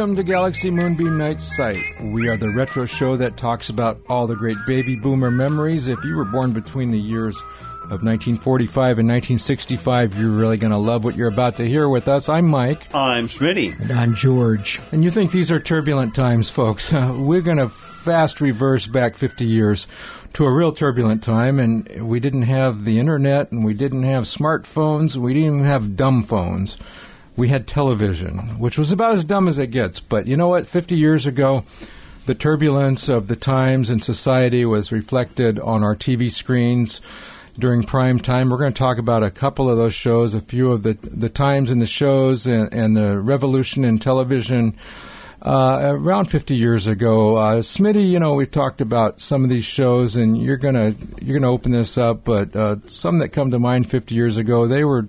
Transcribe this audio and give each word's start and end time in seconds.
Hello 0.00 0.08
and 0.08 0.16
welcome 0.16 0.26
to 0.26 0.32
Galaxy 0.32 0.70
Moonbeam 0.70 1.18
Night 1.18 1.42
Site. 1.42 2.00
We 2.00 2.26
are 2.28 2.36
the 2.38 2.48
retro 2.48 2.86
show 2.86 3.18
that 3.18 3.36
talks 3.36 3.68
about 3.68 4.00
all 4.08 4.26
the 4.26 4.34
great 4.34 4.56
baby 4.66 4.96
boomer 4.96 5.30
memories. 5.30 5.88
If 5.88 6.02
you 6.04 6.16
were 6.16 6.24
born 6.24 6.54
between 6.54 6.90
the 6.90 6.98
years 6.98 7.36
of 7.82 8.02
1945 8.02 8.98
and 8.98 9.06
1965, 9.06 10.18
you're 10.18 10.30
really 10.30 10.56
going 10.56 10.70
to 10.70 10.78
love 10.78 11.04
what 11.04 11.16
you're 11.16 11.28
about 11.28 11.58
to 11.58 11.68
hear 11.68 11.86
with 11.86 12.08
us. 12.08 12.30
I'm 12.30 12.48
Mike. 12.48 12.94
I'm 12.94 13.28
Smitty. 13.28 13.78
And 13.78 13.92
I'm 13.92 14.14
George. 14.14 14.80
And 14.90 15.04
you 15.04 15.10
think 15.10 15.32
these 15.32 15.52
are 15.52 15.60
turbulent 15.60 16.14
times, 16.14 16.48
folks. 16.48 16.90
We're 16.92 17.42
going 17.42 17.58
to 17.58 17.68
fast 17.68 18.40
reverse 18.40 18.86
back 18.86 19.18
50 19.18 19.44
years 19.44 19.86
to 20.32 20.46
a 20.46 20.50
real 20.50 20.72
turbulent 20.72 21.22
time, 21.22 21.58
and 21.58 22.08
we 22.08 22.20
didn't 22.20 22.44
have 22.44 22.86
the 22.86 22.98
internet, 22.98 23.52
and 23.52 23.66
we 23.66 23.74
didn't 23.74 24.04
have 24.04 24.24
smartphones, 24.24 25.16
we 25.16 25.34
didn't 25.34 25.56
even 25.56 25.64
have 25.66 25.94
dumb 25.94 26.24
phones 26.24 26.78
we 27.36 27.48
had 27.48 27.66
television, 27.66 28.58
which 28.58 28.78
was 28.78 28.92
about 28.92 29.14
as 29.14 29.24
dumb 29.24 29.48
as 29.48 29.58
it 29.58 29.68
gets. 29.68 30.00
But 30.00 30.26
you 30.26 30.36
know 30.36 30.48
what? 30.48 30.66
50 30.66 30.96
years 30.96 31.26
ago, 31.26 31.64
the 32.26 32.34
turbulence 32.34 33.08
of 33.08 33.28
the 33.28 33.36
times 33.36 33.90
and 33.90 34.02
society 34.04 34.64
was 34.64 34.92
reflected 34.92 35.58
on 35.58 35.82
our 35.82 35.96
TV 35.96 36.30
screens 36.30 37.00
during 37.58 37.82
prime 37.82 38.18
time. 38.18 38.50
We're 38.50 38.58
going 38.58 38.72
to 38.72 38.78
talk 38.78 38.98
about 38.98 39.22
a 39.22 39.30
couple 39.30 39.70
of 39.70 39.76
those 39.76 39.94
shows, 39.94 40.34
a 40.34 40.40
few 40.40 40.72
of 40.72 40.82
the 40.82 40.98
the 41.02 41.28
times 41.28 41.70
in 41.70 41.78
the 41.78 41.86
shows, 41.86 42.46
and, 42.46 42.72
and 42.72 42.96
the 42.96 43.18
revolution 43.18 43.84
in 43.84 43.98
television. 43.98 44.76
Uh, 45.42 45.92
around 45.94 46.26
50 46.26 46.54
years 46.54 46.86
ago, 46.86 47.36
uh, 47.36 47.56
Smitty, 47.62 48.10
you 48.10 48.18
know, 48.18 48.34
we 48.34 48.44
talked 48.44 48.82
about 48.82 49.22
some 49.22 49.42
of 49.42 49.48
these 49.48 49.64
shows, 49.64 50.14
and 50.14 50.40
you're 50.40 50.58
gonna 50.58 50.94
you're 51.20 51.38
gonna 51.38 51.50
open 51.50 51.72
this 51.72 51.96
up, 51.96 52.24
but 52.24 52.54
uh, 52.54 52.76
some 52.86 53.18
that 53.20 53.30
come 53.30 53.50
to 53.50 53.58
mind 53.58 53.90
50 53.90 54.14
years 54.14 54.36
ago, 54.36 54.68
they 54.68 54.84
were 54.84 55.08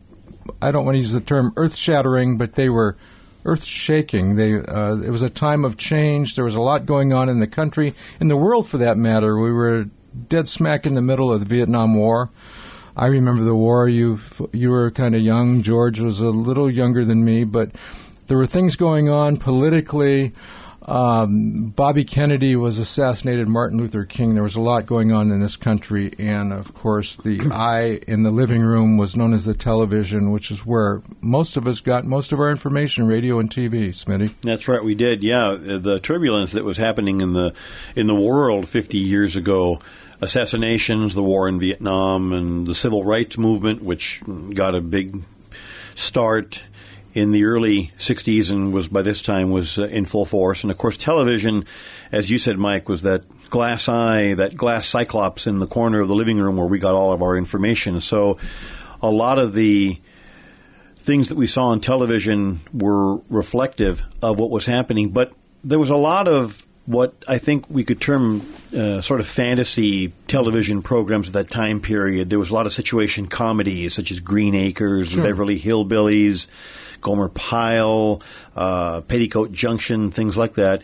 I 0.61 0.72
don't 0.72 0.86
want 0.86 0.95
to 0.95 1.00
use 1.00 1.11
the 1.11 1.22
term 1.22 1.53
earth 1.56 1.75
shattering, 1.75 2.38
but 2.38 2.56
they 2.56 2.70
were 2.70 2.97
earth 3.45 3.64
shaking. 3.64 4.36
They 4.36 4.56
uh, 4.56 4.98
it 4.98 5.09
was 5.09 5.22
a 5.22 5.30
time 5.30 5.66
of 5.66 5.78
change. 5.78 6.36
There 6.36 6.45
was 6.45 6.56
a 6.56 6.61
lot 6.61 6.86
going 6.86 7.14
on 7.14 7.30
in 7.30 7.39
the 7.39 7.48
country, 7.48 7.95
in 8.20 8.28
the 8.28 8.38
world 8.38 8.67
for 8.67 8.78
that 8.80 8.98
matter. 8.98 9.38
We 9.39 9.52
were 9.52 9.86
dead 10.28 10.48
smack 10.48 10.86
in 10.86 10.94
the 10.94 11.02
middle 11.02 11.31
of 11.31 11.39
the 11.39 11.45
Vietnam 11.45 11.95
War. 11.95 12.30
I 12.95 13.08
remember 13.08 13.44
the 13.44 13.56
war. 13.56 13.88
You 13.88 14.20
you 14.52 14.70
were 14.70 14.92
kind 14.92 15.16
of 15.16 15.22
young. 15.22 15.61
George 15.61 16.00
was 16.00 16.20
a 16.20 16.30
little 16.30 16.70
younger 16.70 17.05
than 17.05 17.23
me, 17.23 17.44
but 17.44 17.72
there 18.28 18.38
were 18.38 18.48
things 18.48 18.76
going 18.76 19.09
on 19.09 19.38
politically. 19.38 20.33
Um, 20.83 21.67
Bobby 21.75 22.03
Kennedy 22.03 22.55
was 22.55 22.79
assassinated, 22.79 23.47
Martin 23.47 23.77
Luther 23.77 24.03
King. 24.03 24.33
There 24.33 24.43
was 24.43 24.55
a 24.55 24.61
lot 24.61 24.87
going 24.87 25.11
on 25.11 25.31
in 25.31 25.39
this 25.39 25.55
country, 25.55 26.13
and 26.17 26.51
of 26.51 26.73
course, 26.73 27.17
the 27.17 27.39
eye 27.51 27.99
in 28.07 28.23
the 28.23 28.31
living 28.31 28.61
room 28.61 28.97
was 28.97 29.15
known 29.15 29.33
as 29.33 29.45
the 29.45 29.53
television, 29.53 30.31
which 30.31 30.49
is 30.49 30.65
where 30.65 31.02
most 31.21 31.55
of 31.55 31.67
us 31.67 31.81
got 31.81 32.05
most 32.05 32.31
of 32.31 32.39
our 32.39 32.49
information, 32.49 33.05
radio 33.05 33.39
and 33.39 33.52
TV. 33.52 33.89
Smitty. 33.89 34.33
That's 34.41 34.67
right, 34.67 34.83
we 34.83 34.95
did. 34.95 35.23
Yeah, 35.23 35.55
the 35.55 35.99
turbulence 36.02 36.53
that 36.53 36.63
was 36.63 36.77
happening 36.77 37.21
in 37.21 37.33
the 37.33 37.53
in 37.95 38.07
the 38.07 38.15
world 38.15 38.67
50 38.67 38.97
years 38.97 39.35
ago 39.35 39.79
assassinations, 40.21 41.15
the 41.15 41.23
war 41.23 41.47
in 41.47 41.59
Vietnam, 41.59 42.31
and 42.31 42.65
the 42.65 42.75
civil 42.75 43.03
rights 43.03 43.37
movement, 43.37 43.83
which 43.83 44.21
got 44.53 44.75
a 44.75 44.81
big 44.81 45.23
start 45.95 46.61
in 47.14 47.32
the 47.32 47.45
early 47.45 47.92
60s 47.98 48.52
and 48.52 48.73
was 48.73 48.88
by 48.88 49.02
this 49.02 49.22
time 49.22 49.52
was 49.52 49.77
uh, 49.77 49.83
in 49.83 50.05
full 50.05 50.26
force. 50.26 50.64
And 50.64 50.72
of 50.72 50.77
course, 50.77 50.98
television, 50.98 51.66
as 52.11 52.30
you 52.30 52.38
said, 52.38 52.58
Mike, 52.58 52.88
was 52.88 53.02
that 53.02 53.23
glass 53.49 53.89
eye, 53.89 54.33
that 54.36 54.55
glass 54.55 54.88
cyclops 54.88 55.48
in 55.48 55.60
the 55.60 55.67
corner 55.67 56.00
of 56.00 56.08
the 56.08 56.16
living 56.16 56.38
room 56.38 56.58
where 56.58 56.67
we 56.67 56.80
got 56.80 56.95
all 56.95 57.14
of 57.14 57.21
our 57.21 57.38
information. 57.38 58.00
So 58.00 58.38
a 59.02 59.10
lot 59.10 59.39
of 59.39 59.54
the 59.54 60.00
things 60.98 61.30
that 61.30 61.36
we 61.36 61.48
saw 61.48 61.67
on 61.67 61.82
television 61.82 62.61
were 62.73 63.17
reflective 63.30 64.04
of 64.21 64.39
what 64.39 64.50
was 64.50 64.66
happening, 64.66 65.10
but 65.10 65.33
there 65.64 65.80
was 65.80 65.89
a 65.89 65.95
lot 65.95 66.27
of 66.27 66.66
what 66.86 67.14
I 67.27 67.38
think 67.38 67.70
we 67.70 67.83
could 67.83 68.02
term 68.02 68.42
uh, 68.76 69.02
sort 69.02 69.20
of 69.20 69.27
fantasy 69.27 70.14
television 70.27 70.82
programs 70.82 71.27
of 71.27 71.33
that 71.33 71.50
time 71.50 71.80
period. 71.80 72.30
There 72.30 72.39
was 72.39 72.50
a 72.50 72.54
lot 72.54 72.66
of 72.66 72.73
situation 72.73 73.27
comedies 73.27 73.94
such 73.94 74.11
as 74.11 74.20
Green 74.20 74.55
Acres, 74.55 75.10
sure. 75.10 75.23
Beverly 75.23 75.60
Hillbillies, 75.60 76.48
Gomer 77.02 77.30
Pyle, 77.30 78.22
uh, 78.56 79.02
Petticoat 79.02 79.52
Junction, 79.52 80.12
things 80.12 80.38
like 80.38 80.56
that. 80.56 80.82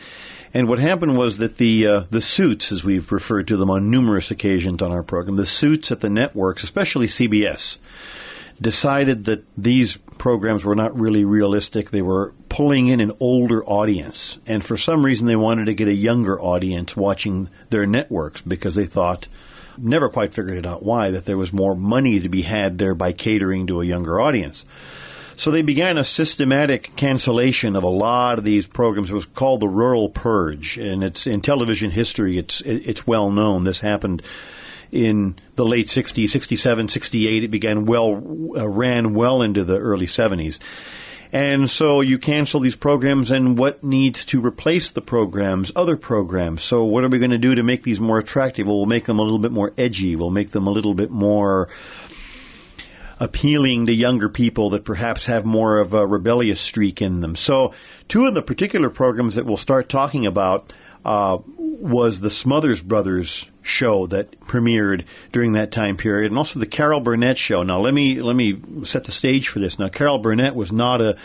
And 0.53 0.67
what 0.67 0.79
happened 0.79 1.17
was 1.17 1.37
that 1.37 1.57
the 1.57 1.87
uh, 1.87 2.03
the 2.09 2.21
suits, 2.21 2.71
as 2.71 2.83
we've 2.83 3.11
referred 3.11 3.47
to 3.49 3.57
them 3.57 3.69
on 3.69 3.91
numerous 3.91 4.31
occasions 4.31 4.81
on 4.81 4.91
our 4.91 5.03
program, 5.03 5.35
the 5.35 5.45
suits 5.45 5.91
at 5.91 5.99
the 5.99 6.09
networks, 6.09 6.63
especially 6.63 7.07
CBS, 7.07 7.77
decided 8.59 9.25
that 9.25 9.45
these 9.57 9.97
programs 10.17 10.63
were 10.63 10.75
not 10.75 10.97
really 10.97 11.25
realistic. 11.25 11.91
They 11.91 12.01
were 12.01 12.33
pulling 12.49 12.87
in 12.87 13.01
an 13.01 13.11
older 13.19 13.63
audience, 13.65 14.37
and 14.45 14.63
for 14.63 14.77
some 14.77 15.05
reason, 15.05 15.27
they 15.27 15.35
wanted 15.35 15.65
to 15.65 15.73
get 15.73 15.87
a 15.87 15.93
younger 15.93 16.41
audience 16.41 16.95
watching 16.95 17.49
their 17.69 17.85
networks 17.85 18.41
because 18.41 18.75
they 18.75 18.85
thought. 18.85 19.27
Never 19.79 20.09
quite 20.09 20.33
figured 20.33 20.57
it 20.57 20.65
out 20.65 20.81
why 20.81 21.11
that 21.11 21.25
there 21.25 21.37
was 21.37 21.53
more 21.53 21.75
money 21.75 22.19
to 22.21 22.29
be 22.29 22.41
had 22.41 22.79
there 22.79 22.95
by 22.95 23.11
catering 23.11 23.67
to 23.67 23.79
a 23.79 23.85
younger 23.85 24.19
audience. 24.19 24.65
So 25.37 25.51
they 25.51 25.61
began 25.61 25.99
a 25.99 26.03
systematic 26.03 26.95
cancellation 26.95 27.75
of 27.75 27.83
a 27.83 27.89
lot 27.89 28.39
of 28.39 28.43
these 28.43 28.65
programs. 28.65 29.11
It 29.11 29.13
was 29.13 29.27
called 29.27 29.59
the 29.59 29.67
Rural 29.67 30.09
Purge, 30.09 30.79
and 30.79 31.03
it's 31.03 31.27
in 31.27 31.41
television 31.41 31.91
history. 31.91 32.39
It's 32.39 32.61
it's 32.61 33.05
well 33.05 33.29
known. 33.29 33.63
This 33.63 33.79
happened 33.79 34.23
in 34.91 35.35
the 35.55 35.65
late 35.65 35.87
60s, 35.87 36.29
67, 36.29 36.87
68. 36.87 37.43
It 37.43 37.51
began 37.51 37.85
well, 37.85 38.15
uh, 38.57 38.67
ran 38.67 39.13
well 39.13 39.43
into 39.43 39.63
the 39.63 39.77
early 39.77 40.07
70s. 40.07 40.57
And 41.31 41.69
so 41.69 42.01
you 42.01 42.17
cancel 42.17 42.61
these 42.61 42.75
programs, 42.75 43.29
and 43.29 43.59
what 43.59 43.83
needs 43.83 44.25
to 44.25 44.43
replace 44.43 44.89
the 44.89 45.01
programs? 45.01 45.71
Other 45.75 45.97
programs. 45.97 46.63
So 46.63 46.83
what 46.85 47.03
are 47.03 47.09
we 47.09 47.19
going 47.19 47.31
to 47.31 47.37
do 47.37 47.53
to 47.53 47.63
make 47.63 47.83
these 47.83 47.99
more 47.99 48.17
attractive? 48.17 48.65
Well, 48.65 48.77
we'll 48.77 48.85
make 48.87 49.05
them 49.05 49.19
a 49.19 49.23
little 49.23 49.37
bit 49.37 49.51
more 49.51 49.73
edgy. 49.77 50.15
We'll 50.15 50.31
make 50.31 50.51
them 50.51 50.65
a 50.65 50.71
little 50.71 50.95
bit 50.95 51.11
more 51.11 51.69
appealing 53.19 53.87
to 53.87 53.93
younger 53.93 54.29
people 54.29 54.69
that 54.71 54.85
perhaps 54.85 55.25
have 55.25 55.45
more 55.45 55.79
of 55.79 55.93
a 55.93 56.05
rebellious 56.05 56.59
streak 56.59 57.01
in 57.01 57.21
them. 57.21 57.35
So, 57.35 57.73
two 58.07 58.25
of 58.25 58.33
the 58.33 58.41
particular 58.41 58.89
programs 58.89 59.35
that 59.35 59.45
we'll 59.45 59.57
start 59.57 59.89
talking 59.89 60.25
about 60.25 60.73
uh, 61.05 61.39
was 61.57 62.19
the 62.19 62.29
Smothers 62.29 62.81
Brothers 62.81 63.45
show 63.61 64.07
that 64.07 64.39
premiered 64.41 65.05
during 65.31 65.53
that 65.53 65.71
time 65.71 65.97
period, 65.97 66.31
and 66.31 66.37
also 66.37 66.59
the 66.59 66.65
Carol 66.65 67.01
Burnett 67.01 67.37
show. 67.37 67.63
Now, 67.63 67.79
let 67.79 67.93
me 67.93 68.21
let 68.21 68.35
me 68.35 68.61
set 68.83 69.05
the 69.05 69.11
stage 69.11 69.47
for 69.47 69.59
this. 69.59 69.77
Now, 69.77 69.89
Carol 69.89 70.19
Burnett 70.19 70.55
was 70.55 70.71
not 70.71 71.01
a 71.01 71.17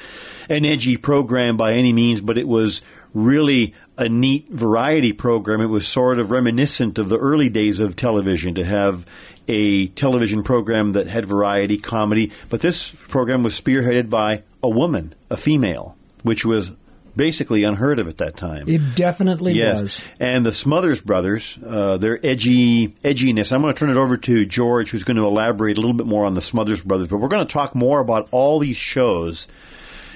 an 0.48 0.66
edgy 0.66 0.96
program 0.96 1.56
by 1.56 1.74
any 1.74 1.92
means, 1.92 2.20
but 2.20 2.38
it 2.38 2.48
was 2.48 2.82
really 3.14 3.74
a 3.98 4.08
neat 4.08 4.48
variety 4.50 5.12
program. 5.12 5.60
It 5.60 5.66
was 5.66 5.86
sort 5.86 6.18
of 6.18 6.30
reminiscent 6.30 6.98
of 6.98 7.08
the 7.08 7.18
early 7.18 7.48
days 7.48 7.80
of 7.80 7.96
television 7.96 8.54
to 8.54 8.64
have 8.64 9.06
a 9.48 9.88
television 9.88 10.42
program 10.42 10.92
that 10.92 11.06
had 11.08 11.26
variety 11.26 11.78
comedy, 11.78 12.32
but 12.48 12.60
this 12.60 12.90
program 12.90 13.42
was 13.42 13.60
spearheaded 13.60 14.08
by 14.08 14.42
a 14.62 14.68
woman, 14.68 15.14
a 15.30 15.36
female, 15.36 15.96
which 16.22 16.44
was 16.44 16.70
basically 17.14 17.64
unheard 17.64 17.98
of 17.98 18.08
at 18.08 18.18
that 18.18 18.36
time. 18.36 18.68
It 18.68 18.94
definitely 18.94 19.54
yes. 19.54 19.80
was. 19.80 20.04
And 20.18 20.46
the 20.46 20.52
Smothers 20.52 21.00
Brothers, 21.00 21.58
uh, 21.64 21.98
their 21.98 22.24
edgy 22.24 22.88
edginess. 22.88 23.52
I'm 23.52 23.60
going 23.60 23.74
to 23.74 23.78
turn 23.78 23.90
it 23.90 23.96
over 23.96 24.16
to 24.16 24.46
George, 24.46 24.90
who's 24.90 25.04
going 25.04 25.18
to 25.18 25.24
elaborate 25.24 25.76
a 25.76 25.80
little 25.80 25.96
bit 25.96 26.06
more 26.06 26.24
on 26.24 26.34
the 26.34 26.40
Smothers 26.40 26.82
Brothers. 26.82 27.08
But 27.08 27.18
we're 27.18 27.28
going 27.28 27.46
to 27.46 27.52
talk 27.52 27.74
more 27.74 28.00
about 28.00 28.28
all 28.30 28.58
these 28.58 28.76
shows, 28.76 29.48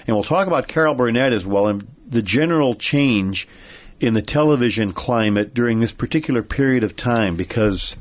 and 0.07 0.17
we'll 0.17 0.25
talk 0.25 0.47
about 0.47 0.69
Carol 0.69 0.95
Burnett 0.95 1.33
as 1.33 1.47
well 1.47 1.67
and 1.67 1.87
the 2.09 2.23
general 2.23 2.75
change 2.75 3.49
in 4.01 4.15
the 4.15 4.23
television 4.23 4.93
climate 4.93 5.55
during 5.55 5.81
this 5.81 5.93
particular 5.93 6.43
period 6.43 6.85
of 6.85 6.97
time 6.97 7.37
because 7.37 7.97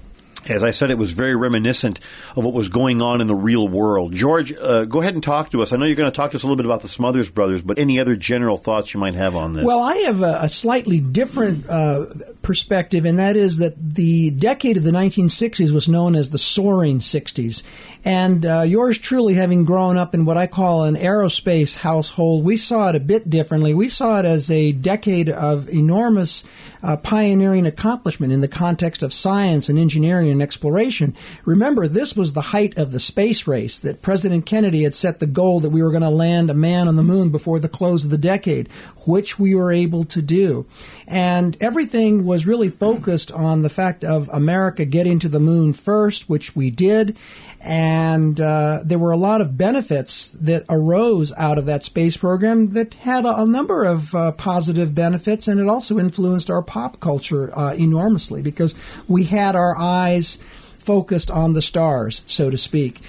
as 0.49 0.63
I 0.63 0.71
said, 0.71 0.91
it 0.91 0.97
was 0.97 1.11
very 1.11 1.35
reminiscent 1.35 1.99
of 2.35 2.43
what 2.43 2.53
was 2.53 2.69
going 2.69 3.01
on 3.01 3.21
in 3.21 3.27
the 3.27 3.35
real 3.35 3.67
world. 3.67 4.13
George, 4.13 4.53
uh, 4.53 4.85
go 4.85 5.01
ahead 5.01 5.13
and 5.13 5.23
talk 5.23 5.51
to 5.51 5.61
us. 5.61 5.73
I 5.73 5.77
know 5.77 5.85
you're 5.85 5.95
going 5.95 6.11
to 6.11 6.15
talk 6.15 6.31
to 6.31 6.37
us 6.37 6.43
a 6.43 6.45
little 6.45 6.57
bit 6.57 6.65
about 6.65 6.81
the 6.81 6.87
Smothers 6.87 7.29
Brothers, 7.31 7.61
but 7.61 7.79
any 7.79 7.99
other 7.99 8.15
general 8.15 8.57
thoughts 8.57 8.93
you 8.93 8.99
might 8.99 9.15
have 9.15 9.35
on 9.35 9.53
this? 9.53 9.65
Well, 9.65 9.81
I 9.81 9.95
have 9.97 10.21
a, 10.21 10.41
a 10.43 10.49
slightly 10.49 10.99
different 10.99 11.67
uh, 11.69 12.05
perspective, 12.41 13.05
and 13.05 13.19
that 13.19 13.35
is 13.35 13.57
that 13.57 13.75
the 13.95 14.31
decade 14.31 14.77
of 14.77 14.83
the 14.83 14.91
1960s 14.91 15.71
was 15.71 15.89
known 15.89 16.15
as 16.15 16.29
the 16.29 16.37
soaring 16.37 16.99
60s. 16.99 17.63
And 18.05 18.45
uh, 18.45 18.61
yours 18.61 18.97
truly, 18.99 19.33
having 19.33 19.65
grown 19.65 19.97
up 19.97 20.13
in 20.13 20.23
what 20.23 20.37
I 20.37 20.45
call 20.47 20.83
an 20.83 20.95
aerospace 20.95 21.75
household, 21.75 22.45
we 22.45 22.55
saw 22.55 22.89
it 22.89 22.95
a 22.95 22.99
bit 22.99 23.29
differently. 23.29 23.73
We 23.73 23.89
saw 23.89 24.19
it 24.19 24.25
as 24.25 24.51
a 24.51 24.71
decade 24.71 25.27
of 25.27 25.67
enormous 25.69 26.43
uh, 26.83 26.97
pioneering 26.97 27.65
accomplishment 27.65 28.31
in 28.31 28.41
the 28.41 28.47
context 28.47 29.01
of 29.01 29.11
science 29.11 29.67
and 29.67 29.79
engineering 29.79 30.29
and 30.29 30.41
exploration. 30.41 31.15
Remember, 31.43 31.87
this 31.87 32.15
was 32.15 32.33
the 32.33 32.41
height 32.41 32.77
of 32.77 32.91
the 32.91 32.99
space 32.99 33.47
race 33.47 33.79
that 33.79 34.03
President 34.03 34.45
Kennedy 34.45 34.83
had 34.83 34.93
set 34.93 35.19
the 35.19 35.25
goal 35.25 35.59
that 35.61 35.71
we 35.71 35.81
were 35.81 35.89
going 35.89 36.03
to 36.03 36.09
land 36.09 36.51
a 36.51 36.53
man 36.53 36.87
on 36.87 36.95
the 36.95 37.03
moon 37.03 37.31
before 37.31 37.59
the 37.59 37.67
close 37.67 38.05
of 38.05 38.11
the 38.11 38.19
decade, 38.19 38.69
which 39.07 39.39
we 39.39 39.55
were 39.55 39.71
able 39.71 40.03
to 40.05 40.21
do. 40.21 40.67
And 41.07 41.57
everything 41.59 42.23
was 42.23 42.35
was 42.35 42.45
really 42.45 42.67
focused 42.67 43.31
on 43.31 43.61
the 43.61 43.69
fact 43.69 44.03
of 44.03 44.29
America 44.33 44.83
getting 44.83 45.19
to 45.19 45.29
the 45.29 45.39
moon 45.39 45.71
first, 45.71 46.29
which 46.29 46.53
we 46.53 46.69
did, 46.69 47.17
and 47.65 48.39
uh, 48.39 48.81
there 48.85 48.99
were 48.99 49.11
a 49.11 49.17
lot 49.17 49.41
of 49.41 49.57
benefits 49.57 50.29
that 50.39 50.65
arose 50.69 51.33
out 51.35 51.57
of 51.57 51.65
that 51.65 51.83
space 51.83 52.15
program 52.15 52.69
that 52.69 52.93
had 52.93 53.25
a, 53.25 53.41
a 53.41 53.45
number 53.45 53.83
of 53.83 54.13
uh, 54.13 54.31
positive 54.33 54.93
benefits, 54.93 55.47
and 55.47 55.59
it 55.59 55.67
also 55.67 55.97
influenced 55.97 56.51
our 56.51 56.61
pop 56.61 56.99
culture 56.99 57.51
uh, 57.57 57.73
enormously 57.73 58.43
because 58.43 58.75
we 59.07 59.23
had 59.23 59.55
our 59.55 59.75
eyes 59.77 60.37
focused 60.77 61.31
on 61.31 61.53
the 61.53 61.61
stars, 61.61 62.21
so 62.27 62.51
to 62.51 62.57
speak. 62.57 63.01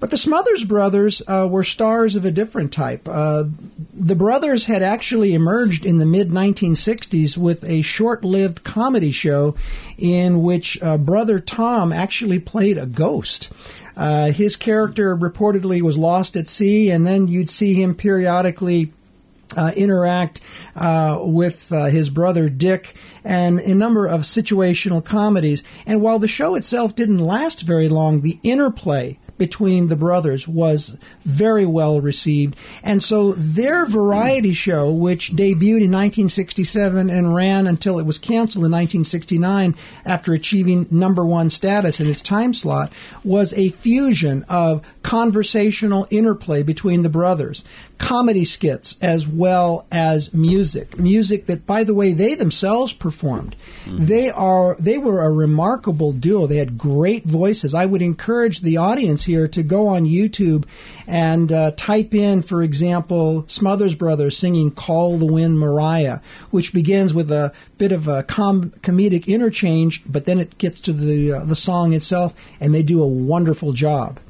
But 0.00 0.10
the 0.10 0.16
Smothers 0.16 0.64
Brothers 0.64 1.20
uh, 1.28 1.46
were 1.50 1.62
stars 1.62 2.16
of 2.16 2.24
a 2.24 2.30
different 2.30 2.72
type. 2.72 3.06
Uh, 3.06 3.44
the 3.92 4.14
brothers 4.14 4.64
had 4.64 4.82
actually 4.82 5.34
emerged 5.34 5.84
in 5.84 5.98
the 5.98 6.06
mid 6.06 6.30
1960s 6.30 7.36
with 7.36 7.62
a 7.64 7.82
short 7.82 8.24
lived 8.24 8.64
comedy 8.64 9.10
show 9.10 9.56
in 9.98 10.42
which 10.42 10.82
uh, 10.82 10.96
brother 10.96 11.38
Tom 11.38 11.92
actually 11.92 12.38
played 12.38 12.78
a 12.78 12.86
ghost. 12.86 13.50
Uh, 14.00 14.32
his 14.32 14.56
character 14.56 15.14
reportedly 15.14 15.82
was 15.82 15.98
lost 15.98 16.34
at 16.34 16.48
sea, 16.48 16.88
and 16.90 17.06
then 17.06 17.28
you'd 17.28 17.50
see 17.50 17.74
him 17.74 17.94
periodically 17.94 18.90
uh, 19.58 19.72
interact 19.76 20.40
uh, 20.74 21.18
with 21.20 21.70
uh, 21.70 21.84
his 21.84 22.08
brother 22.08 22.48
Dick 22.48 22.94
and 23.24 23.60
a 23.60 23.74
number 23.74 24.06
of 24.06 24.22
situational 24.22 25.04
comedies. 25.04 25.62
And 25.84 26.00
while 26.00 26.18
the 26.18 26.28
show 26.28 26.54
itself 26.54 26.96
didn't 26.96 27.18
last 27.18 27.60
very 27.60 27.90
long, 27.90 28.22
the 28.22 28.40
interplay 28.42 29.18
between 29.40 29.86
the 29.86 29.96
brothers 29.96 30.46
was 30.46 30.98
very 31.24 31.64
well 31.64 31.98
received. 31.98 32.54
And 32.82 33.02
so 33.02 33.32
their 33.32 33.86
variety 33.86 34.52
show, 34.52 34.92
which 34.92 35.32
debuted 35.32 35.80
in 35.80 35.90
1967 35.90 37.08
and 37.08 37.34
ran 37.34 37.66
until 37.66 37.98
it 37.98 38.04
was 38.04 38.18
canceled 38.18 38.66
in 38.66 38.70
1969 38.70 39.74
after 40.04 40.34
achieving 40.34 40.86
number 40.90 41.24
one 41.24 41.48
status 41.48 42.00
in 42.00 42.06
its 42.06 42.20
time 42.20 42.52
slot, 42.52 42.92
was 43.24 43.54
a 43.54 43.70
fusion 43.70 44.44
of 44.46 44.82
conversational 45.02 46.06
interplay 46.10 46.62
between 46.62 47.02
the 47.02 47.08
brothers, 47.08 47.64
comedy 47.98 48.44
skits, 48.44 48.96
as 49.00 49.26
well 49.26 49.86
as 49.90 50.32
music. 50.34 50.98
Music 50.98 51.46
that, 51.46 51.66
by 51.66 51.84
the 51.84 51.94
way, 51.94 52.12
they 52.12 52.34
themselves 52.34 52.92
performed. 52.92 53.56
Mm-hmm. 53.84 54.04
They 54.06 54.30
are 54.30 54.76
they 54.78 54.98
were 54.98 55.22
a 55.22 55.30
remarkable 55.30 56.12
duo. 56.12 56.46
They 56.46 56.58
had 56.58 56.76
great 56.76 57.24
voices. 57.24 57.74
I 57.74 57.86
would 57.86 58.02
encourage 58.02 58.60
the 58.60 58.76
audience 58.76 59.24
here 59.24 59.48
to 59.48 59.62
go 59.62 59.86
on 59.88 60.04
YouTube 60.04 60.64
and 61.06 61.50
uh, 61.50 61.72
type 61.72 62.14
in, 62.14 62.42
for 62.42 62.62
example, 62.62 63.44
Smothers 63.48 63.94
Brothers 63.94 64.36
singing 64.36 64.70
"Call 64.70 65.16
the 65.16 65.26
Wind, 65.26 65.58
Mariah," 65.58 66.20
which 66.50 66.72
begins 66.74 67.14
with 67.14 67.30
a 67.30 67.52
bit 67.78 67.92
of 67.92 68.06
a 68.06 68.22
com- 68.22 68.70
comedic 68.82 69.26
interchange, 69.26 70.02
but 70.06 70.26
then 70.26 70.38
it 70.38 70.58
gets 70.58 70.80
to 70.82 70.92
the 70.92 71.32
uh, 71.32 71.44
the 71.44 71.54
song 71.54 71.94
itself, 71.94 72.34
and 72.60 72.74
they 72.74 72.82
do 72.82 73.02
a 73.02 73.08
wonderful 73.08 73.72
job 73.72 74.20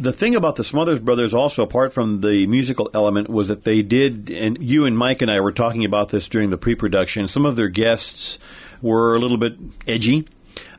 the 0.00 0.12
thing 0.12 0.34
about 0.34 0.56
the 0.56 0.64
Smothers 0.64 1.00
Brothers, 1.00 1.34
also 1.34 1.62
apart 1.62 1.92
from 1.92 2.20
the 2.20 2.46
musical 2.46 2.90
element, 2.94 3.28
was 3.28 3.48
that 3.48 3.64
they 3.64 3.82
did, 3.82 4.30
and 4.30 4.56
you 4.60 4.86
and 4.86 4.96
Mike 4.96 5.22
and 5.22 5.30
I 5.30 5.40
were 5.40 5.52
talking 5.52 5.84
about 5.84 6.08
this 6.08 6.28
during 6.28 6.50
the 6.50 6.58
pre-production. 6.58 7.28
Some 7.28 7.44
of 7.44 7.56
their 7.56 7.68
guests 7.68 8.38
were 8.80 9.14
a 9.14 9.18
little 9.18 9.36
bit 9.36 9.54
edgy. 9.86 10.26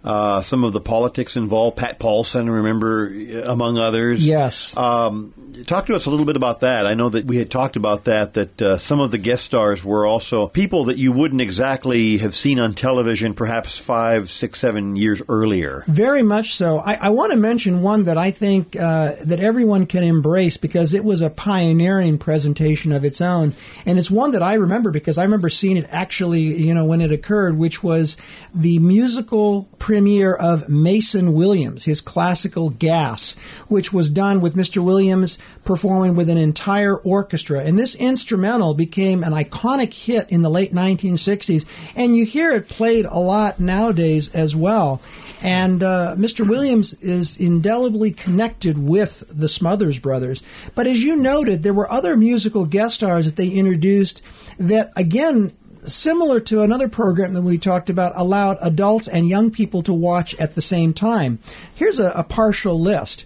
Uh, 0.04 0.42
some 0.42 0.64
of 0.64 0.74
the 0.74 0.82
politics 0.82 1.36
involved. 1.38 1.78
Pat 1.78 2.00
Paulsen, 2.00 2.52
remember, 2.52 3.08
among 3.44 3.78
others. 3.78 4.26
Yes. 4.26 4.76
Um, 4.76 5.64
talk 5.68 5.86
to 5.88 5.96
us 5.96 6.08
a 6.08 6.10
little 6.10 6.26
bit 6.26 6.36
about 6.36 6.62
that. 6.62 6.88
I 6.88 6.96
know 6.96 7.10
that 7.10 7.26
we 7.26 7.38
had 7.38 7.52
talked 7.52 7.76
about 7.76 8.06
that, 8.06 8.34
that 8.34 8.62
uh, 8.62 8.78
some 8.80 9.00
of 9.00 9.12
the 9.12 9.20
guest 9.20 9.46
stars 9.46 9.84
were 9.84 10.08
also 10.08 10.48
people 10.48 10.86
that 10.86 10.98
you 10.98 11.12
wouldn't 11.12 11.42
exactly 11.42 12.18
have 12.18 12.36
seen 12.36 12.60
on 12.60 12.74
television 12.74 13.36
perhaps 13.36 13.78
five, 13.78 14.32
six, 14.32 14.60
seven 14.60 14.96
years 14.96 15.22
earlier. 15.30 15.84
Very 15.88 16.24
much 16.24 16.56
so. 16.56 16.80
I, 16.80 16.94
I 16.96 17.10
want 17.10 17.32
to 17.32 17.38
mention 17.38 17.82
one 17.82 18.06
that 18.06 18.18
I 18.18 18.32
think 18.32 18.76
uh, 18.76 19.16
that 19.24 19.40
everyone 19.40 19.86
can 19.86 20.04
embrace 20.04 20.58
because 20.58 20.94
it 20.96 21.04
was 21.04 21.22
a 21.22 21.30
pioneering 21.30 22.18
presentation 22.18 22.92
of 22.92 23.06
its 23.06 23.22
own. 23.22 23.56
And 23.86 24.00
it's 24.00 24.10
one 24.10 24.32
that 24.32 24.42
I 24.42 24.56
remember 24.56 24.90
because 24.90 25.18
I 25.20 25.24
remember 25.24 25.50
seeing 25.50 25.78
it 25.78 25.88
actually, 25.90 26.42
you 26.42 26.74
know, 26.74 26.86
when 26.86 27.02
it 27.02 27.12
occurred, 27.12 27.58
which 27.58 27.84
was 27.84 28.18
the 28.56 28.80
musical 28.80 29.68
premiere 29.92 30.34
of 30.34 30.70
Mason 30.70 31.34
Williams, 31.34 31.84
his 31.84 32.00
classical 32.00 32.70
Gas, 32.70 33.36
which 33.68 33.92
was 33.92 34.10
done 34.10 34.40
with 34.40 34.56
Mr. 34.56 34.82
Williams 34.82 35.38
performing 35.66 36.16
with 36.16 36.30
an 36.30 36.38
entire 36.38 36.96
orchestra. 36.96 37.60
And 37.60 37.78
this 37.78 37.94
instrumental 37.96 38.74
became 38.74 39.22
an 39.22 39.34
iconic 39.34 39.94
hit 39.94 40.30
in 40.30 40.44
the 40.44 40.50
late 40.50 40.74
1960s, 40.74 41.66
and 41.94 42.16
you 42.16 42.24
hear 42.24 42.54
it 42.54 42.70
played 42.70 43.06
a 43.06 43.20
lot 43.20 43.60
nowadays 43.60 44.30
as 44.34 44.56
well. 44.56 45.02
And 45.42 45.84
uh, 45.84 46.16
Mr. 46.18 46.48
Williams 46.48 46.94
is 47.02 47.36
indelibly 47.36 48.12
connected 48.12 48.78
with 48.78 49.26
the 49.28 49.50
Smothers 49.50 50.00
Brothers. 50.00 50.42
But 50.74 50.88
as 50.88 51.00
you 51.00 51.18
noted, 51.18 51.64
there 51.64 51.74
were 51.74 51.92
other 51.92 52.16
musical 52.16 52.66
guest 52.66 52.96
stars 52.96 53.26
that 53.26 53.36
they 53.36 53.50
introduced 53.50 54.22
that, 54.58 54.94
again, 54.96 55.52
similar 55.86 56.40
to 56.40 56.62
another 56.62 56.88
program 56.88 57.34
that 57.34 57.42
we 57.42 57.58
talked 57.58 57.90
about, 57.90 58.14
allowed 58.16 58.58
adults 58.62 59.08
and 59.08 59.28
young 59.28 59.52
people 59.52 59.84
to 59.84 59.94
watch 59.94 60.36
at 60.36 60.56
the 60.56 60.62
same 60.62 60.94
time. 60.94 61.40
Here's 61.74 62.00
a, 62.00 62.12
a 62.12 62.24
partial 62.24 62.80
list 62.80 63.26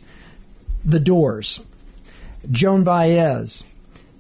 The 0.84 1.00
Doors, 1.00 1.62
Joan 2.50 2.84
Baez, 2.84 3.63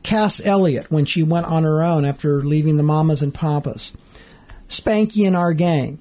Cass 0.03 0.41
Elliot 0.43 0.91
when 0.91 1.05
she 1.05 1.23
went 1.23 1.47
on 1.47 1.63
her 1.63 1.81
own 1.81 2.05
after 2.05 2.43
leaving 2.43 2.77
the 2.77 2.83
Mamas 2.83 3.21
and 3.21 3.33
Papas, 3.33 3.91
Spanky 4.67 5.25
and 5.25 5.35
Our 5.35 5.53
Gang, 5.53 5.99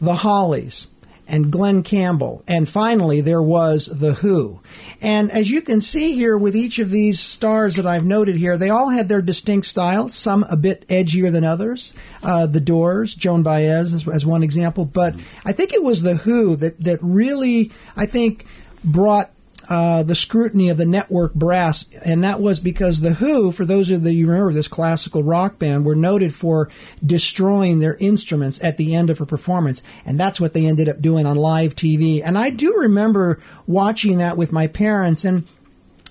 The 0.00 0.16
Hollies, 0.16 0.86
and 1.28 1.52
Glen 1.52 1.82
Campbell. 1.82 2.42
And 2.48 2.68
finally, 2.68 3.20
there 3.20 3.42
was 3.42 3.86
The 3.86 4.14
Who. 4.14 4.60
And 5.00 5.30
as 5.30 5.50
you 5.50 5.60
can 5.60 5.80
see 5.80 6.14
here 6.14 6.36
with 6.36 6.56
each 6.56 6.78
of 6.78 6.90
these 6.90 7.20
stars 7.20 7.76
that 7.76 7.86
I've 7.86 8.04
noted 8.04 8.36
here, 8.36 8.56
they 8.56 8.70
all 8.70 8.88
had 8.88 9.08
their 9.08 9.22
distinct 9.22 9.66
styles, 9.66 10.14
some 10.14 10.44
a 10.50 10.56
bit 10.56 10.88
edgier 10.88 11.30
than 11.30 11.44
others. 11.44 11.94
Uh, 12.22 12.46
the 12.46 12.60
Doors, 12.60 13.14
Joan 13.14 13.42
Baez 13.42 13.92
as, 13.92 14.08
as 14.08 14.26
one 14.26 14.42
example. 14.42 14.84
But 14.84 15.14
I 15.44 15.52
think 15.52 15.72
it 15.72 15.82
was 15.82 16.02
The 16.02 16.16
Who 16.16 16.56
that, 16.56 16.82
that 16.82 16.98
really, 17.02 17.70
I 17.94 18.06
think, 18.06 18.46
brought 18.82 19.30
uh, 19.68 20.02
the 20.02 20.14
scrutiny 20.14 20.70
of 20.70 20.78
the 20.78 20.86
network 20.86 21.34
brass, 21.34 21.84
and 22.04 22.24
that 22.24 22.40
was 22.40 22.58
because 22.58 23.00
the 23.00 23.14
Who, 23.14 23.52
for 23.52 23.66
those 23.66 23.90
of 23.90 24.04
you 24.06 24.24
who 24.24 24.30
remember 24.30 24.52
this 24.52 24.68
classical 24.68 25.22
rock 25.22 25.58
band, 25.58 25.84
were 25.84 25.94
noted 25.94 26.34
for 26.34 26.70
destroying 27.04 27.78
their 27.78 27.94
instruments 27.96 28.58
at 28.62 28.78
the 28.78 28.94
end 28.94 29.10
of 29.10 29.20
a 29.20 29.26
performance, 29.26 29.82
and 30.06 30.18
that's 30.18 30.40
what 30.40 30.54
they 30.54 30.64
ended 30.64 30.88
up 30.88 31.02
doing 31.02 31.26
on 31.26 31.36
live 31.36 31.74
TV. 31.74 32.22
And 32.24 32.38
I 32.38 32.50
do 32.50 32.78
remember 32.78 33.40
watching 33.66 34.18
that 34.18 34.38
with 34.38 34.52
my 34.52 34.68
parents, 34.68 35.26
and 35.26 35.46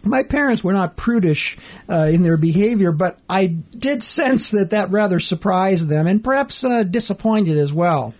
my 0.03 0.21
parents 0.21 0.63
were 0.63 0.73
not 0.73 0.95
prudish 0.95 1.57
uh, 1.89 2.09
in 2.11 2.21
their 2.21 2.37
behavior, 2.37 2.91
but 2.91 3.19
I 3.27 3.47
did 3.47 4.03
sense 4.03 4.51
that 4.51 4.69
that 4.69 4.91
rather 4.91 5.19
surprised 5.19 5.89
them, 5.89 6.05
and 6.05 6.23
perhaps 6.23 6.63
uh, 6.63 6.83
disappointed 6.83 7.57
as 7.57 7.73
well. 7.73 8.13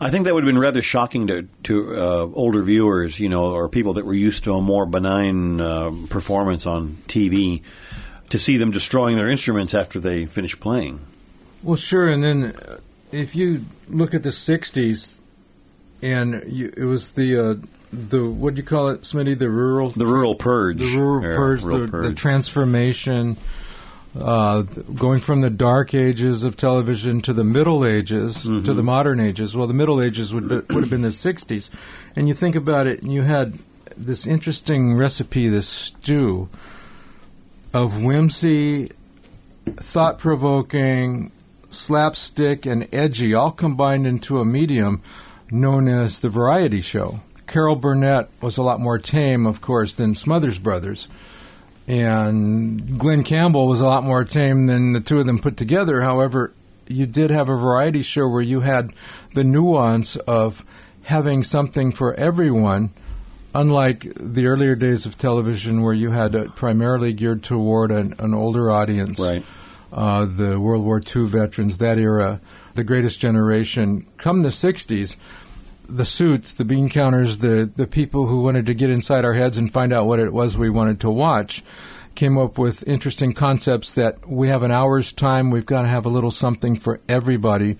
I 0.00 0.10
think 0.10 0.24
that 0.24 0.34
would 0.34 0.44
have 0.44 0.48
been 0.48 0.58
rather 0.58 0.82
shocking 0.82 1.26
to 1.28 1.48
to 1.64 1.96
uh, 1.96 2.28
older 2.34 2.62
viewers, 2.62 3.18
you 3.18 3.28
know, 3.28 3.52
or 3.52 3.68
people 3.68 3.94
that 3.94 4.04
were 4.04 4.14
used 4.14 4.44
to 4.44 4.54
a 4.54 4.60
more 4.60 4.86
benign 4.86 5.60
uh, 5.60 5.90
performance 6.08 6.66
on 6.66 6.98
TV, 7.08 7.62
to 8.30 8.38
see 8.38 8.56
them 8.56 8.70
destroying 8.70 9.16
their 9.16 9.30
instruments 9.30 9.74
after 9.74 10.00
they 10.00 10.26
finish 10.26 10.58
playing. 10.58 11.00
Well, 11.62 11.76
sure, 11.76 12.08
and 12.08 12.22
then 12.22 12.44
uh, 12.44 12.78
if 13.12 13.36
you 13.36 13.64
look 13.88 14.14
at 14.14 14.22
the 14.22 14.30
'60s, 14.30 15.14
and 16.02 16.42
you, 16.46 16.72
it 16.76 16.84
was 16.84 17.12
the 17.12 17.38
uh, 17.38 17.54
the 17.92 18.24
what 18.24 18.54
do 18.54 18.60
you 18.60 18.66
call 18.66 18.88
it, 18.88 19.02
Smitty? 19.02 19.38
The 19.38 19.48
rural 19.48 19.90
the 19.90 20.06
rural 20.06 20.34
purge, 20.34 20.78
the 20.78 20.96
rural 20.96 21.22
purge, 21.22 21.62
rural 21.62 21.86
the, 21.86 21.88
purge. 21.88 22.08
the 22.08 22.14
transformation 22.14 23.36
uh, 24.18 24.62
going 24.62 25.20
from 25.20 25.40
the 25.40 25.50
dark 25.50 25.94
ages 25.94 26.44
of 26.44 26.56
television 26.56 27.20
to 27.22 27.32
the 27.32 27.44
Middle 27.44 27.84
Ages 27.84 28.38
mm-hmm. 28.38 28.64
to 28.64 28.74
the 28.74 28.82
modern 28.82 29.20
ages. 29.20 29.56
Well, 29.56 29.66
the 29.66 29.74
Middle 29.74 30.00
Ages 30.00 30.32
would 30.32 30.48
be, 30.48 30.56
would 30.74 30.84
have 30.84 30.90
been 30.90 31.02
the 31.02 31.08
'60s, 31.08 31.70
and 32.14 32.28
you 32.28 32.34
think 32.34 32.54
about 32.54 32.86
it, 32.86 33.02
and 33.02 33.12
you 33.12 33.22
had 33.22 33.58
this 33.96 34.26
interesting 34.26 34.94
recipe, 34.94 35.48
this 35.48 35.68
stew 35.68 36.48
of 37.72 38.02
whimsy, 38.02 38.90
thought 39.76 40.18
provoking, 40.18 41.32
slapstick, 41.70 42.66
and 42.66 42.88
edgy, 42.92 43.34
all 43.34 43.50
combined 43.50 44.06
into 44.06 44.38
a 44.38 44.44
medium 44.44 45.02
known 45.50 45.88
as 45.88 46.20
the 46.20 46.28
variety 46.28 46.80
show. 46.80 47.20
Carol 47.46 47.76
Burnett 47.76 48.30
was 48.40 48.56
a 48.56 48.62
lot 48.62 48.80
more 48.80 48.98
tame, 48.98 49.46
of 49.46 49.60
course, 49.60 49.94
than 49.94 50.14
Smothers 50.14 50.58
Brothers 50.58 51.08
and 51.86 52.98
Glen 52.98 53.24
Campbell 53.24 53.68
was 53.68 53.80
a 53.80 53.86
lot 53.86 54.04
more 54.04 54.24
tame 54.24 54.66
than 54.66 54.92
the 54.92 55.00
two 55.00 55.18
of 55.18 55.26
them 55.26 55.38
put 55.38 55.56
together. 55.56 56.00
However, 56.00 56.52
you 56.86 57.06
did 57.06 57.30
have 57.30 57.48
a 57.48 57.56
variety 57.56 58.02
show 58.02 58.28
where 58.28 58.42
you 58.42 58.60
had 58.60 58.92
the 59.34 59.44
nuance 59.44 60.16
of 60.16 60.64
having 61.02 61.44
something 61.44 61.92
for 61.92 62.14
everyone, 62.14 62.90
unlike 63.54 64.06
the 64.16 64.46
earlier 64.46 64.74
days 64.74 65.04
of 65.04 65.18
television 65.18 65.82
where 65.82 65.92
you 65.92 66.10
had 66.10 66.34
it 66.34 66.54
primarily 66.56 67.12
geared 67.12 67.42
toward 67.42 67.90
an, 67.90 68.14
an 68.18 68.34
older 68.34 68.70
audience. 68.70 69.20
Right. 69.20 69.44
uh, 69.92 70.24
the 70.24 70.58
World 70.58 70.84
War 70.84 71.00
II 71.00 71.24
veterans, 71.26 71.78
that 71.78 71.98
era, 71.98 72.40
the 72.74 72.82
greatest 72.84 73.20
generation. 73.20 74.06
Come 74.18 74.42
the 74.42 74.48
60s, 74.48 75.16
the 75.88 76.04
suits, 76.04 76.54
the 76.54 76.64
bean 76.64 76.88
counters, 76.88 77.38
the, 77.38 77.70
the 77.74 77.86
people 77.86 78.26
who 78.26 78.40
wanted 78.40 78.66
to 78.66 78.74
get 78.74 78.90
inside 78.90 79.24
our 79.24 79.34
heads 79.34 79.58
and 79.58 79.72
find 79.72 79.92
out 79.92 80.06
what 80.06 80.18
it 80.18 80.32
was 80.32 80.56
we 80.56 80.70
wanted 80.70 81.00
to 81.00 81.10
watch 81.10 81.62
came 82.14 82.38
up 82.38 82.58
with 82.58 82.86
interesting 82.86 83.32
concepts 83.32 83.94
that 83.94 84.28
we 84.28 84.48
have 84.48 84.62
an 84.62 84.70
hour's 84.70 85.12
time, 85.12 85.50
we've 85.50 85.66
got 85.66 85.82
to 85.82 85.88
have 85.88 86.06
a 86.06 86.10
little 86.10 86.30
something 86.30 86.78
for 86.78 87.00
everybody. 87.08 87.76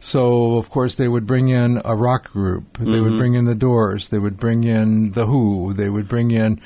So, 0.00 0.56
of 0.56 0.70
course, 0.70 0.96
they 0.96 1.08
would 1.08 1.26
bring 1.26 1.48
in 1.48 1.80
a 1.84 1.96
rock 1.96 2.30
group. 2.32 2.78
They 2.78 3.00
would 3.00 3.16
bring 3.16 3.34
in 3.34 3.44
the 3.44 3.54
Doors. 3.54 4.08
They 4.08 4.18
would 4.18 4.36
bring 4.36 4.64
in 4.64 5.12
the 5.12 5.26
Who. 5.26 5.72
They 5.72 5.88
would 5.88 6.06
bring 6.06 6.30
in, 6.30 6.60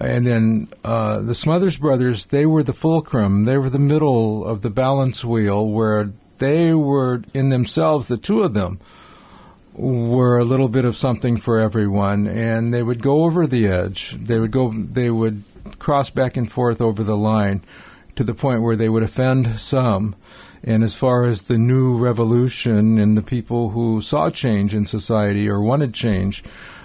and 0.00 0.26
then 0.26 0.68
uh, 0.84 1.20
the 1.20 1.34
Smothers 1.34 1.78
Brothers. 1.78 2.26
They 2.26 2.46
were 2.46 2.62
the 2.62 2.72
fulcrum. 2.72 3.44
They 3.44 3.58
were 3.58 3.70
the 3.70 3.78
middle 3.78 4.44
of 4.44 4.62
the 4.62 4.70
balance 4.70 5.24
wheel, 5.24 5.68
where 5.68 6.10
they 6.38 6.74
were 6.74 7.22
in 7.32 7.50
themselves. 7.50 8.08
The 8.08 8.16
two 8.16 8.42
of 8.42 8.54
them 8.54 8.80
were 9.74 10.38
a 10.38 10.44
little 10.44 10.68
bit 10.68 10.84
of 10.84 10.96
something 10.96 11.36
for 11.36 11.58
everyone, 11.58 12.26
and 12.26 12.72
they 12.72 12.82
would 12.82 13.02
go 13.02 13.24
over 13.24 13.46
the 13.46 13.66
edge. 13.66 14.16
They 14.18 14.38
would 14.38 14.52
go. 14.52 14.72
They 14.72 15.10
would 15.10 15.42
cross 15.78 16.10
back 16.10 16.36
and 16.36 16.50
forth 16.50 16.80
over 16.80 17.02
the 17.02 17.16
line 17.16 17.62
to 18.16 18.24
the 18.24 18.34
point 18.34 18.62
where 18.62 18.76
they 18.76 18.88
would 18.88 19.02
offend 19.02 19.60
some. 19.60 20.14
And 20.62 20.82
as 20.82 20.94
far 20.94 21.24
as 21.24 21.42
the 21.42 21.58
new 21.58 21.96
revolution 21.96 22.98
and 22.98 23.18
the 23.18 23.22
people 23.22 23.70
who 23.70 24.00
saw 24.00 24.30
change 24.30 24.74
in 24.74 24.86
society 24.86 25.48
or 25.48 25.60
wanted 25.60 25.92
change, 25.92 26.42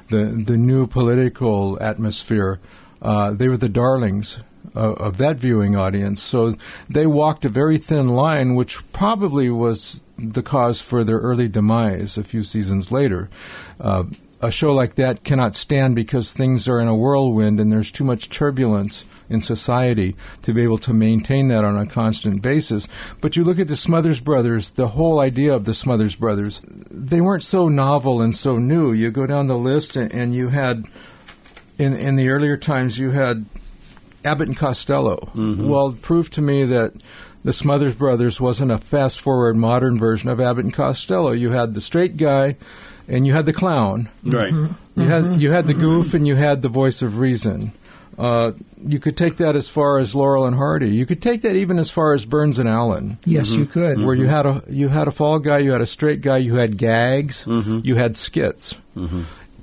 the 0.09 0.25
the 0.25 0.57
new 0.57 0.87
political 0.87 1.77
atmosphere, 1.81 2.59
uh, 3.01 3.31
they 3.31 3.47
were 3.47 3.57
the 3.57 3.69
darlings 3.69 4.39
of, 4.79 5.17
that 5.17 5.37
viewing 5.37 5.75
audience. 5.75 6.21
So 6.21 6.55
they 6.89 7.05
walked 7.05 7.45
a 7.45 7.49
very 7.49 7.77
thin 7.77 8.07
line, 8.07 8.55
which 8.55 8.89
probably 8.91 9.49
was 9.49 10.01
the 10.17 10.43
cause 10.43 10.81
for 10.81 11.03
their 11.03 11.19
early 11.19 11.47
demise 11.47 12.17
a 12.17 12.23
few 12.23 12.43
seasons 12.43 12.91
later. 12.91 13.29
Uh, 13.79 14.03
a 14.41 14.51
show 14.51 14.73
like 14.73 14.95
that 14.95 15.23
cannot 15.23 15.55
stand 15.55 15.95
because 15.95 16.31
things 16.31 16.67
are 16.69 16.79
in 16.79 16.87
a 16.87 16.95
whirlwind 16.95 17.59
and 17.59 17.71
there's 17.71 17.91
too 17.91 18.05
much 18.05 18.29
turbulence 18.29 19.03
in 19.29 19.41
society 19.41 20.15
to 20.41 20.53
be 20.53 20.63
able 20.63 20.77
to 20.77 20.93
maintain 20.93 21.49
that 21.49 21.65
on 21.65 21.77
a 21.77 21.85
constant 21.85 22.41
basis. 22.41 22.87
But 23.21 23.35
you 23.35 23.43
look 23.43 23.59
at 23.59 23.67
the 23.67 23.77
Smothers 23.77 24.19
Brothers, 24.19 24.71
the 24.71 24.87
whole 24.89 25.19
idea 25.19 25.53
of 25.53 25.65
the 25.65 25.73
Smothers 25.73 26.15
Brothers, 26.15 26.61
they 26.89 27.21
weren't 27.21 27.43
so 27.43 27.67
novel 27.67 28.21
and 28.21 28.35
so 28.35 28.57
new. 28.57 28.91
You 28.91 29.11
go 29.11 29.25
down 29.25 29.47
the 29.47 29.57
list 29.57 29.95
and, 29.95 30.11
and 30.13 30.33
you 30.33 30.47
had, 30.47 30.85
in, 31.77 31.93
in 31.93 32.15
the 32.15 32.29
earlier 32.29 32.57
times, 32.57 32.97
you 32.97 33.11
had 33.11 33.45
Abbott 34.25 34.47
and 34.47 34.57
Costello. 34.57 35.17
Mm-hmm. 35.35 35.67
Well, 35.67 35.95
prove 36.01 36.29
to 36.31 36.41
me 36.41 36.65
that 36.65 36.93
the 37.43 37.53
Smothers 37.53 37.95
Brothers 37.95 38.41
wasn't 38.41 38.71
a 38.71 38.77
fast 38.77 39.21
forward 39.21 39.55
modern 39.55 39.97
version 39.97 40.29
of 40.29 40.39
Abbott 40.39 40.65
and 40.65 40.73
Costello. 40.73 41.31
You 41.31 41.51
had 41.51 41.73
the 41.73 41.81
straight 41.81 42.17
guy 42.17 42.57
and 43.07 43.25
you 43.25 43.33
had 43.33 43.45
the 43.45 43.53
clown. 43.53 44.09
Right. 44.23 44.53
Mm-hmm. 44.53 45.01
You 45.01 45.07
had 45.07 45.23
mm-hmm. 45.23 45.39
you 45.39 45.51
had 45.51 45.67
the 45.67 45.73
mm-hmm. 45.73 45.81
goof 45.81 46.13
and 46.13 46.27
you 46.27 46.35
had 46.35 46.61
the 46.61 46.69
voice 46.69 47.01
of 47.01 47.19
reason. 47.19 47.73
Uh, 48.17 48.51
you 48.85 48.99
could 48.99 49.15
take 49.15 49.37
that 49.37 49.55
as 49.55 49.69
far 49.69 49.97
as 49.97 50.13
Laurel 50.13 50.45
and 50.45 50.55
Hardy. 50.55 50.89
You 50.89 51.05
could 51.05 51.21
take 51.21 51.43
that 51.43 51.55
even 51.55 51.79
as 51.79 51.89
far 51.89 52.13
as 52.13 52.25
Burns 52.25 52.59
and 52.59 52.67
Allen, 52.67 53.17
Yes, 53.23 53.51
you 53.51 53.65
could. 53.65 54.03
where 54.03 54.13
you 54.13 54.27
had 54.27 54.45
a 54.45 54.61
you 54.67 54.89
had 54.89 55.07
a 55.07 55.11
fall 55.11 55.39
guy, 55.39 55.59
you 55.59 55.71
had 55.71 55.79
a 55.79 55.85
straight 55.85 56.19
guy, 56.19 56.37
you 56.37 56.55
had 56.55 56.77
gags, 56.77 57.45
you 57.47 57.95
had 57.95 58.17
skits. 58.17 58.75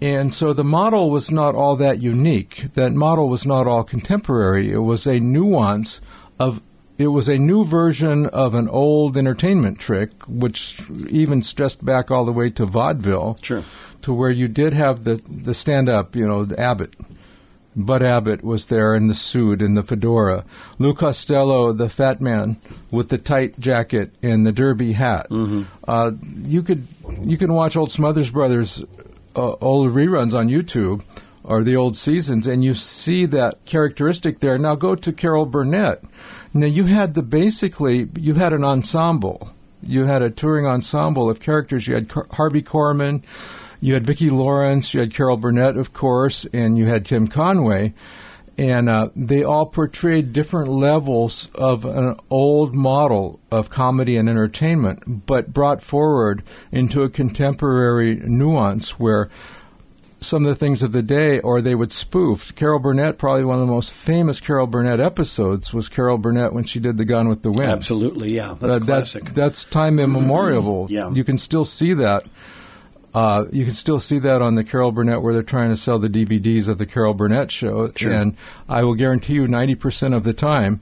And 0.03 0.33
so 0.35 0.53
the 0.53 0.65
model 0.65 1.11
was 1.11 1.31
not 1.31 1.55
all 1.55 1.76
that 1.76 2.00
unique. 2.03 2.67
That 2.75 2.93
model 2.93 3.29
was 3.29 3.47
not 3.47 3.67
all 3.67 3.83
contemporary. 3.85 4.71
It 4.73 4.79
was 4.79 5.07
a 5.07 5.19
nuance 5.21 6.00
of 6.38 6.61
it 6.99 7.09
was 7.09 7.29
a 7.29 7.37
new 7.37 7.62
version 7.65 8.25
of 8.26 8.55
an 8.55 8.69
old 8.71 9.19
entertainment 9.19 9.79
trick, 9.79 10.11
which 10.26 10.81
even 11.11 11.43
stressed 11.43 11.85
back 11.85 12.11
all 12.11 12.25
the 12.25 12.33
way 12.33 12.49
to 12.50 12.65
vaudeville 12.65 13.37
Sure. 13.43 13.62
to 14.03 14.15
where 14.15 14.31
you 14.31 14.49
did 14.49 14.73
have 14.73 15.05
the 15.05 15.21
the 15.29 15.53
stand 15.55 15.88
up, 15.88 16.15
you 16.17 16.26
know, 16.26 16.45
the 16.45 16.59
Abbott. 16.59 16.95
Bud 17.79 18.03
Abbott 18.03 18.43
was 18.43 18.67
there 18.67 18.95
in 18.95 19.07
the 19.09 19.15
suit 19.15 19.61
and 19.61 19.76
the 19.76 19.83
fedora. 19.83 20.47
Lou 20.79 20.95
Costello, 20.95 21.73
the 21.75 21.91
fat 21.91 22.23
man 22.23 22.57
with 22.91 23.11
the 23.11 23.19
tight 23.19 23.61
jacket 23.61 24.15
and 24.23 24.47
the 24.47 24.53
derby 24.53 24.93
hat. 24.93 25.26
Uh, 25.87 26.12
you 26.43 26.62
could 26.62 26.87
you 27.23 27.37
can 27.37 27.53
watch 27.53 27.76
old 27.76 27.91
Smothers 27.91 28.31
Brothers 28.31 28.83
uh, 29.37 29.57
old 29.61 29.93
reruns 29.93 30.35
on 30.35 30.49
YouTube 30.49 31.02
or 31.45 31.62
the 31.62 31.76
old 31.76 31.97
seasons, 31.97 32.47
and 32.47 32.64
you 32.64 32.75
see 32.75 33.25
that 33.26 33.64
characteristic 33.64 34.40
there. 34.40 34.59
Now 34.59 34.75
go 34.75 34.97
to 34.97 35.12
Carol 35.12 35.47
Burnett. 35.47 36.02
Now 36.52 36.66
you 36.66 36.85
had 36.85 37.14
the 37.14 37.23
basically 37.23 38.09
you 38.16 38.35
had 38.35 38.52
an 38.52 38.64
ensemble. 38.64 39.52
You 39.83 40.07
had 40.07 40.23
a 40.23 40.31
touring 40.31 40.66
ensemble 40.66 41.31
of 41.31 41.40
characters. 41.40 41.87
You 41.87 41.95
had 41.95 42.09
Car- 42.09 42.26
Harvey 42.33 42.62
Korman, 42.62 43.23
you 43.81 43.95
had 43.95 44.07
Vicki 44.07 44.31
Lawrence, 44.31 44.95
you 44.95 45.00
had 45.00 45.14
Carol 45.14 45.37
Burnett, 45.37 45.76
of 45.76 45.93
course, 45.93 46.47
and 46.52 46.76
you 46.76 46.87
had 46.87 47.05
Tim 47.05 47.28
Conway. 47.28 47.95
And 48.58 48.88
uh, 48.88 49.08
they 49.14 49.42
all 49.42 49.66
portrayed 49.66 50.32
different 50.32 50.70
levels 50.70 51.48
of 51.54 51.84
an 51.84 52.18
old 52.30 52.75
model 52.75 53.38
of 53.50 53.68
comedy 53.68 54.16
and 54.16 54.30
entertainment, 54.30 55.26
but 55.26 55.52
brought 55.52 55.82
forward 55.82 56.42
into 56.72 57.02
a 57.02 57.10
contemporary 57.10 58.16
nuance 58.16 58.98
where 58.98 59.28
some 60.18 60.46
of 60.46 60.48
the 60.48 60.56
things 60.58 60.82
of 60.82 60.92
the 60.92 61.02
day, 61.02 61.38
or 61.40 61.60
they 61.60 61.75
would 61.75 61.92
spoof. 61.92 62.54
Carol 62.56 62.78
Burnett, 62.78 63.18
probably 63.18 63.44
one 63.44 63.60
of 63.60 63.66
the 63.66 63.72
most 63.72 63.90
famous 63.92 64.40
Carol 64.40 64.66
Burnett 64.66 64.98
episodes, 65.00 65.75
was 65.75 65.90
Carol 65.90 66.16
Burnett 66.16 66.54
when 66.54 66.64
she 66.64 66.80
did 66.80 66.96
The 66.96 67.04
Gone 67.04 67.28
with 67.28 67.42
the 67.42 67.50
Wind. 67.50 67.70
Absolutely. 67.70 68.34
Yeah. 68.34 68.56
That's 68.58 68.76
Uh, 68.76 68.80
classic. 68.80 69.25
That, 69.26 69.34
that's 69.34 69.64
time 69.64 69.98
immemorial. 69.98 70.86
Yeah. 70.88 71.10
You 71.10 71.22
can 71.22 71.36
still 71.36 71.66
see 71.66 71.92
that. 71.92 72.25
Uh, 73.16 73.46
you 73.50 73.64
can 73.64 73.73
still 73.73 73.99
see 73.99 74.18
that 74.18 74.42
on 74.42 74.56
the 74.56 74.62
Carol 74.64 74.92
Burnett 74.92 75.23
where 75.23 75.32
they're 75.32 75.42
trying 75.42 75.70
to 75.70 75.76
sell 75.76 75.99
the 75.99 76.08
DVDs 76.11 76.68
of 76.68 76.76
the 76.76 76.85
Carol 76.85 77.14
Burnett 77.14 77.50
show. 77.50 77.88
Sure. 77.96 78.12
And 78.12 78.37
I 78.68 78.85
will 78.85 78.94
guarantee 78.94 79.32
you 79.32 79.44
90% 79.46 80.14
of 80.14 80.23
the 80.23 80.35
time 80.35 80.80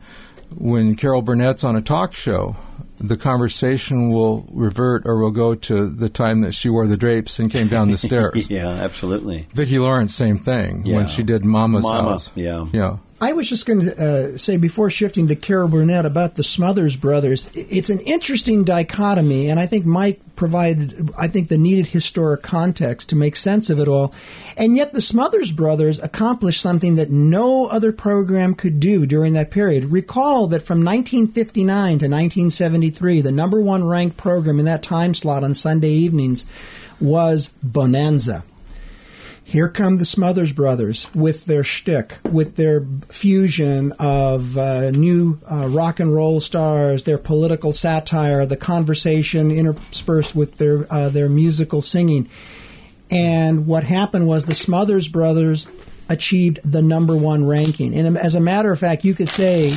when 0.56 0.96
Carol 0.96 1.22
Burnett's 1.22 1.62
on 1.62 1.76
a 1.76 1.80
talk 1.80 2.12
show, 2.12 2.56
the 2.98 3.16
conversation 3.16 4.10
will 4.10 4.48
revert 4.52 5.02
or 5.06 5.18
will 5.20 5.30
go 5.30 5.54
to 5.54 5.88
the 5.88 6.08
time 6.08 6.40
that 6.40 6.54
she 6.54 6.68
wore 6.68 6.86
the 6.88 6.96
drapes 6.96 7.38
and 7.38 7.50
came 7.52 7.68
down 7.68 7.90
the 7.92 7.98
stairs. 8.08 8.48
yeah. 8.50 8.68
Absolutely. 8.68 9.46
Vicki 9.54 9.78
Lawrence, 9.78 10.14
same 10.14 10.38
thing 10.38 10.84
Yeah. 10.86 10.96
when 10.96 11.08
she 11.08 11.22
did 11.22 11.44
Mama's 11.44 11.84
Mama, 11.84 12.10
House. 12.10 12.30
yeah. 12.34 12.66
Yeah. 12.72 12.96
I 13.20 13.32
was 13.32 13.48
just 13.48 13.64
going 13.64 13.80
to 13.80 13.96
uh, 14.34 14.36
say 14.36 14.56
before 14.56 14.90
shifting 14.90 15.28
to 15.28 15.36
Carol 15.36 15.68
Burnett 15.68 16.04
about 16.04 16.34
the 16.34 16.42
Smothers 16.42 16.96
Brothers. 16.96 17.48
It's 17.54 17.88
an 17.88 18.00
interesting 18.00 18.64
dichotomy, 18.64 19.48
and 19.48 19.60
I 19.60 19.66
think 19.66 19.86
Mike 19.86 20.20
provided, 20.34 21.10
I 21.16 21.28
think, 21.28 21.48
the 21.48 21.56
needed 21.56 21.86
historic 21.86 22.42
context 22.42 23.10
to 23.10 23.16
make 23.16 23.36
sense 23.36 23.70
of 23.70 23.78
it 23.78 23.86
all. 23.86 24.12
And 24.56 24.76
yet, 24.76 24.92
the 24.92 25.00
Smothers 25.00 25.52
Brothers 25.52 26.00
accomplished 26.00 26.60
something 26.60 26.96
that 26.96 27.10
no 27.10 27.66
other 27.66 27.92
program 27.92 28.54
could 28.54 28.80
do 28.80 29.06
during 29.06 29.34
that 29.34 29.52
period. 29.52 29.86
Recall 29.86 30.48
that 30.48 30.66
from 30.66 30.78
1959 30.84 31.64
to 32.00 32.06
1973, 32.06 33.20
the 33.20 33.32
number 33.32 33.60
one 33.60 33.84
ranked 33.84 34.16
program 34.16 34.58
in 34.58 34.64
that 34.64 34.82
time 34.82 35.14
slot 35.14 35.44
on 35.44 35.54
Sunday 35.54 35.90
evenings 35.90 36.46
was 37.00 37.50
Bonanza. 37.62 38.44
Here 39.46 39.68
come 39.68 39.96
the 39.96 40.06
Smothers 40.06 40.52
Brothers 40.52 41.06
with 41.14 41.44
their 41.44 41.62
shtick, 41.62 42.16
with 42.24 42.56
their 42.56 42.86
fusion 43.10 43.92
of 43.92 44.56
uh, 44.56 44.90
new 44.90 45.38
uh, 45.50 45.68
rock 45.68 46.00
and 46.00 46.12
roll 46.12 46.40
stars, 46.40 47.04
their 47.04 47.18
political 47.18 47.72
satire, 47.72 48.46
the 48.46 48.56
conversation 48.56 49.50
interspersed 49.50 50.34
with 50.34 50.56
their 50.56 50.92
uh, 50.92 51.10
their 51.10 51.28
musical 51.28 51.82
singing. 51.82 52.28
And 53.10 53.66
what 53.66 53.84
happened 53.84 54.26
was 54.26 54.44
the 54.44 54.54
Smothers 54.54 55.08
Brothers 55.08 55.68
achieved 56.08 56.60
the 56.64 56.82
number 56.82 57.14
one 57.14 57.46
ranking. 57.46 57.94
And 57.94 58.16
as 58.16 58.34
a 58.34 58.40
matter 58.40 58.72
of 58.72 58.80
fact, 58.80 59.04
you 59.04 59.14
could 59.14 59.28
say 59.28 59.74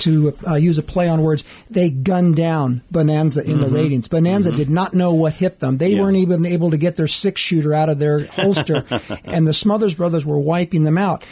to 0.00 0.36
uh, 0.46 0.54
use 0.54 0.78
a 0.78 0.82
play 0.82 1.08
on 1.08 1.22
words, 1.22 1.44
they 1.70 1.90
gunned 1.90 2.36
down 2.36 2.82
Bonanza 2.90 3.42
in 3.42 3.60
the 3.60 3.68
ratings. 3.68 4.08
Bonanza 4.08 4.52
did 4.52 4.70
not 4.70 4.94
know 4.94 5.12
what 5.14 5.32
hit 5.34 5.60
them. 5.60 5.78
They 5.78 5.94
Yeah. 5.94 6.02
weren't 6.02 6.16
even 6.18 6.44
able 6.46 6.70
to 6.70 6.76
get 6.76 6.96
their 6.96 7.06
six 7.06 7.40
shooter 7.40 7.72
out 7.74 7.88
of 7.88 7.98
their 7.98 8.26
holster, 8.32 8.84
and 9.24 9.46
the 9.46 9.52
Smothers 9.54 9.94
Brothers 9.94 10.24
were 10.26 10.38
wiping 10.38 10.82
them 10.84 10.98
out. 10.98 11.24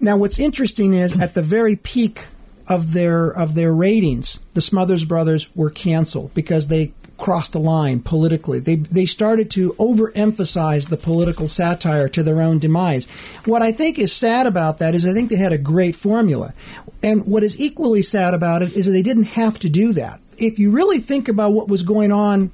Now, 0.00 0.16
what's 0.16 0.38
interesting 0.38 0.94
is 0.94 1.14
at 1.20 1.34
the 1.34 1.42
very 1.42 1.76
peak 1.76 2.26
of 2.68 2.92
their 2.92 3.28
of 3.28 3.54
their 3.54 3.72
ratings, 3.72 4.38
the 4.54 4.60
Smothers 4.60 5.04
Brothers 5.04 5.48
were 5.54 5.70
canceled 5.70 6.32
because 6.34 6.68
they 6.68 6.92
crossed 7.22 7.54
a 7.54 7.58
line 7.58 8.00
politically. 8.00 8.58
They 8.58 8.74
they 8.74 9.06
started 9.06 9.48
to 9.52 9.74
overemphasize 9.74 10.88
the 10.88 10.96
political 10.96 11.46
satire 11.46 12.08
to 12.08 12.22
their 12.24 12.42
own 12.42 12.58
demise. 12.58 13.06
What 13.44 13.62
I 13.62 13.70
think 13.70 13.96
is 13.96 14.12
sad 14.12 14.48
about 14.48 14.78
that 14.78 14.96
is 14.96 15.06
I 15.06 15.12
think 15.12 15.30
they 15.30 15.36
had 15.36 15.52
a 15.52 15.58
great 15.58 15.94
formula. 15.94 16.52
And 17.00 17.24
what 17.24 17.44
is 17.44 17.58
equally 17.60 18.02
sad 18.02 18.34
about 18.34 18.62
it 18.62 18.72
is 18.72 18.86
that 18.86 18.92
they 18.92 19.02
didn't 19.02 19.38
have 19.38 19.60
to 19.60 19.68
do 19.68 19.92
that. 19.92 20.20
If 20.36 20.58
you 20.58 20.72
really 20.72 20.98
think 20.98 21.28
about 21.28 21.52
what 21.52 21.68
was 21.68 21.82
going 21.82 22.10
on 22.10 22.50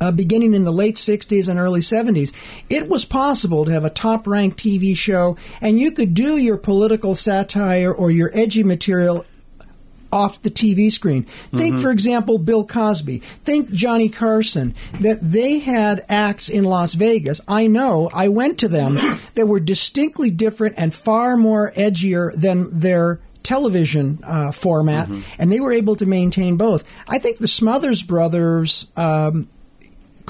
uh, 0.00 0.12
beginning 0.12 0.54
in 0.54 0.62
the 0.62 0.72
late 0.72 0.96
60s 0.96 1.48
and 1.48 1.58
early 1.58 1.80
70s, 1.80 2.32
it 2.70 2.88
was 2.88 3.04
possible 3.04 3.64
to 3.64 3.72
have 3.72 3.84
a 3.84 3.90
top 3.90 4.28
ranked 4.28 4.62
TV 4.62 4.96
show 4.96 5.36
and 5.60 5.80
you 5.80 5.90
could 5.90 6.14
do 6.14 6.36
your 6.36 6.56
political 6.56 7.16
satire 7.16 7.92
or 7.92 8.12
your 8.12 8.30
edgy 8.34 8.62
material 8.62 9.24
off 10.12 10.42
the 10.42 10.50
TV 10.50 10.92
screen. 10.92 11.26
Think, 11.54 11.78
for 11.78 11.90
example, 11.90 12.38
Bill 12.38 12.64
Cosby. 12.64 13.22
Think 13.42 13.70
Johnny 13.70 14.08
Carson. 14.08 14.74
That 15.00 15.18
they 15.22 15.58
had 15.58 16.04
acts 16.08 16.48
in 16.48 16.64
Las 16.64 16.94
Vegas. 16.94 17.40
I 17.48 17.66
know. 17.66 18.10
I 18.12 18.28
went 18.28 18.58
to 18.58 18.68
them 18.68 18.98
that 19.34 19.46
were 19.46 19.60
distinctly 19.60 20.30
different 20.30 20.74
and 20.76 20.94
far 20.94 21.36
more 21.36 21.72
edgier 21.72 22.32
than 22.34 22.78
their 22.78 23.20
television 23.42 24.20
uh, 24.22 24.52
format, 24.52 25.08
and 25.38 25.50
they 25.50 25.60
were 25.60 25.72
able 25.72 25.96
to 25.96 26.06
maintain 26.06 26.56
both. 26.56 26.84
I 27.08 27.18
think 27.18 27.38
the 27.38 27.48
Smothers 27.48 28.02
Brothers. 28.02 28.86
Um, 28.96 29.48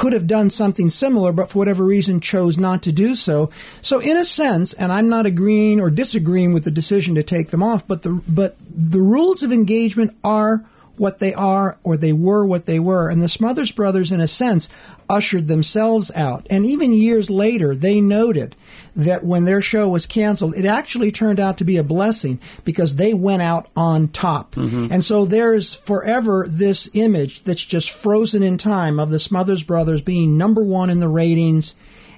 could 0.03 0.13
have 0.15 0.27
done 0.27 0.51
something 0.51 0.91
similar, 0.91 1.31
but 1.31 1.49
for 1.49 1.59
whatever 1.59 1.85
reason 1.85 2.19
chose 2.19 2.59
not 2.59 2.83
to 2.83 2.91
do 2.91 3.15
so. 3.15 3.51
So, 3.83 4.01
in 4.01 4.17
a 4.17 4.25
sense, 4.25 4.73
and 4.73 4.91
I'm 4.91 5.09
not 5.09 5.27
agreeing 5.27 5.81
or 5.81 5.91
disagreeing 5.91 6.53
with 6.53 6.65
the 6.65 6.73
decision 6.73 7.15
to 7.15 7.23
take 7.23 7.51
them 7.51 7.63
off, 7.63 7.87
but 7.87 8.03
the 8.03 8.21
but 8.27 8.57
the 8.69 9.01
rules 9.01 9.45
of 9.45 9.53
engagement 9.53 10.17
are 10.25 10.65
what 11.03 11.19
they 11.19 11.35
are, 11.35 11.77
or 11.83 11.97
they 11.97 12.13
were 12.13 12.47
what 12.47 12.67
they 12.67 12.79
were, 12.79 13.09
and 13.09 13.21
the 13.21 13.29
Smothers 13.29 13.73
Brothers, 13.73 14.13
in 14.13 14.21
a 14.21 14.29
sense, 14.29 14.69
ushered 15.09 15.49
themselves 15.49 16.13
out. 16.15 16.47
And 16.49 16.65
even 16.65 16.93
years 16.93 17.29
later, 17.29 17.75
they 17.75 18.01
noted 18.01 18.55
that 18.95 19.25
when 19.25 19.45
their 19.45 19.61
show 19.61 19.89
was 19.89 20.07
canceled, 20.07 20.55
it 20.55 20.65
actually 20.65 21.11
turned 21.11 21.41
out 21.41 21.59
to 21.59 21.65
be 21.65 21.77
a 21.77 21.83
blessing 21.83 22.39
because 22.63 22.95
they 22.95 23.15
went 23.15 23.43
out 23.43 23.69
on 23.75 24.07
top. 24.07 24.55
And 24.93 25.05
so 25.05 25.25
there's 25.25 25.75
forever 25.75 26.47
this 26.49 26.89
image 26.95 27.43
that's 27.43 27.65
just 27.65 27.91
frozen 27.91 28.45
in 28.45 28.57
time 28.57 29.01
of 29.01 29.11
the 29.11 29.19
Smothers 29.19 29.65
Brothers 29.65 30.03
being 30.03 30.39
number 30.39 30.63
one 30.63 30.89
in 30.89 31.01
the 31.01 31.09
ratings 31.09 31.75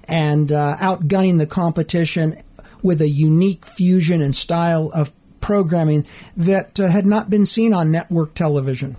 and 0.06 0.52
uh, 0.52 0.76
outgunning 0.78 1.38
the 1.38 1.46
competition 1.46 2.42
with 2.82 3.00
a 3.00 3.08
unique 3.08 3.64
fusion 3.64 4.20
and 4.20 4.36
style 4.36 4.90
of 4.94 5.10
programming 5.44 6.06
that 6.38 6.80
uh, 6.80 6.88
had 6.88 7.04
not 7.04 7.28
been 7.28 7.44
seen 7.44 7.74
on 7.74 7.90
network 7.90 8.32
television. 8.32 8.96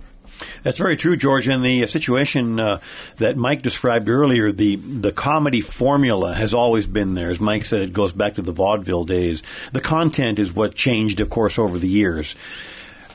That's 0.62 0.78
very 0.78 0.96
true, 0.96 1.16
George. 1.16 1.48
And 1.48 1.64
the 1.64 1.86
situation 1.88 2.60
uh, 2.60 2.78
that 3.16 3.36
Mike 3.36 3.62
described 3.62 4.08
earlier, 4.08 4.52
the 4.52 4.76
the 4.76 5.10
comedy 5.10 5.60
formula 5.60 6.34
has 6.34 6.54
always 6.54 6.86
been 6.86 7.14
there. 7.14 7.30
As 7.30 7.40
Mike 7.40 7.64
said, 7.64 7.82
it 7.82 7.92
goes 7.92 8.12
back 8.12 8.34
to 8.36 8.42
the 8.42 8.52
vaudeville 8.52 9.04
days. 9.04 9.42
The 9.72 9.80
content 9.80 10.38
is 10.38 10.52
what 10.52 10.76
changed, 10.76 11.18
of 11.18 11.30
course, 11.30 11.58
over 11.58 11.80
the 11.80 11.88
years. 11.88 12.36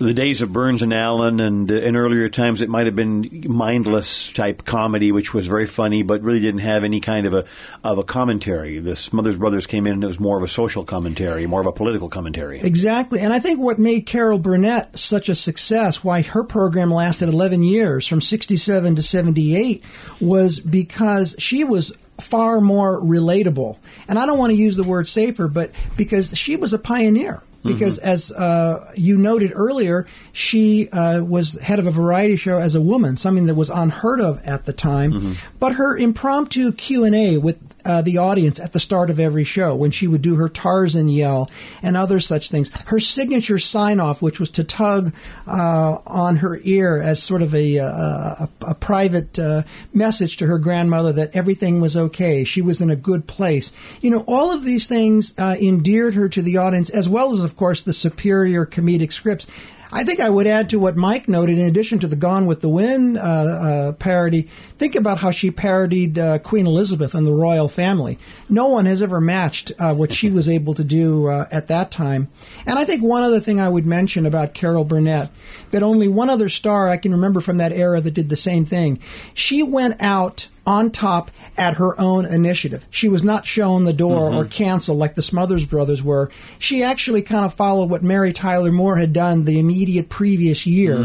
The 0.02 0.16
days 0.16 0.42
of 0.42 0.52
Burns 0.52 0.82
and 0.82 0.96
Allen, 0.96 1.40
and 1.40 1.72
uh, 1.72 1.76
in 1.76 1.96
earlier 1.96 2.28
times, 2.28 2.64
it 2.64 2.70
might 2.70 2.88
have 2.88 2.96
been 2.96 3.46
mindless 3.48 4.32
type 4.32 4.66
comedy, 4.66 5.12
which 5.12 5.32
was 5.32 5.46
very 5.46 5.68
funny, 5.68 6.02
but 6.02 6.24
really 6.24 6.40
didn't 6.40 6.62
have 6.62 6.84
any 6.84 7.00
kind 7.02 7.28
of 7.28 7.36
a 7.36 7.46
of 7.84 8.00
a 8.00 8.04
commentary. 8.04 8.80
The 8.80 8.96
Smothers 8.96 9.38
Brothers 9.38 9.68
came 9.68 9.86
in, 9.86 9.94
and 9.94 10.04
it 10.04 10.08
was 10.08 10.20
more 10.20 10.38
of 10.38 10.44
a 10.44 10.48
social 10.48 10.86
commentary, 10.86 11.46
more 11.46 11.62
of 11.62 11.68
a 11.68 11.72
political 11.72 12.10
commentary. 12.10 12.62
Exactly. 12.62 13.20
And 13.20 13.32
I 13.32 13.38
think 13.38 13.60
what 13.60 13.78
made 13.78 14.08
Carol 14.08 14.40
Burnett 14.40 14.98
such 14.98 15.30
a 15.30 15.36
success, 15.36 16.04
why 16.04 16.24
her 16.24 16.44
program 16.44 16.92
lasted 16.92 17.30
11 17.30 17.62
years 17.62 18.08
from 18.08 18.22
67 18.22 18.96
to 18.96 19.04
78, 19.04 19.84
was 20.20 20.60
because 20.60 21.36
she 21.38 21.64
was 21.64 21.94
far 22.20 22.60
more 22.60 23.00
relatable. 23.00 23.78
And 24.08 24.18
I 24.18 24.26
don't 24.26 24.40
want 24.40 24.50
to 24.50 24.58
use 24.58 24.78
the 24.78 24.84
word 24.84 25.08
safer, 25.08 25.48
but 25.48 25.72
because 25.96 26.36
she 26.36 26.56
was 26.56 26.74
a 26.74 26.80
pioneer. 26.80 27.44
Because, 27.64 28.00
as 28.00 28.32
uh, 28.32 28.92
you 28.96 29.18
noted 29.18 29.52
earlier, 29.54 30.08
she 30.32 30.90
uh, 30.90 31.22
was 31.22 31.56
head 31.60 31.78
of 31.80 31.86
a 31.88 31.92
variety 31.92 32.36
show 32.36 32.58
as 32.58 32.74
a 32.76 32.82
woman, 32.82 33.18
something 33.18 33.44
that 33.46 33.56
was 33.56 33.70
unheard 33.70 34.20
of 34.20 34.42
at 34.46 34.66
the 34.66 34.74
time. 34.74 35.36
But 35.60 35.74
her 35.74 35.96
impromptu 35.98 36.72
Q 36.72 37.04
and 37.04 37.16
A 37.16 37.38
with 37.38 37.71
uh, 37.86 38.02
the 38.02 38.18
audience 38.18 38.60
at 38.60 38.74
the 38.74 38.80
start 38.80 39.10
of 39.10 39.20
every 39.20 39.44
show 39.44 39.76
when 39.76 39.92
she 39.92 40.08
would 40.08 40.22
do 40.22 40.36
her 40.36 40.50
Tarzan 40.50 41.10
yell 41.10 41.50
and 41.82 41.98
other 41.98 42.20
such 42.20 42.50
things. 42.50 42.70
Her 42.86 43.00
signature 43.00 43.60
sign 43.60 44.00
off, 44.00 44.22
which 44.22 44.40
was 44.40 44.50
to 44.52 44.64
tug 44.64 45.14
uh, 45.48 45.98
on 46.06 46.38
her 46.38 46.60
ear 46.64 47.02
as 47.02 47.22
sort 47.22 47.42
of 47.42 47.54
a, 47.56 47.80
uh, 47.80 47.88
a, 47.88 48.50
a 48.68 48.76
private 48.76 49.38
uh, 49.40 49.64
message 49.94 50.38
to 50.38 50.48
her 50.48 50.58
grandmother 50.58 51.14
that 51.14 51.36
everything 51.36 51.82
was 51.82 51.98
okay. 51.98 52.44
She 52.44 52.62
was 52.62 52.82
in 52.82 52.90
a 52.90 52.96
good 52.96 53.28
place. 53.28 53.72
You 54.02 54.12
know, 54.12 54.24
all 54.28 54.52
of 54.52 54.64
these 54.64 54.88
things 54.88 55.34
uh, 55.38 55.56
endeared 55.60 56.16
her 56.16 56.30
to 56.30 56.42
the 56.42 56.58
audience, 56.58 56.90
as 56.90 57.10
well 57.10 57.32
as, 57.32 57.42
of 57.42 57.56
course, 57.56 57.82
the 57.82 57.94
superior 57.94 58.66
comedic 58.66 59.12
scripts. 59.12 59.48
I 59.94 60.06
think 60.06 60.22
I 60.22 60.30
would 60.30 60.48
add 60.48 60.70
to 60.70 60.80
what 60.80 60.96
Mike 60.96 61.28
noted, 61.28 61.60
in 61.60 61.68
addition 61.68 62.00
to 62.00 62.08
the 62.08 62.16
Gone 62.16 62.46
with 62.46 62.62
the 62.62 62.70
Wind 62.70 63.18
uh, 63.18 63.22
uh, 63.22 63.92
parody, 63.94 64.48
think 64.78 64.96
about 64.96 65.20
how 65.20 65.32
she 65.32 65.52
parodied 65.52 66.18
uh, 66.18 66.40
Queen 66.40 66.66
Elizabeth 66.66 67.14
and 67.14 67.28
the 67.28 67.34
royal 67.34 67.68
family. 67.68 68.18
No 68.48 68.68
one 68.70 68.86
has 68.86 69.02
ever 69.02 69.20
matched 69.20 69.74
uh, 69.80 69.94
what 69.94 70.14
she 70.14 70.30
was 70.30 70.48
able 70.48 70.74
to 70.76 70.84
do 70.86 71.28
uh, 71.28 71.46
at 71.52 71.68
that 71.68 71.92
time. 71.92 72.30
And 72.66 72.80
I 72.80 72.86
think 72.86 73.04
one 73.04 73.24
other 73.24 73.42
thing 73.42 73.60
I 73.60 73.68
would 73.68 73.86
mention 73.86 74.26
about 74.26 74.54
Carol 74.54 74.86
Burnett, 74.86 75.30
that 75.72 75.84
only 75.84 76.08
one 76.08 76.30
other 76.30 76.48
star 76.48 76.88
I 76.88 76.98
can 76.98 77.12
remember 77.12 77.42
from 77.42 77.58
that 77.58 77.74
era 77.74 78.00
that 78.00 78.12
did 78.12 78.30
the 78.30 78.36
same 78.38 78.66
thing. 78.66 79.00
She 79.34 79.62
went 79.62 80.02
out 80.02 80.48
on 80.66 80.92
top 80.92 81.32
at 81.58 81.76
her 81.76 82.00
own 82.00 82.26
initiative. 82.26 82.86
She 82.92 83.10
was 83.10 83.24
not 83.24 83.46
shown 83.46 83.84
the 83.84 83.94
door 83.94 84.32
or 84.32 84.46
canceled 84.46 85.00
like 85.00 85.16
the 85.16 85.22
Smothers 85.22 85.66
Brothers 85.66 86.04
were. 86.04 86.30
She 86.60 86.84
actually 86.84 87.24
kind 87.24 87.46
of 87.46 87.54
followed 87.56 87.90
what 87.90 88.04
Mary 88.04 88.32
Tyler 88.32 88.72
Moore 88.72 88.98
had 88.98 89.12
done 89.12 89.46
the 89.46 89.60
immediate 89.60 90.10
previous 90.10 90.66
year 90.68 90.98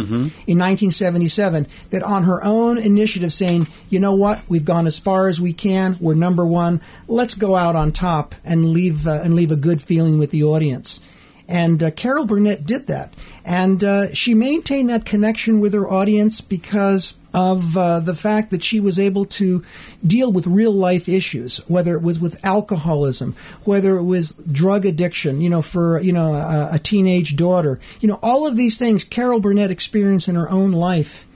in 0.47 0.59
1977, 0.59 1.67
that 1.91 2.03
on 2.03 2.25
her 2.25 2.45
own 2.45 2.79
initiative 2.79 3.33
saying, 3.33 3.67
you 3.89 3.99
know 3.99 4.15
what, 4.15 4.43
we've 4.49 4.65
gone 4.65 4.87
as 4.87 4.99
far 4.99 5.29
as 5.29 5.41
we 5.41 5.53
can, 5.53 5.97
we're 6.01 6.15
number 6.15 6.45
one, 6.45 6.81
let's 7.09 7.35
go 7.35 7.57
out 7.57 7.77
on 7.77 7.93
top 7.93 8.35
and 8.45 8.71
leave, 8.71 9.07
uh, 9.07 9.21
and 9.23 9.35
leave 9.35 9.51
a 9.51 9.57
good 9.57 9.81
feeling 9.81 10.19
with 10.19 10.31
the 10.31 10.45
audience. 10.45 11.01
And 11.49 11.83
uh, 11.83 11.91
Carol 11.93 12.25
Burnett 12.25 12.67
did 12.67 12.89
that. 12.89 13.15
And 13.45 13.83
uh, 13.85 14.13
she 14.15 14.35
maintained 14.35 14.91
that 14.91 15.05
connection 15.05 15.61
with 15.61 15.73
her 15.75 15.89
audience 15.89 16.41
because 16.41 17.15
of 17.37 17.77
uh, 17.77 18.01
the 18.01 18.15
fact 18.15 18.51
that 18.51 18.65
she 18.65 18.81
was 18.81 18.99
able 18.99 19.27
to 19.27 19.63
deal 20.05 20.33
with 20.33 20.47
real 20.47 20.73
life 20.73 21.07
issues, 21.07 21.59
whether 21.69 21.95
it 21.95 22.01
was 22.01 22.19
with 22.19 22.43
alcoholism, 22.43 23.37
whether 23.65 23.99
it 23.99 24.05
was 24.05 24.33
drug 24.51 24.87
addiction, 24.87 25.43
you 25.43 25.51
know, 25.51 25.61
for, 25.61 26.01
you 26.01 26.13
know, 26.13 26.33
a, 26.33 26.71
a 26.73 26.79
teenage 26.79 27.37
daughter. 27.37 27.79
You 28.01 28.09
know, 28.09 28.19
all 28.23 28.47
of 28.47 28.57
these 28.57 28.79
things 28.79 29.05
Carol 29.05 29.39
Burnett 29.39 29.71
experienced 29.71 30.29
in 30.29 30.35
her 30.35 30.51
own 30.51 30.73
life, 30.73 31.27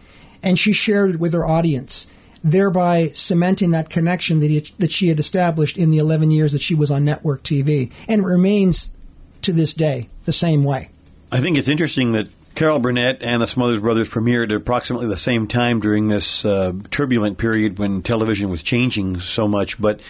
and 0.42 0.58
she 0.58 0.72
shared 0.72 1.10
it 1.10 1.20
with 1.20 1.34
her 1.34 1.46
audience 1.46 2.06
thereby 2.42 3.10
cementing 3.12 3.72
that 3.72 3.90
connection 3.90 4.40
that, 4.40 4.72
that 4.78 4.90
she 4.90 5.08
had 5.08 5.20
established 5.20 5.76
in 5.76 5.90
the 5.90 5.98
11 5.98 6.30
years 6.30 6.52
that 6.52 6.62
she 6.62 6.74
was 6.74 6.90
on 6.90 7.04
network 7.04 7.42
TV, 7.42 7.92
and 8.08 8.22
it 8.22 8.24
remains 8.24 8.94
to 9.42 9.52
this 9.52 9.74
day 9.74 10.08
the 10.24 10.32
same 10.32 10.64
way. 10.64 10.88
I 11.30 11.42
think 11.42 11.58
it's 11.58 11.68
interesting 11.68 12.12
that 12.12 12.28
Carol 12.54 12.78
Burnett 12.78 13.22
and 13.22 13.40
the 13.40 13.46
Smothers 13.46 13.80
Brothers 13.80 14.08
premiered 14.08 14.50
at 14.50 14.56
approximately 14.56 15.06
the 15.06 15.16
same 15.16 15.46
time 15.46 15.80
during 15.80 16.08
this 16.08 16.44
uh, 16.44 16.72
turbulent 16.90 17.38
period 17.38 17.78
when 17.78 18.02
television 18.02 18.50
was 18.50 18.62
changing 18.62 19.20
so 19.20 19.48
much. 19.48 19.80
But, 19.80 20.00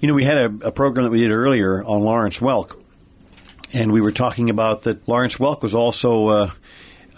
you 0.00 0.08
know, 0.08 0.14
we 0.14 0.24
had 0.24 0.36
a, 0.36 0.68
a 0.68 0.72
program 0.72 1.04
that 1.04 1.10
we 1.10 1.20
did 1.20 1.30
earlier 1.30 1.82
on 1.82 2.02
Lawrence 2.02 2.38
Welk, 2.40 2.76
and 3.72 3.92
we 3.92 4.00
were 4.00 4.12
talking 4.12 4.50
about 4.50 4.82
that 4.82 5.08
Lawrence 5.08 5.36
Welk 5.36 5.62
was 5.62 5.74
also 5.74 6.28
uh, 6.28 6.50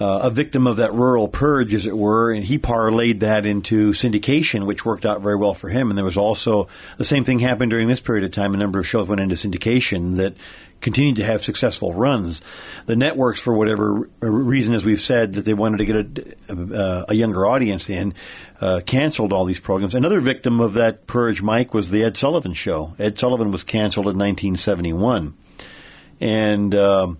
uh, 0.02 0.18
a 0.24 0.30
victim 0.30 0.66
of 0.66 0.78
that 0.78 0.92
rural 0.92 1.28
purge, 1.28 1.72
as 1.74 1.86
it 1.86 1.96
were, 1.96 2.32
and 2.32 2.44
he 2.44 2.58
parlayed 2.58 3.20
that 3.20 3.46
into 3.46 3.92
syndication, 3.92 4.66
which 4.66 4.84
worked 4.84 5.06
out 5.06 5.20
very 5.20 5.36
well 5.36 5.54
for 5.54 5.68
him. 5.68 5.90
And 5.90 5.96
there 5.96 6.04
was 6.04 6.16
also 6.16 6.66
the 6.98 7.04
same 7.04 7.22
thing 7.22 7.38
happened 7.38 7.70
during 7.70 7.86
this 7.86 8.00
period 8.00 8.24
of 8.24 8.32
time. 8.32 8.52
A 8.52 8.56
number 8.56 8.80
of 8.80 8.86
shows 8.86 9.06
went 9.06 9.20
into 9.20 9.36
syndication 9.36 10.16
that 10.16 10.34
continued 10.80 11.14
to 11.16 11.24
have 11.24 11.44
successful 11.44 11.94
runs. 11.94 12.42
The 12.86 12.96
networks, 12.96 13.40
for 13.40 13.54
whatever 13.54 14.10
reason, 14.20 14.74
as 14.74 14.84
we've 14.84 15.00
said, 15.00 15.34
that 15.34 15.44
they 15.44 15.54
wanted 15.54 15.76
to 15.76 15.84
get 15.84 15.96
a, 16.48 16.52
a, 16.52 17.04
a 17.10 17.14
younger 17.14 17.46
audience 17.46 17.88
in, 17.88 18.14
uh, 18.60 18.80
canceled 18.84 19.32
all 19.32 19.44
these 19.44 19.60
programs. 19.60 19.94
Another 19.94 20.20
victim 20.20 20.60
of 20.60 20.74
that 20.74 21.06
purge, 21.06 21.42
Mike, 21.42 21.74
was 21.74 21.90
the 21.90 22.02
Ed 22.02 22.16
Sullivan 22.16 22.54
Show. 22.54 22.96
Ed 22.98 23.20
Sullivan 23.20 23.52
was 23.52 23.62
canceled 23.62 24.06
in 24.06 24.18
1971, 24.18 25.34
and. 26.20 26.74
Um, 26.74 27.18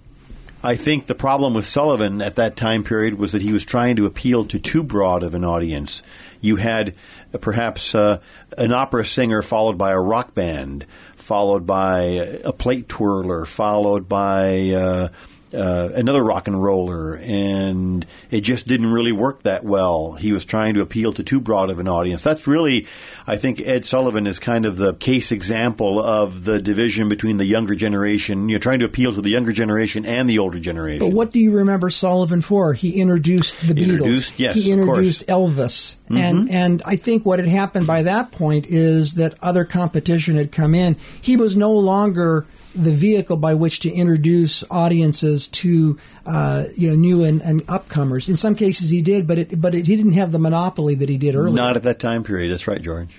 I 0.64 0.76
think 0.76 1.06
the 1.06 1.14
problem 1.16 1.54
with 1.54 1.66
Sullivan 1.66 2.22
at 2.22 2.36
that 2.36 2.56
time 2.56 2.84
period 2.84 3.14
was 3.14 3.32
that 3.32 3.42
he 3.42 3.52
was 3.52 3.64
trying 3.64 3.96
to 3.96 4.06
appeal 4.06 4.44
to 4.44 4.60
too 4.60 4.84
broad 4.84 5.24
of 5.24 5.34
an 5.34 5.44
audience. 5.44 6.04
You 6.40 6.56
had 6.56 6.94
uh, 7.34 7.38
perhaps 7.38 7.94
uh, 7.96 8.20
an 8.56 8.72
opera 8.72 9.04
singer 9.04 9.42
followed 9.42 9.76
by 9.76 9.90
a 9.90 10.00
rock 10.00 10.34
band, 10.34 10.86
followed 11.16 11.66
by 11.66 12.02
a 12.44 12.52
plate 12.52 12.88
twirler, 12.88 13.44
followed 13.44 14.08
by 14.08 15.10
uh, 15.54 15.90
another 15.94 16.22
rock 16.22 16.48
and 16.48 16.62
roller, 16.62 17.14
and 17.14 18.06
it 18.30 18.40
just 18.40 18.66
didn't 18.66 18.86
really 18.86 19.12
work 19.12 19.42
that 19.42 19.64
well. 19.64 20.12
He 20.12 20.32
was 20.32 20.44
trying 20.44 20.74
to 20.74 20.80
appeal 20.80 21.12
to 21.14 21.22
too 21.22 21.40
broad 21.40 21.70
of 21.70 21.78
an 21.78 21.88
audience. 21.88 22.22
That's 22.22 22.46
really, 22.46 22.86
I 23.26 23.36
think, 23.36 23.60
Ed 23.60 23.84
Sullivan 23.84 24.26
is 24.26 24.38
kind 24.38 24.66
of 24.66 24.76
the 24.76 24.94
case 24.94 25.32
example 25.32 26.02
of 26.02 26.44
the 26.44 26.60
division 26.60 27.08
between 27.08 27.36
the 27.36 27.44
younger 27.44 27.74
generation, 27.74 28.48
you 28.48 28.56
know, 28.56 28.60
trying 28.60 28.80
to 28.80 28.84
appeal 28.84 29.14
to 29.14 29.20
the 29.20 29.30
younger 29.30 29.52
generation 29.52 30.04
and 30.06 30.28
the 30.28 30.38
older 30.38 30.58
generation. 30.58 31.00
But 31.06 31.14
what 31.14 31.30
do 31.32 31.40
you 31.40 31.52
remember 31.52 31.90
Sullivan 31.90 32.40
for? 32.40 32.72
He 32.72 33.00
introduced 33.00 33.60
the 33.66 33.74
Beatles. 33.74 33.92
Introduced- 33.92 34.38
yes, 34.38 34.54
he 34.54 34.72
of 34.72 34.78
course. 34.78 34.88
introduced 34.88 35.26
Elvis, 35.26 35.96
and 36.10 36.50
and 36.50 36.82
I 36.84 36.96
think 36.96 37.24
what 37.24 37.38
had 37.38 37.48
happened 37.48 37.86
by 37.86 38.02
that 38.02 38.32
point 38.32 38.66
is 38.66 39.14
that 39.14 39.34
other 39.42 39.64
competition 39.64 40.36
had 40.36 40.52
come 40.52 40.74
in. 40.74 40.96
He 41.20 41.36
was 41.36 41.56
no 41.56 41.72
longer 41.72 42.46
the 42.74 42.92
vehicle 42.92 43.36
by 43.36 43.54
which 43.54 43.80
to 43.80 43.90
introduce 43.90 44.64
audiences 44.70 45.46
to 45.48 45.98
uh, 46.26 46.64
you 46.76 46.88
know 46.88 46.96
new 46.96 47.24
and, 47.24 47.42
and 47.42 47.66
upcomers. 47.66 48.28
In 48.28 48.36
some 48.36 48.54
cases, 48.54 48.90
he 48.90 49.02
did, 49.02 49.26
but 49.26 49.38
it, 49.38 49.60
but 49.60 49.74
it, 49.74 49.86
he 49.86 49.96
didn't 49.96 50.12
have 50.12 50.32
the 50.32 50.38
monopoly 50.38 50.94
that 50.96 51.08
he 51.08 51.18
did 51.18 51.34
earlier. 51.34 51.54
Not 51.54 51.76
at 51.76 51.82
that 51.84 51.98
time 51.98 52.24
period. 52.24 52.50
That's 52.52 52.66
right, 52.66 52.82
George. 52.82 53.14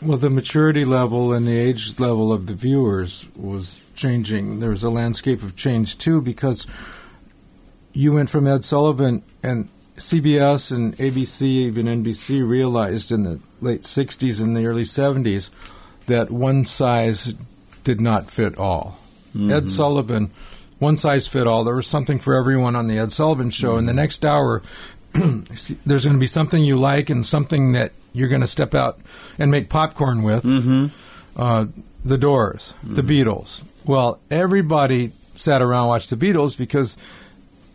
Well, 0.00 0.18
the 0.18 0.30
maturity 0.30 0.84
level 0.84 1.32
and 1.32 1.46
the 1.46 1.56
age 1.56 1.98
level 1.98 2.32
of 2.32 2.46
the 2.46 2.54
viewers 2.54 3.26
was 3.36 3.80
changing. 3.96 4.60
There 4.60 4.70
was 4.70 4.84
a 4.84 4.90
landscape 4.90 5.42
of 5.42 5.56
change 5.56 5.98
too 5.98 6.20
because 6.20 6.66
you 7.92 8.12
went 8.12 8.30
from 8.30 8.46
Ed 8.46 8.64
Sullivan 8.64 9.24
and 9.42 9.68
CBS 9.96 10.70
and 10.70 10.96
ABC, 10.98 11.42
even 11.42 11.86
NBC, 11.86 12.48
realized 12.48 13.10
in 13.10 13.24
the 13.24 13.40
late 13.60 13.82
60s 13.82 14.40
and 14.40 14.56
the 14.56 14.66
early 14.66 14.84
70s 14.84 15.50
that 16.06 16.30
one 16.30 16.64
size 16.64 17.34
did 17.88 18.02
not 18.02 18.30
fit 18.30 18.58
all. 18.58 18.98
Mm-hmm. 19.30 19.50
Ed 19.50 19.70
Sullivan, 19.70 20.30
one 20.78 20.98
size 20.98 21.26
fit 21.26 21.46
all. 21.46 21.64
There 21.64 21.74
was 21.74 21.86
something 21.86 22.18
for 22.18 22.34
everyone 22.34 22.76
on 22.76 22.86
the 22.86 22.98
Ed 22.98 23.12
Sullivan 23.12 23.48
show. 23.48 23.70
Mm-hmm. 23.70 23.78
And 23.78 23.88
the 23.88 23.94
next 23.94 24.26
hour, 24.26 24.62
there's 25.14 26.04
going 26.04 26.16
to 26.16 26.20
be 26.20 26.26
something 26.26 26.62
you 26.62 26.78
like 26.78 27.08
and 27.08 27.24
something 27.24 27.72
that 27.72 27.92
you're 28.12 28.28
going 28.28 28.42
to 28.42 28.46
step 28.46 28.74
out 28.74 29.00
and 29.38 29.50
make 29.50 29.70
popcorn 29.70 30.22
with. 30.22 30.44
Mm-hmm. 30.44 30.88
Uh, 31.34 31.66
the 32.04 32.18
Doors, 32.18 32.74
the 32.82 33.02
Beatles. 33.02 33.62
Well, 33.86 34.20
everybody 34.30 35.12
sat 35.34 35.62
around 35.62 35.84
and 35.84 35.88
watched 35.88 36.10
the 36.10 36.16
Beatles 36.16 36.56
because 36.58 36.98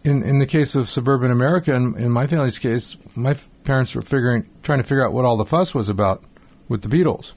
in 0.03 0.21
in 0.21 0.37
the 0.37 0.45
case 0.45 0.75
of 0.75 0.89
suburban 0.89 1.31
America, 1.31 1.73
and 1.73 1.95
in 1.97 2.11
my 2.11 2.27
family's 2.27 2.59
case, 2.59 2.97
my 3.15 3.31
f- 3.31 3.49
parents 3.63 3.95
were 3.95 4.01
figuring, 4.01 4.47
trying 4.61 4.79
to 4.79 4.83
figure 4.83 5.05
out 5.05 5.11
what 5.11 5.25
all 5.25 5.37
the 5.37 5.45
fuss 5.45 5.73
was 5.73 5.89
about 5.89 6.23
with 6.67 6.83
the 6.83 6.87
Beatles, 6.87 7.31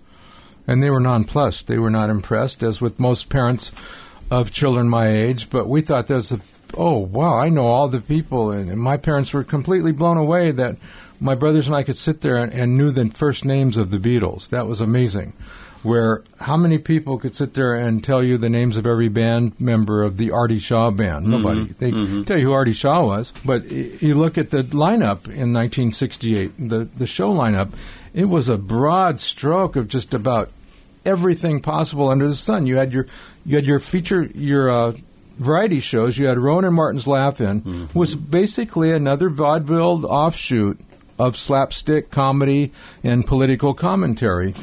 and 0.66 0.82
they 0.82 0.90
were 0.90 1.00
nonplussed. 1.00 1.66
They 1.66 1.78
were 1.78 1.90
not 1.90 2.10
impressed, 2.10 2.62
as 2.62 2.80
with 2.80 3.00
most 3.00 3.28
parents 3.28 3.72
of 4.30 4.50
children 4.50 4.88
my 4.88 5.08
age. 5.08 5.50
But 5.50 5.68
we 5.68 5.82
thought 5.82 6.06
that 6.08 6.14
was 6.14 6.32
a, 6.32 6.40
oh 6.74 6.98
wow, 6.98 7.38
I 7.38 7.48
know 7.48 7.66
all 7.66 7.88
the 7.88 8.00
people, 8.00 8.50
and, 8.50 8.70
and 8.70 8.80
my 8.80 8.96
parents 8.96 9.32
were 9.32 9.44
completely 9.44 9.92
blown 9.92 10.16
away 10.16 10.50
that 10.52 10.76
my 11.20 11.34
brothers 11.34 11.66
and 11.66 11.76
I 11.76 11.82
could 11.82 11.96
sit 11.96 12.20
there 12.20 12.36
and, 12.36 12.52
and 12.52 12.76
knew 12.76 12.90
the 12.90 13.10
first 13.10 13.44
names 13.44 13.76
of 13.76 13.90
the 13.90 13.98
Beatles. 13.98 14.48
That 14.48 14.66
was 14.66 14.80
amazing 14.80 15.32
where 15.86 16.24
how 16.40 16.56
many 16.56 16.78
people 16.78 17.16
could 17.16 17.34
sit 17.34 17.54
there 17.54 17.74
and 17.74 18.02
tell 18.02 18.22
you 18.22 18.36
the 18.36 18.48
names 18.48 18.76
of 18.76 18.86
every 18.86 19.08
band 19.08 19.58
member 19.60 20.02
of 20.02 20.16
the 20.16 20.32
Artie 20.32 20.58
Shaw 20.58 20.90
band? 20.90 21.26
Mm-hmm. 21.26 21.30
Nobody. 21.30 21.74
They 21.78 21.90
mm-hmm. 21.92 22.24
tell 22.24 22.38
you 22.38 22.46
who 22.46 22.52
Artie 22.52 22.72
Shaw 22.72 23.06
was, 23.06 23.32
but 23.44 23.70
you 23.70 24.14
look 24.14 24.36
at 24.36 24.50
the 24.50 24.64
lineup 24.64 25.26
in 25.26 25.52
1968, 25.52 26.68
the 26.68 26.88
the 26.96 27.06
show 27.06 27.32
lineup, 27.32 27.72
it 28.12 28.24
was 28.24 28.48
a 28.48 28.58
broad 28.58 29.20
stroke 29.20 29.76
of 29.76 29.86
just 29.86 30.12
about 30.12 30.50
everything 31.06 31.60
possible 31.60 32.08
under 32.08 32.28
the 32.28 32.34
sun. 32.34 32.66
You 32.66 32.76
had 32.76 32.92
your 32.92 33.06
you 33.44 33.56
had 33.56 33.64
your 33.64 33.78
feature 33.78 34.24
your 34.34 34.70
uh, 34.70 34.92
variety 35.38 35.80
shows. 35.80 36.18
You 36.18 36.26
had 36.26 36.38
Rowan 36.38 36.64
and 36.64 36.74
Martin's 36.74 37.06
Laugh-In, 37.06 37.62
mm-hmm. 37.62 37.98
was 37.98 38.14
basically 38.14 38.92
another 38.92 39.30
vaudeville 39.30 40.04
offshoot 40.06 40.80
of 41.18 41.36
slapstick 41.38 42.10
comedy 42.10 42.72
and 43.02 43.26
political 43.26 43.72
commentary 43.72 44.54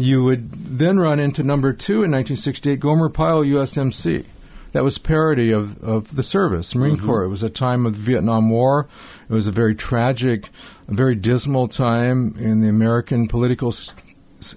you 0.00 0.24
would 0.24 0.78
then 0.78 0.98
run 0.98 1.20
into 1.20 1.42
number 1.42 1.72
two 1.72 2.02
in 2.04 2.10
1968, 2.10 2.80
Gomer 2.80 3.08
Pyle 3.08 3.42
USMC. 3.42 4.24
That 4.72 4.84
was 4.84 4.98
parody 4.98 5.50
of, 5.50 5.82
of 5.82 6.14
the 6.14 6.22
service, 6.22 6.74
Marine 6.74 6.96
mm-hmm. 6.96 7.06
Corps. 7.06 7.24
It 7.24 7.28
was 7.28 7.42
a 7.42 7.50
time 7.50 7.86
of 7.86 7.94
the 7.94 8.02
Vietnam 8.02 8.50
War. 8.50 8.88
It 9.28 9.32
was 9.32 9.48
a 9.48 9.52
very 9.52 9.74
tragic, 9.74 10.48
a 10.88 10.94
very 10.94 11.16
dismal 11.16 11.68
time 11.68 12.36
in 12.38 12.60
the 12.60 12.68
American 12.68 13.26
political 13.26 13.72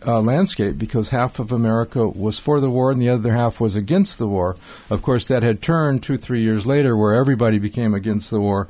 uh, 0.06 0.20
landscape 0.22 0.78
because 0.78 1.10
half 1.10 1.40
of 1.40 1.52
America 1.52 2.08
was 2.08 2.40
for 2.40 2.60
the 2.60 2.70
war 2.70 2.92
and 2.92 3.02
the 3.02 3.10
other 3.10 3.34
half 3.34 3.60
was 3.60 3.76
against 3.76 4.18
the 4.18 4.28
war. 4.28 4.56
Of 4.90 5.02
course, 5.02 5.28
that 5.28 5.44
had 5.44 5.62
turned 5.62 6.04
two, 6.04 6.18
three 6.18 6.42
years 6.42 6.66
later 6.66 6.96
where 6.98 7.14
everybody 7.14 7.60
became 7.60 7.94
against 7.94 8.30
the 8.30 8.40
war. 8.40 8.68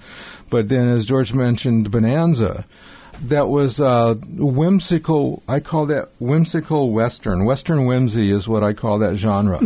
But 0.50 0.70
then, 0.70 0.88
as 0.88 1.06
George 1.06 1.34
mentioned, 1.34 1.92
Bonanza 1.92 2.66
that 3.22 3.48
was 3.48 3.80
uh, 3.80 4.16
whimsical. 4.36 5.44
I 5.48 5.60
call 5.60 5.86
that 5.88 6.10
whimsical 6.20 6.92
western. 6.92 7.46
Western 7.46 7.86
whimsy 7.86 8.32
is 8.32 8.48
what 8.48 8.64
I 8.64 8.74
call 8.74 9.00
that 9.00 9.16
genre. 9.16 9.62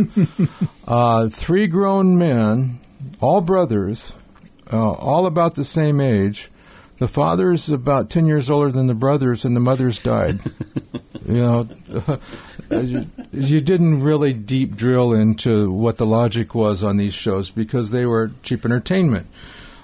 uh, 0.88 1.28
three 1.28 1.66
grown 1.66 2.18
men, 2.18 2.80
all 3.20 3.40
brothers, 3.40 4.12
uh, 4.72 4.90
all 4.92 5.26
about 5.26 5.54
the 5.54 5.64
same 5.64 6.00
age. 6.00 6.50
The 6.98 7.08
father's 7.08 7.70
about 7.70 8.10
ten 8.10 8.26
years 8.26 8.50
older 8.50 8.72
than 8.72 8.88
the 8.88 8.94
brothers, 8.94 9.44
and 9.44 9.54
the 9.54 9.60
mother's 9.60 9.98
died. 9.98 10.40
you 11.26 11.34
know, 11.34 11.68
you, 12.70 13.06
you 13.32 13.60
didn't 13.60 14.02
really 14.02 14.32
deep 14.32 14.74
drill 14.74 15.12
into 15.12 15.70
what 15.70 15.98
the 15.98 16.06
logic 16.06 16.54
was 16.54 16.82
on 16.82 16.96
these 16.96 17.14
shows 17.14 17.50
because 17.50 17.90
they 17.90 18.06
were 18.06 18.32
cheap 18.42 18.64
entertainment. 18.64 19.26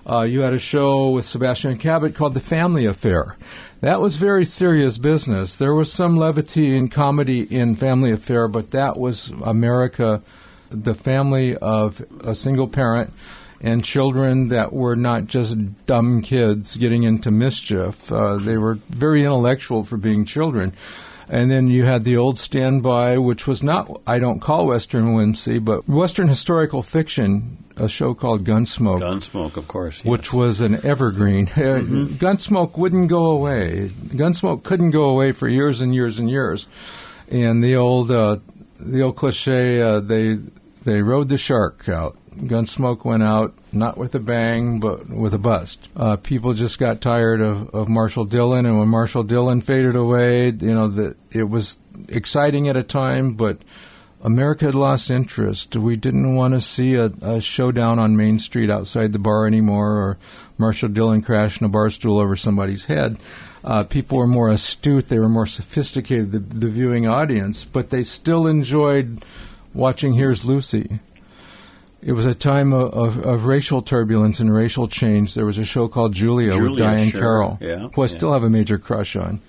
Uh, 0.07 0.21
you 0.21 0.41
had 0.41 0.53
a 0.53 0.59
show 0.59 1.11
with 1.11 1.25
Sebastian 1.25 1.79
Cabot 1.79 2.15
called 2.15 2.35
The 2.35 2.41
Family 2.41 2.85
Affair. 2.85 3.37
That 3.81 4.01
was 4.01 4.17
very 4.17 4.45
serious 4.45 4.99
business. 4.99 5.57
There 5.57 5.75
was 5.75 5.93
some 5.93 6.17
levity 6.17 6.77
and 6.77 6.91
comedy 6.91 7.43
in 7.43 7.77
Family 7.77 8.11
Affair, 8.11 8.49
but 8.49 8.71
that 8.73 8.99
was 8.99 9.31
America, 9.43 10.23
the 10.71 10.95
family 10.95 11.57
of 11.57 12.05
a 12.21 12.35
single 12.35 12.69
parent 12.69 13.13
and 13.65 13.83
children 13.83 14.49
that 14.49 14.75
were 14.75 14.95
not 14.95 15.27
just 15.27 15.57
dumb 15.87 16.21
kids 16.21 16.77
getting 16.77 17.05
into 17.05 17.31
mischief. 17.31 18.13
Uh, 18.13 18.37
they 18.37 18.59
were 18.59 18.75
very 18.91 19.25
intellectual 19.25 19.85
for 19.85 19.97
being 19.97 20.27
children. 20.27 20.75
And 21.31 21.51
then 21.51 21.69
you 21.69 21.87
had 21.87 22.05
the 22.05 22.19
old 22.19 22.39
standby, 22.39 23.17
which 23.17 23.47
was 23.47 23.63
not, 23.63 24.03
I 24.07 24.19
don't 24.19 24.41
call 24.41 24.67
Western 24.67 25.15
whimsy, 25.15 25.59
but 25.59 25.89
Western 25.89 26.29
historical 26.29 26.83
fiction 26.83 27.57
a 27.77 27.89
show 27.89 28.13
called 28.13 28.45
Gunsmoke. 28.45 29.01
Gunsmoke, 29.01 29.57
of 29.57 29.67
course. 29.67 29.97
Yes. 29.99 30.05
Which 30.05 30.33
was 30.33 30.61
an 30.61 30.85
evergreen. 30.85 31.47
Mm-hmm. 31.55 32.17
Gunsmoke 32.17 32.77
wouldn't 32.77 33.09
go 33.09 33.31
away. 33.31 33.91
Gunsmoke 34.09 34.63
couldn't 34.63 34.91
go 34.91 35.05
away 35.05 35.33
for 35.33 35.49
years 35.49 35.81
and 35.81 35.95
years 35.95 36.19
and 36.19 36.29
years. 36.31 36.69
And 37.29 37.65
the 37.65 37.77
old, 37.77 38.11
uh, 38.11 38.37
the 38.79 39.03
old 39.03 39.17
cliche, 39.17 39.81
uh, 39.81 40.01
they 40.01 40.37
they 40.85 41.01
rode 41.01 41.29
the 41.29 41.39
shark 41.39 41.89
out. 41.89 42.17
Gunsmoke 42.37 43.05
went 43.05 43.23
out 43.23 43.55
not 43.73 43.97
with 43.97 44.15
a 44.15 44.21
bang, 44.21 44.81
but 44.81 45.09
with 45.09 45.35
a 45.35 45.39
bust. 45.39 45.89
Uh, 45.97 46.17
people 46.17 46.55
just 46.55 46.79
got 46.79 47.01
tired 47.01 47.41
of, 47.41 47.71
of 47.75 47.89
Marshal 47.89 48.25
Dillon, 48.25 48.67
and 48.67 48.79
when 48.79 48.89
Marshal 48.89 49.23
Dillon 49.23 49.61
faded 49.61 49.97
away, 49.97 50.47
you 50.47 50.75
know 50.75 50.89
that 50.89 51.17
it 51.31 51.45
was 51.45 51.79
exciting 52.09 52.69
at 52.69 52.77
a 52.77 52.83
time, 52.83 53.35
but 53.35 53.59
America 54.23 54.65
had 54.65 54.75
lost 54.75 55.11
interest. 55.11 55.77
We 55.77 55.97
didn't 55.97 56.35
want 56.35 56.55
to 56.55 56.61
see 56.61 56.95
a, 56.95 57.07
a, 57.21 57.41
showdown 57.41 57.99
on 57.99 58.17
Main 58.17 58.39
Street 58.39 58.71
outside 58.71 59.13
the 59.13 59.19
bar 59.19 59.47
anymore, 59.47 59.93
or 59.93 60.19
Marshal 60.57 60.89
Dillon 60.89 61.23
crashing 61.23 61.65
a 61.65 61.69
bar 61.69 61.91
stool 61.91 62.19
over 62.19 62.37
somebody's 62.37 62.87
head. 62.87 63.19
Uh, 63.63 63.85
people 63.85 64.19
were 64.19 64.27
more 64.27 64.51
astute; 64.51 65.09
they 65.09 65.19
were 65.19 65.29
more 65.29 65.47
sophisticated, 65.47 66.33
the, 66.33 66.39
the 66.39 66.69
viewing 66.69 67.07
audience, 67.07 67.65
but 67.65 67.91
they 67.91 68.03
still 68.03 68.47
enjoyed 68.47 69.25
watching 69.73 70.15
Here's 70.15 70.45
Lucy 70.45 71.01
it 72.05 72.13
was 72.13 72.27
a 72.27 72.35
time 72.35 72.75
of, 72.75 72.93
of, 72.93 73.19
of, 73.25 73.47
racial 73.47 73.81
turbulence 73.81 74.39
and 74.39 74.53
racial 74.53 74.87
change. 74.87 75.35
There 75.35 75.47
was 75.47 75.57
a 75.57 75.65
show 75.65 75.89
called 75.89 76.13
Julia, 76.13 76.53
Julia 76.53 76.71
with 76.71 76.81
Diahann 76.81 77.11
sure. 77.11 77.21
Carroll, 77.21 77.59
yeah, 77.63 77.89
who 77.95 78.03
I 78.03 78.05
yeah. 78.05 78.07
still 78.07 78.33
have 78.35 78.43
a 78.43 78.51
major 78.51 78.77
crush 78.77 79.17
on. 79.17 79.41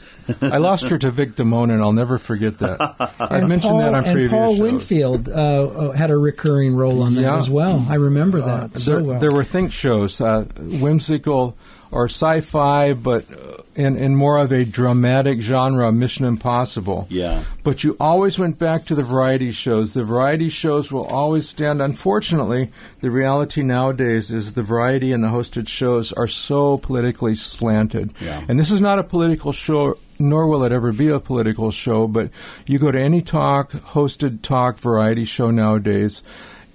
I 0.42 0.58
lost 0.58 0.88
her 0.90 0.98
to 0.98 1.12
Vic 1.12 1.36
Damone, 1.36 1.72
and 1.72 1.82
I'll 1.82 1.92
never 1.92 2.18
forget 2.18 2.58
that. 2.60 3.14
I 3.20 3.42
mentioned 3.42 3.72
Paul, 3.72 3.80
that 3.80 3.94
on 3.94 4.06
and 4.06 4.14
previous 4.14 4.32
Paul 4.32 4.54
shows. 4.54 4.62
Winfield 4.62 5.30
uh, 5.30 5.34
uh, 5.34 5.92
had 5.92 6.12
a 6.12 6.18
recurring 6.18 6.76
role 6.76 7.04
on 7.04 7.16
that 7.16 7.22
Yeah. 7.22 7.36
as 7.36 7.50
well. 7.50 7.86
I 7.90 7.96
remember 7.96 8.40
that 8.40 8.76
Uh, 8.76 8.80
so 8.80 8.92
there, 8.96 9.04
well. 9.04 9.20
there 9.20 9.32
were 9.32 9.44
think 9.44 9.74
shows, 9.74 10.22
uh, 10.22 10.46
whimsical 10.58 11.58
or 11.92 12.06
sci-fi, 12.06 12.94
but 12.94 13.26
uh, 13.32 13.64
in, 13.76 13.98
in 13.98 14.16
more 14.16 14.38
of 14.38 14.52
a 14.52 14.66
dramatic 14.66 15.42
genre, 15.42 15.92
Mission 15.92 16.26
Impossible. 16.26 17.08
Yeah. 17.10 17.44
But 17.64 17.84
you 17.84 17.98
always 18.00 18.40
went 18.40 18.58
back 18.58 18.86
to 18.86 18.96
the 18.96 19.04
variety 19.04 19.52
shows. 19.52 19.94
The 19.94 20.04
variety 20.04 20.50
shows 20.50 20.92
will 20.92 21.06
always 21.06 21.48
stand. 21.48 21.82
Unfortunately, 21.82 22.72
the 23.02 23.12
reality 23.12 23.64
nowadays 23.64 24.32
is 24.32 24.54
the 24.54 24.64
variety 24.64 25.12
and 25.12 25.24
the 25.24 25.28
hosted 25.28 25.68
shows 25.68 26.12
are 26.14 26.28
so 26.28 26.78
politically 26.78 27.36
slanted. 27.36 28.14
Yeah. 28.22 28.46
And 28.48 28.60
this 28.60 28.72
is 28.72 28.82
not 28.82 29.00
a 29.00 29.04
political 29.04 29.52
show, 29.52 29.98
nor 30.20 30.48
will 30.48 30.64
it 30.64 30.72
ever 30.72 30.92
be 30.94 31.10
a 31.10 31.20
political 31.20 31.72
show, 31.72 32.08
but 32.08 32.30
you 32.66 32.80
go 32.80 32.92
to 32.92 33.00
any 33.00 33.22
talk, 33.22 33.72
hosted 33.72 34.42
talk, 34.42 34.78
variety 34.78 35.26
show 35.26 35.52
nowadays, 35.52 36.24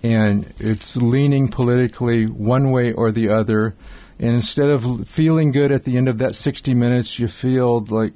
and 0.02 0.52
it's 0.58 0.96
leaning 0.96 1.48
politically 1.48 2.26
one 2.26 2.70
way 2.70 2.92
or 2.92 3.10
the 3.10 3.30
other. 3.30 3.74
And 4.20 4.35
instead 4.35 4.68
of 4.68 5.09
feeling 5.09 5.50
good 5.50 5.72
at 5.72 5.85
the 5.85 5.96
end 5.96 6.06
of 6.09 6.18
that 6.18 6.35
60 6.35 6.74
minutes, 6.74 7.18
you 7.18 7.26
feel 7.26 7.80
like, 7.87 8.12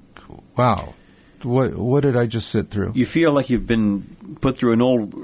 wow, 0.56 0.92
what 1.42 1.74
what 1.76 2.02
did 2.02 2.14
I 2.16 2.26
just 2.26 2.50
sit 2.50 2.68
through? 2.70 2.92
You 2.94 3.06
feel 3.06 3.32
like 3.32 3.48
you've 3.50 3.66
been 3.66 4.36
put 4.42 4.58
through 4.58 4.74
an 4.74 4.82
old, 4.82 5.14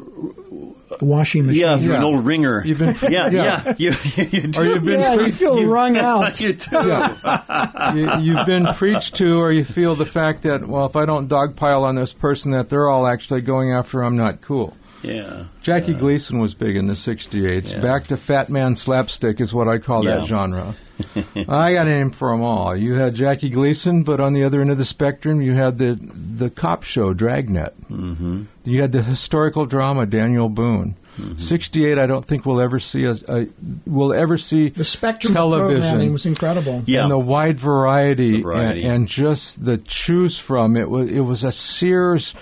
Washing 1.00 1.46
machine. 1.46 1.62
yeah, 1.62 1.78
through 1.78 1.94
an 1.94 2.02
old 2.02 2.24
wringer. 2.26 2.62
You've 2.64 2.78
been- 2.78 2.96
yeah, 3.10 3.28
yeah. 3.30 3.30
yeah. 3.30 3.74
You, 3.78 3.92
you 4.30 4.46
do. 4.48 4.60
Or 4.60 4.64
you've 4.64 4.84
been 4.84 5.00
yeah, 5.00 5.14
you 5.14 5.32
feel 5.32 5.64
wrung 5.66 5.96
out. 6.10 6.40
you 6.40 6.54
do. 6.54 6.66
Yeah. 6.72 7.94
you, 7.94 8.10
you've 8.22 8.46
been 8.46 8.66
preached 8.74 9.14
to, 9.16 9.38
or 9.38 9.52
you 9.52 9.64
feel 9.64 9.94
the 9.94 10.04
fact 10.06 10.42
that, 10.42 10.66
well, 10.66 10.86
if 10.86 10.96
I 10.96 11.04
don't 11.06 11.28
dogpile 11.28 11.82
on 11.82 11.94
this 11.94 12.12
person, 12.12 12.52
that 12.52 12.68
they're 12.70 12.88
all 12.88 13.06
actually 13.06 13.40
going 13.42 13.72
after 13.72 14.02
I'm 14.02 14.16
not 14.16 14.40
cool. 14.40 14.76
Yeah. 15.02 15.44
Jackie 15.62 15.94
Gleason 15.94 16.38
was 16.38 16.54
big 16.54 16.76
in 16.76 16.86
the 16.86 16.94
68s. 16.94 17.72
Yeah. 17.72 17.80
Back 17.80 18.08
to 18.08 18.16
Fat 18.16 18.48
Man 18.50 18.76
Slapstick 18.76 19.40
is 19.40 19.54
what 19.54 19.68
I 19.68 19.78
call 19.78 20.04
Yeah. 20.04 20.16
that 20.18 20.26
genre. 20.26 20.74
I 21.48 21.72
got 21.72 21.86
a 21.86 21.90
name 21.90 22.10
for 22.10 22.30
them 22.30 22.42
all. 22.42 22.76
You 22.76 22.94
had 22.94 23.14
Jackie 23.14 23.48
Gleason, 23.48 24.02
but 24.02 24.20
on 24.20 24.34
the 24.34 24.44
other 24.44 24.60
end 24.60 24.70
of 24.70 24.76
the 24.76 24.84
spectrum, 24.84 25.40
you 25.40 25.54
had 25.54 25.78
the 25.78 25.98
the 26.36 26.50
cop 26.50 26.82
show 26.82 27.14
Dragnet. 27.14 27.72
Mm-hmm. 27.90 28.42
You 28.64 28.82
had 28.82 28.92
the 28.92 29.02
historical 29.02 29.64
drama 29.64 30.04
Daniel 30.04 30.50
Boone. 30.50 30.96
Mm-hmm. 31.18 31.38
68, 31.38 31.98
I 31.98 32.06
don't 32.06 32.24
think 32.24 32.44
we'll 32.46 32.60
ever 32.60 32.78
see 32.78 33.04
a, 33.04 33.12
a 33.28 33.46
we'll 33.86 34.12
ever 34.12 34.36
see 34.38 34.68
The 34.68 34.84
spectrum 34.84 35.32
of 35.32 35.36
television 35.36 35.80
programming 35.80 36.12
was 36.12 36.24
incredible. 36.26 36.82
Yeah. 36.86 37.02
and 37.02 37.10
the 37.10 37.18
wide 37.18 37.58
variety, 37.58 38.32
The 38.36 38.42
variety. 38.42 38.82
And, 38.84 38.92
and 38.92 39.08
just 39.08 39.64
the 39.64 39.78
choose 39.78 40.38
from. 40.38 40.76
It 40.76 40.88
was 40.90 41.08
it 41.10 41.20
was 41.20 41.44
a 41.44 41.52
Sears 41.52 42.34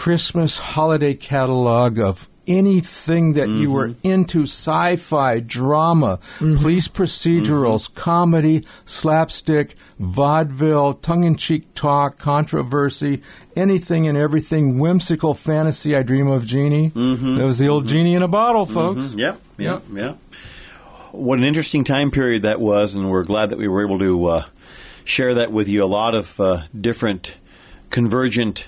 Christmas 0.00 0.58
holiday 0.58 1.14
catalog 1.14 1.98
of 1.98 2.28
anything 2.46 3.32
that 3.32 3.48
you 3.48 3.70
were 3.72 3.88
Mm-hmm. 3.88 4.06
into 4.06 4.42
sci-fi 4.42 5.40
drama 5.40 6.18
police 6.38 6.86
procedurals 6.86 7.88
Mm-hmm. 7.88 7.98
comedy 7.98 8.64
slapstick 8.84 9.74
vaudeville 9.98 10.94
tongue-in-cheek 10.94 11.74
talk 11.74 12.18
controversy 12.18 13.22
anything 13.56 14.06
and 14.06 14.16
everything 14.18 14.78
whimsical 14.78 15.32
fantasy 15.34 15.96
i 15.96 16.02
dream 16.02 16.28
of 16.28 16.44
Jeannie 16.44 16.90
Mm-hmm. 16.90 17.38
that 17.38 17.46
was 17.46 17.58
the 17.58 17.68
old 17.68 17.88
genie 17.88 18.14
in 18.14 18.22
a 18.22 18.28
bottle 18.28 18.66
folks 18.66 19.12
Yep, 19.14 19.40
yep, 19.58 19.82
yep. 19.92 20.18
What 21.12 21.38
an 21.38 21.44
interesting 21.46 21.82
time 21.84 22.10
period 22.10 22.42
that 22.42 22.60
was, 22.60 22.94
and 22.94 23.10
we're 23.10 23.24
glad 23.24 23.48
that 23.48 23.58
we 23.58 23.66
were 23.66 23.82
able 23.84 23.98
to 24.00 24.26
uh, 24.26 24.44
share 25.04 25.34
that 25.36 25.50
with 25.50 25.66
you. 25.66 25.82
A 25.82 25.86
lot 25.86 26.14
of 26.14 26.38
uh, 26.38 26.64
different 26.78 27.32
convergent 27.90 28.66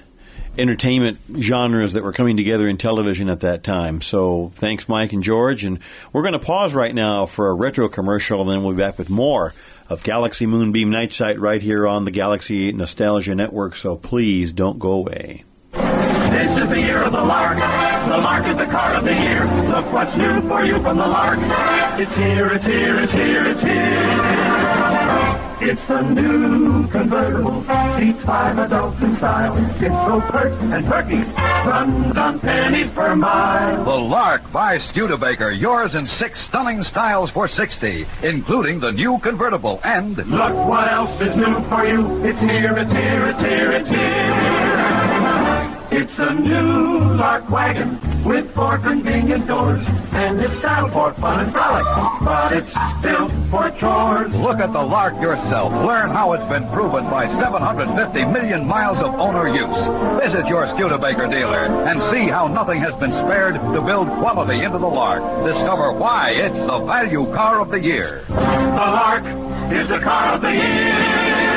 entertainment 0.58 1.18
genres 1.38 1.92
that 1.92 2.02
were 2.02 2.12
coming 2.12 2.36
together 2.36 2.68
in 2.68 2.76
television 2.76 3.28
at 3.28 3.40
that 3.40 3.62
time. 3.62 4.02
So 4.02 4.52
thanks, 4.56 4.88
Mike 4.88 5.12
and 5.12 5.22
George. 5.22 5.64
And 5.64 5.78
we're 6.12 6.22
going 6.22 6.32
to 6.32 6.38
pause 6.38 6.74
right 6.74 6.94
now 6.94 7.26
for 7.26 7.48
a 7.48 7.54
retro 7.54 7.88
commercial, 7.88 8.40
and 8.40 8.50
then 8.50 8.62
we'll 8.62 8.74
be 8.74 8.78
back 8.78 8.98
with 8.98 9.08
more 9.08 9.54
of 9.88 10.02
Galaxy 10.02 10.46
Moonbeam 10.46 10.90
Night 10.90 11.12
Site 11.12 11.40
right 11.40 11.62
here 11.62 11.86
on 11.86 12.04
the 12.04 12.10
Galaxy 12.10 12.72
Nostalgia 12.72 13.34
Network. 13.34 13.76
So 13.76 13.96
please 13.96 14.52
don't 14.52 14.78
go 14.78 14.92
away. 14.92 15.44
This 15.72 16.50
is 16.52 16.68
the 16.68 16.80
year 16.80 17.02
of 17.04 17.12
the 17.12 17.20
lark. 17.20 17.56
The 17.56 18.18
lark 18.18 18.46
is 18.46 18.58
the 18.58 18.70
car 18.70 18.96
of 18.96 19.04
the 19.04 19.12
year. 19.12 19.46
Look 19.68 19.92
what's 19.92 20.16
new 20.16 20.46
for 20.48 20.64
you 20.64 20.74
from 20.82 20.98
the 20.98 21.06
lark. 21.06 21.38
It's 21.98 22.14
here, 22.16 22.48
it's 22.48 22.64
here, 22.64 22.98
it's 22.98 23.12
here, 23.12 23.48
it's 23.48 23.60
here. 23.60 24.67
It's 25.60 25.80
a 25.88 26.02
new 26.14 26.88
convertible. 26.92 27.64
Seats 27.98 28.24
five 28.24 28.58
adults 28.58 28.96
in 29.02 29.16
style. 29.16 29.56
It's 29.58 29.90
so 30.06 30.22
pert 30.30 30.52
and 30.52 30.86
perky. 30.86 31.18
Runs 31.66 32.16
on 32.16 32.38
pennies 32.38 32.94
per 32.94 33.16
mile. 33.16 33.84
The 33.84 33.90
Lark 33.90 34.52
by 34.52 34.78
Studebaker, 34.92 35.50
yours 35.50 35.96
in 35.96 36.06
six 36.20 36.38
stunning 36.48 36.84
styles 36.84 37.30
for 37.32 37.48
60, 37.48 38.06
including 38.22 38.78
the 38.78 38.92
new 38.92 39.18
convertible 39.20 39.80
and 39.82 40.16
Look 40.16 40.54
what 40.68 40.92
else 40.92 41.20
is 41.20 41.34
new 41.34 41.58
for 41.68 41.84
you. 41.84 42.22
It's 42.22 42.38
here, 42.38 42.78
it's 42.78 42.92
here, 42.92 43.26
it's 43.26 43.40
here, 43.40 43.72
it's 43.72 43.88
here. 43.88 44.47
It's 45.90 46.12
a 46.20 46.34
new 46.36 47.16
Lark 47.16 47.48
wagon 47.48 47.96
with 48.28 48.44
four 48.54 48.76
convenient 48.76 49.48
doors. 49.48 49.80
And 50.12 50.36
it's 50.36 50.52
style 50.60 50.92
for 50.92 51.16
fun 51.16 51.40
and 51.40 51.52
frolic, 51.52 51.88
but 52.28 52.52
it's 52.52 52.74
built 53.00 53.32
for 53.48 53.72
chores. 53.80 54.28
Look 54.36 54.60
at 54.60 54.76
the 54.76 54.84
Lark 54.84 55.16
yourself. 55.16 55.72
Learn 55.72 56.12
how 56.12 56.36
it's 56.36 56.44
been 56.52 56.68
proven 56.76 57.08
by 57.08 57.24
750 57.40 58.04
million 58.28 58.68
miles 58.68 59.00
of 59.00 59.16
owner 59.16 59.48
use. 59.48 59.80
Visit 60.20 60.44
your 60.52 60.68
Studebaker 60.76 61.24
dealer 61.24 61.72
and 61.88 61.96
see 62.12 62.28
how 62.28 62.52
nothing 62.52 62.84
has 62.84 62.92
been 63.00 63.16
spared 63.24 63.56
to 63.56 63.80
build 63.80 64.12
quality 64.20 64.60
into 64.60 64.76
the 64.76 64.92
Lark. 64.92 65.24
Discover 65.48 65.96
why 65.96 66.36
it's 66.36 66.60
the 66.68 66.84
value 66.84 67.32
car 67.32 67.64
of 67.64 67.72
the 67.72 67.80
year. 67.80 68.28
The 68.28 68.88
Lark 68.92 69.24
is 69.72 69.88
the 69.88 70.04
car 70.04 70.36
of 70.36 70.44
the 70.44 70.52
year. 70.52 71.47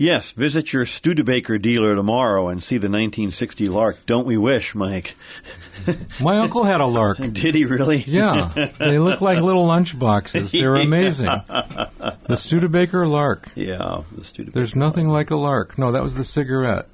Yes, 0.00 0.32
visit 0.32 0.72
your 0.72 0.86
Studebaker 0.86 1.58
dealer 1.58 1.94
tomorrow 1.94 2.48
and 2.48 2.64
see 2.64 2.76
the 2.78 2.88
1960 2.88 3.66
Lark. 3.66 3.98
Don't 4.06 4.26
we 4.26 4.38
wish, 4.38 4.74
Mike? 4.74 5.14
my 6.20 6.38
uncle 6.38 6.64
had 6.64 6.80
a 6.80 6.86
lark 6.86 7.18
Did 7.32 7.54
he 7.54 7.66
really? 7.66 7.98
Yeah, 8.06 8.70
they 8.78 8.98
look 8.98 9.20
like 9.20 9.40
little 9.40 9.66
lunch 9.66 9.98
boxes. 9.98 10.52
They're 10.52 10.74
amazing. 10.76 11.26
The 11.26 12.36
Studebaker 12.36 13.06
Lark. 13.06 13.50
Yeah, 13.54 14.04
the 14.12 14.24
Studebaker. 14.24 14.54
There's 14.54 14.74
nothing 14.74 15.10
like 15.10 15.30
a 15.30 15.36
lark. 15.36 15.76
No, 15.76 15.92
that 15.92 16.02
was 16.02 16.14
the 16.14 16.24
cigarette. 16.24 16.88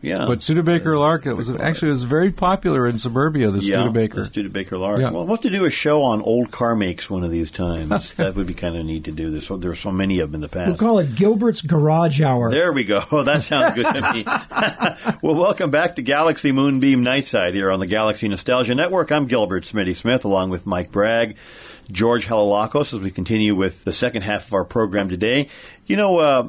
Yeah. 0.00 0.26
But 0.26 0.40
Studebaker 0.42 0.96
Lark, 0.96 1.26
it 1.26 1.32
was 1.32 1.50
actually 1.50 1.88
it 1.88 1.92
was 1.92 2.04
very 2.04 2.30
popular 2.30 2.86
in 2.86 2.98
suburbia. 2.98 3.50
The 3.50 3.58
yeah, 3.58 3.78
Studebaker. 3.78 4.20
The 4.20 4.24
Studebaker 4.26 4.78
Lark. 4.78 5.00
Yeah. 5.00 5.10
Well, 5.10 5.26
we'll 5.26 5.36
have 5.36 5.42
to 5.42 5.50
do 5.50 5.64
a 5.64 5.70
show 5.70 6.02
on 6.02 6.22
old 6.22 6.52
car 6.52 6.76
makes 6.76 7.10
one 7.10 7.24
of 7.24 7.30
these 7.30 7.50
times. 7.50 8.14
that 8.16 8.36
would 8.36 8.46
be 8.46 8.54
kind 8.54 8.76
of 8.76 8.84
neat 8.84 9.04
to 9.04 9.12
do. 9.12 9.30
This. 9.30 9.48
There 9.48 9.70
are 9.70 9.74
so 9.74 9.90
many 9.90 10.20
of 10.20 10.30
them 10.30 10.36
in 10.36 10.40
the 10.42 10.48
past. 10.48 10.68
We'll 10.68 10.78
call 10.78 10.98
it 11.00 11.16
Gilbert's 11.16 11.62
Garage 11.62 12.20
Hour. 12.20 12.50
There 12.50 12.72
we 12.72 12.84
go. 12.84 13.02
That 13.28 13.42
sounds 13.42 13.74
good 13.74 13.84
to 13.84 14.12
me. 14.12 14.24
well, 15.22 15.34
welcome 15.34 15.70
back 15.70 15.96
to 15.96 16.02
Galaxy 16.02 16.50
Moonbeam 16.50 17.02
Night 17.02 17.26
Site 17.26 17.52
here 17.52 17.70
on 17.70 17.78
the 17.78 17.86
Galaxy 17.86 18.26
Nostalgia 18.26 18.74
Network. 18.74 19.10
I'm 19.10 19.26
Gilbert 19.26 19.64
Smitty 19.64 19.94
Smith 19.96 20.24
along 20.24 20.48
with 20.50 20.64
Mike 20.64 20.90
Bragg, 20.90 21.36
George 21.90 22.26
Halilakos 22.26 22.92
as 22.92 23.00
we 23.00 23.10
continue 23.10 23.54
with 23.54 23.84
the 23.84 23.92
second 23.92 24.22
half 24.22 24.46
of 24.46 24.54
our 24.54 24.64
program 24.64 25.08
today. 25.08 25.48
You 25.86 25.96
know, 25.96 26.18
uh, 26.18 26.48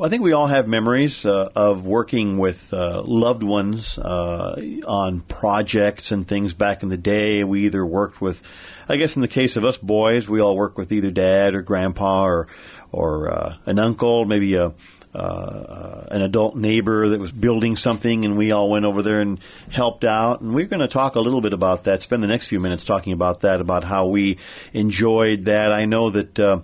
I 0.00 0.08
think 0.08 0.22
we 0.22 0.32
all 0.32 0.46
have 0.46 0.68
memories 0.68 1.26
uh, 1.26 1.50
of 1.56 1.84
working 1.84 2.38
with 2.38 2.72
uh, 2.72 3.02
loved 3.02 3.42
ones 3.42 3.98
uh, 3.98 4.60
on 4.86 5.20
projects 5.22 6.12
and 6.12 6.26
things 6.26 6.54
back 6.54 6.84
in 6.84 6.88
the 6.88 6.96
day. 6.96 7.42
We 7.42 7.66
either 7.66 7.84
worked 7.84 8.20
with, 8.20 8.40
I 8.88 8.96
guess 8.96 9.16
in 9.16 9.22
the 9.22 9.28
case 9.28 9.56
of 9.56 9.64
us 9.64 9.76
boys, 9.76 10.28
we 10.28 10.40
all 10.40 10.56
worked 10.56 10.76
with 10.76 10.92
either 10.92 11.10
dad 11.10 11.56
or 11.56 11.62
grandpa 11.62 12.24
or, 12.24 12.48
or 12.92 13.28
uh, 13.28 13.56
an 13.66 13.80
uncle, 13.80 14.24
maybe 14.24 14.54
a 14.54 14.72
uh, 15.16 16.06
an 16.10 16.20
adult 16.20 16.56
neighbor 16.56 17.08
that 17.08 17.18
was 17.18 17.32
building 17.32 17.74
something, 17.76 18.24
and 18.24 18.36
we 18.36 18.52
all 18.52 18.68
went 18.68 18.84
over 18.84 19.02
there 19.02 19.20
and 19.20 19.40
helped 19.70 20.04
out. 20.04 20.42
And 20.42 20.54
we're 20.54 20.66
going 20.66 20.80
to 20.80 20.88
talk 20.88 21.14
a 21.14 21.20
little 21.20 21.40
bit 21.40 21.54
about 21.54 21.84
that. 21.84 22.02
Spend 22.02 22.22
the 22.22 22.26
next 22.28 22.48
few 22.48 22.60
minutes 22.60 22.84
talking 22.84 23.14
about 23.14 23.40
that, 23.40 23.60
about 23.60 23.82
how 23.82 24.06
we 24.06 24.38
enjoyed 24.72 25.46
that. 25.46 25.72
I 25.72 25.86
know 25.86 26.10
that. 26.10 26.38
Uh, 26.38 26.60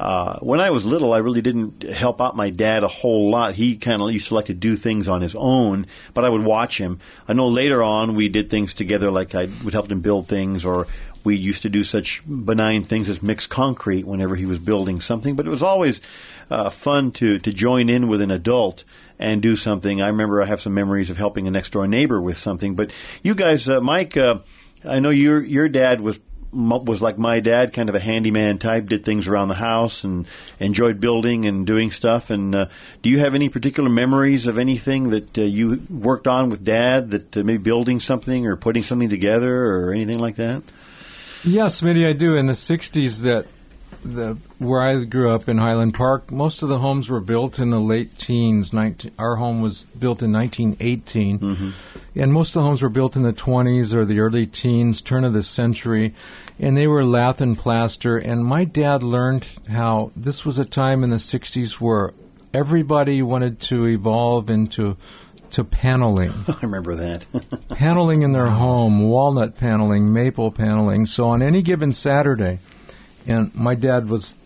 uh, 0.00 0.40
when 0.40 0.60
I 0.60 0.70
was 0.70 0.84
little, 0.84 1.12
I 1.12 1.18
really 1.18 1.42
didn't 1.42 1.84
help 1.84 2.20
out 2.20 2.34
my 2.34 2.50
dad 2.50 2.82
a 2.82 2.88
whole 2.88 3.30
lot. 3.30 3.54
He 3.54 3.76
kind 3.76 4.02
of 4.02 4.10
used 4.10 4.28
to 4.28 4.34
like 4.34 4.46
to 4.46 4.54
do 4.54 4.74
things 4.74 5.06
on 5.06 5.20
his 5.20 5.36
own, 5.36 5.86
but 6.12 6.24
I 6.24 6.28
would 6.28 6.42
watch 6.42 6.76
him. 6.76 6.98
I 7.28 7.34
know 7.34 7.46
later 7.46 7.84
on 7.84 8.16
we 8.16 8.28
did 8.28 8.50
things 8.50 8.74
together, 8.74 9.12
like 9.12 9.36
I 9.36 9.46
would 9.62 9.74
help 9.74 9.92
him 9.92 10.00
build 10.00 10.26
things, 10.26 10.64
or 10.64 10.88
we 11.24 11.36
used 11.36 11.62
to 11.62 11.68
do 11.68 11.84
such 11.84 12.22
benign 12.26 12.84
things 12.84 13.08
as 13.08 13.22
mix 13.22 13.46
concrete 13.46 14.06
whenever 14.06 14.36
he 14.36 14.46
was 14.46 14.58
building 14.58 15.00
something. 15.00 15.36
But 15.36 15.46
it 15.46 15.50
was 15.50 15.62
always 15.62 16.00
uh, 16.50 16.70
fun 16.70 17.12
to 17.12 17.38
to 17.38 17.52
join 17.52 17.88
in 17.88 18.08
with 18.08 18.20
an 18.20 18.30
adult 18.30 18.84
and 19.18 19.40
do 19.40 19.56
something. 19.56 20.02
I 20.02 20.08
remember 20.08 20.42
I 20.42 20.46
have 20.46 20.60
some 20.60 20.74
memories 20.74 21.10
of 21.10 21.16
helping 21.16 21.46
a 21.46 21.50
next 21.50 21.70
door 21.70 21.86
neighbor 21.86 22.20
with 22.20 22.38
something. 22.38 22.74
But 22.74 22.90
you 23.22 23.34
guys, 23.34 23.68
uh, 23.68 23.80
Mike, 23.80 24.16
uh, 24.16 24.38
I 24.84 25.00
know 25.00 25.10
your 25.10 25.42
your 25.42 25.68
dad 25.68 26.00
was 26.00 26.18
was 26.52 27.00
like 27.00 27.16
my 27.16 27.40
dad, 27.40 27.72
kind 27.72 27.88
of 27.88 27.94
a 27.94 28.00
handyman 28.00 28.58
type, 28.58 28.86
did 28.86 29.04
things 29.04 29.26
around 29.26 29.48
the 29.48 29.54
house 29.54 30.04
and 30.04 30.26
enjoyed 30.60 31.00
building 31.00 31.46
and 31.46 31.66
doing 31.66 31.90
stuff. 31.90 32.30
And 32.30 32.54
uh, 32.54 32.66
do 33.00 33.08
you 33.08 33.20
have 33.20 33.34
any 33.34 33.48
particular 33.48 33.88
memories 33.88 34.46
of 34.46 34.58
anything 34.58 35.10
that 35.10 35.38
uh, 35.38 35.42
you 35.42 35.82
worked 35.88 36.28
on 36.28 36.50
with 36.50 36.64
dad, 36.64 37.10
that 37.12 37.36
uh, 37.36 37.42
maybe 37.42 37.62
building 37.62 38.00
something 38.00 38.46
or 38.46 38.56
putting 38.56 38.82
something 38.82 39.08
together 39.08 39.66
or 39.66 39.94
anything 39.94 40.18
like 40.18 40.36
that? 40.36 40.62
Yes, 41.44 41.80
Smitty, 41.80 42.06
I 42.06 42.12
do. 42.12 42.36
In 42.36 42.46
the 42.46 42.52
'60s, 42.52 43.20
that 43.20 43.46
the 44.04 44.36
where 44.58 44.80
I 44.80 45.04
grew 45.04 45.30
up 45.30 45.48
in 45.48 45.58
Highland 45.58 45.94
Park, 45.94 46.30
most 46.30 46.62
of 46.62 46.68
the 46.68 46.78
homes 46.78 47.08
were 47.08 47.20
built 47.20 47.58
in 47.58 47.70
the 47.70 47.80
late 47.80 48.18
teens. 48.18 48.72
19, 48.72 49.12
our 49.18 49.36
home 49.36 49.60
was 49.60 49.84
built 49.98 50.22
in 50.22 50.32
1918, 50.32 51.38
mm-hmm. 51.38 51.70
and 52.14 52.32
most 52.32 52.50
of 52.50 52.54
the 52.54 52.62
homes 52.62 52.82
were 52.82 52.88
built 52.88 53.16
in 53.16 53.22
the 53.22 53.32
20s 53.32 53.92
or 53.92 54.04
the 54.04 54.20
early 54.20 54.46
teens, 54.46 55.00
turn 55.00 55.24
of 55.24 55.32
the 55.32 55.42
century, 55.42 56.14
and 56.58 56.76
they 56.76 56.86
were 56.86 57.04
lath 57.04 57.40
and 57.40 57.58
plaster. 57.58 58.16
And 58.16 58.44
my 58.44 58.64
dad 58.64 59.02
learned 59.02 59.46
how 59.68 60.12
this 60.16 60.44
was 60.44 60.58
a 60.58 60.64
time 60.64 61.02
in 61.04 61.10
the 61.10 61.16
'60s 61.16 61.80
where 61.80 62.12
everybody 62.54 63.22
wanted 63.22 63.60
to 63.60 63.86
evolve 63.86 64.50
into 64.50 64.96
to 65.52 65.64
paneling 65.64 66.32
I 66.48 66.56
remember 66.62 66.94
that. 66.94 67.26
paneling 67.68 68.22
in 68.22 68.32
their 68.32 68.48
home, 68.48 69.08
walnut 69.08 69.56
paneling, 69.56 70.12
maple 70.12 70.50
paneling. 70.50 71.06
So 71.06 71.28
on 71.28 71.42
any 71.42 71.62
given 71.62 71.92
Saturday, 71.92 72.58
and 73.26 73.54
my 73.54 73.74
dad 73.74 74.08
was 74.08 74.36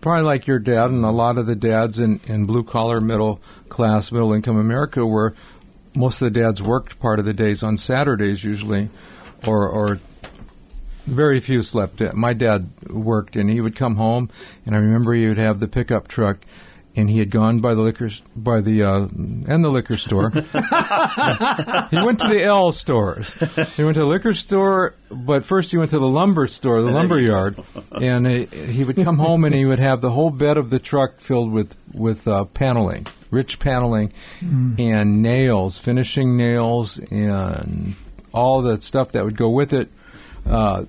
probably 0.00 0.24
like 0.24 0.46
your 0.46 0.58
dad 0.58 0.90
and 0.90 1.04
a 1.04 1.10
lot 1.10 1.38
of 1.38 1.46
the 1.46 1.54
dads 1.54 1.98
in, 1.98 2.20
in 2.24 2.44
blue 2.44 2.64
collar, 2.64 3.00
middle 3.00 3.40
class, 3.68 4.12
middle 4.12 4.32
income 4.32 4.58
America, 4.58 5.06
where 5.06 5.34
most 5.94 6.20
of 6.20 6.32
the 6.32 6.40
dads 6.40 6.60
worked 6.60 6.98
part 7.00 7.18
of 7.18 7.24
the 7.24 7.32
days 7.32 7.62
on 7.62 7.78
Saturdays 7.78 8.44
usually, 8.44 8.90
or 9.46 9.68
or 9.68 9.98
very 11.06 11.40
few 11.40 11.62
slept. 11.62 12.00
My 12.14 12.34
dad 12.34 12.70
worked, 12.88 13.36
and 13.36 13.48
he 13.48 13.60
would 13.60 13.76
come 13.76 13.96
home, 13.96 14.30
and 14.66 14.74
I 14.74 14.78
remember 14.78 15.14
he 15.14 15.26
would 15.26 15.38
have 15.38 15.58
the 15.58 15.68
pickup 15.68 16.06
truck, 16.08 16.38
and 16.98 17.08
he 17.08 17.20
had 17.20 17.30
gone 17.30 17.60
by 17.60 17.74
the 17.74 17.80
liquor 17.80 18.10
by 18.34 18.60
the 18.60 18.82
uh, 18.82 19.02
and 19.02 19.64
the 19.64 19.68
liquor 19.68 19.96
store. 19.96 20.30
he 20.30 20.40
went 22.04 22.18
to 22.18 22.28
the 22.28 22.42
L 22.42 22.72
store. 22.72 23.22
He 23.76 23.84
went 23.84 23.94
to 23.94 24.00
the 24.00 24.06
liquor 24.06 24.34
store, 24.34 24.96
but 25.08 25.44
first 25.44 25.70
he 25.70 25.76
went 25.76 25.90
to 25.90 26.00
the 26.00 26.08
lumber 26.08 26.48
store, 26.48 26.82
the 26.82 26.90
lumber 26.90 27.20
yard, 27.20 27.62
and 27.92 28.26
he, 28.26 28.46
he 28.46 28.82
would 28.82 28.96
come 28.96 29.18
home 29.18 29.44
and 29.44 29.54
he 29.54 29.64
would 29.64 29.78
have 29.78 30.00
the 30.00 30.10
whole 30.10 30.30
bed 30.30 30.56
of 30.56 30.70
the 30.70 30.80
truck 30.80 31.20
filled 31.20 31.52
with 31.52 31.76
with 31.94 32.26
uh, 32.26 32.46
paneling, 32.46 33.06
rich 33.30 33.60
paneling, 33.60 34.12
and 34.78 35.22
nails, 35.22 35.78
finishing 35.78 36.36
nails, 36.36 36.98
and 36.98 37.94
all 38.34 38.60
the 38.60 38.82
stuff 38.82 39.12
that 39.12 39.24
would 39.24 39.36
go 39.36 39.50
with 39.50 39.72
it. 39.72 39.88
Uh, 40.44 40.84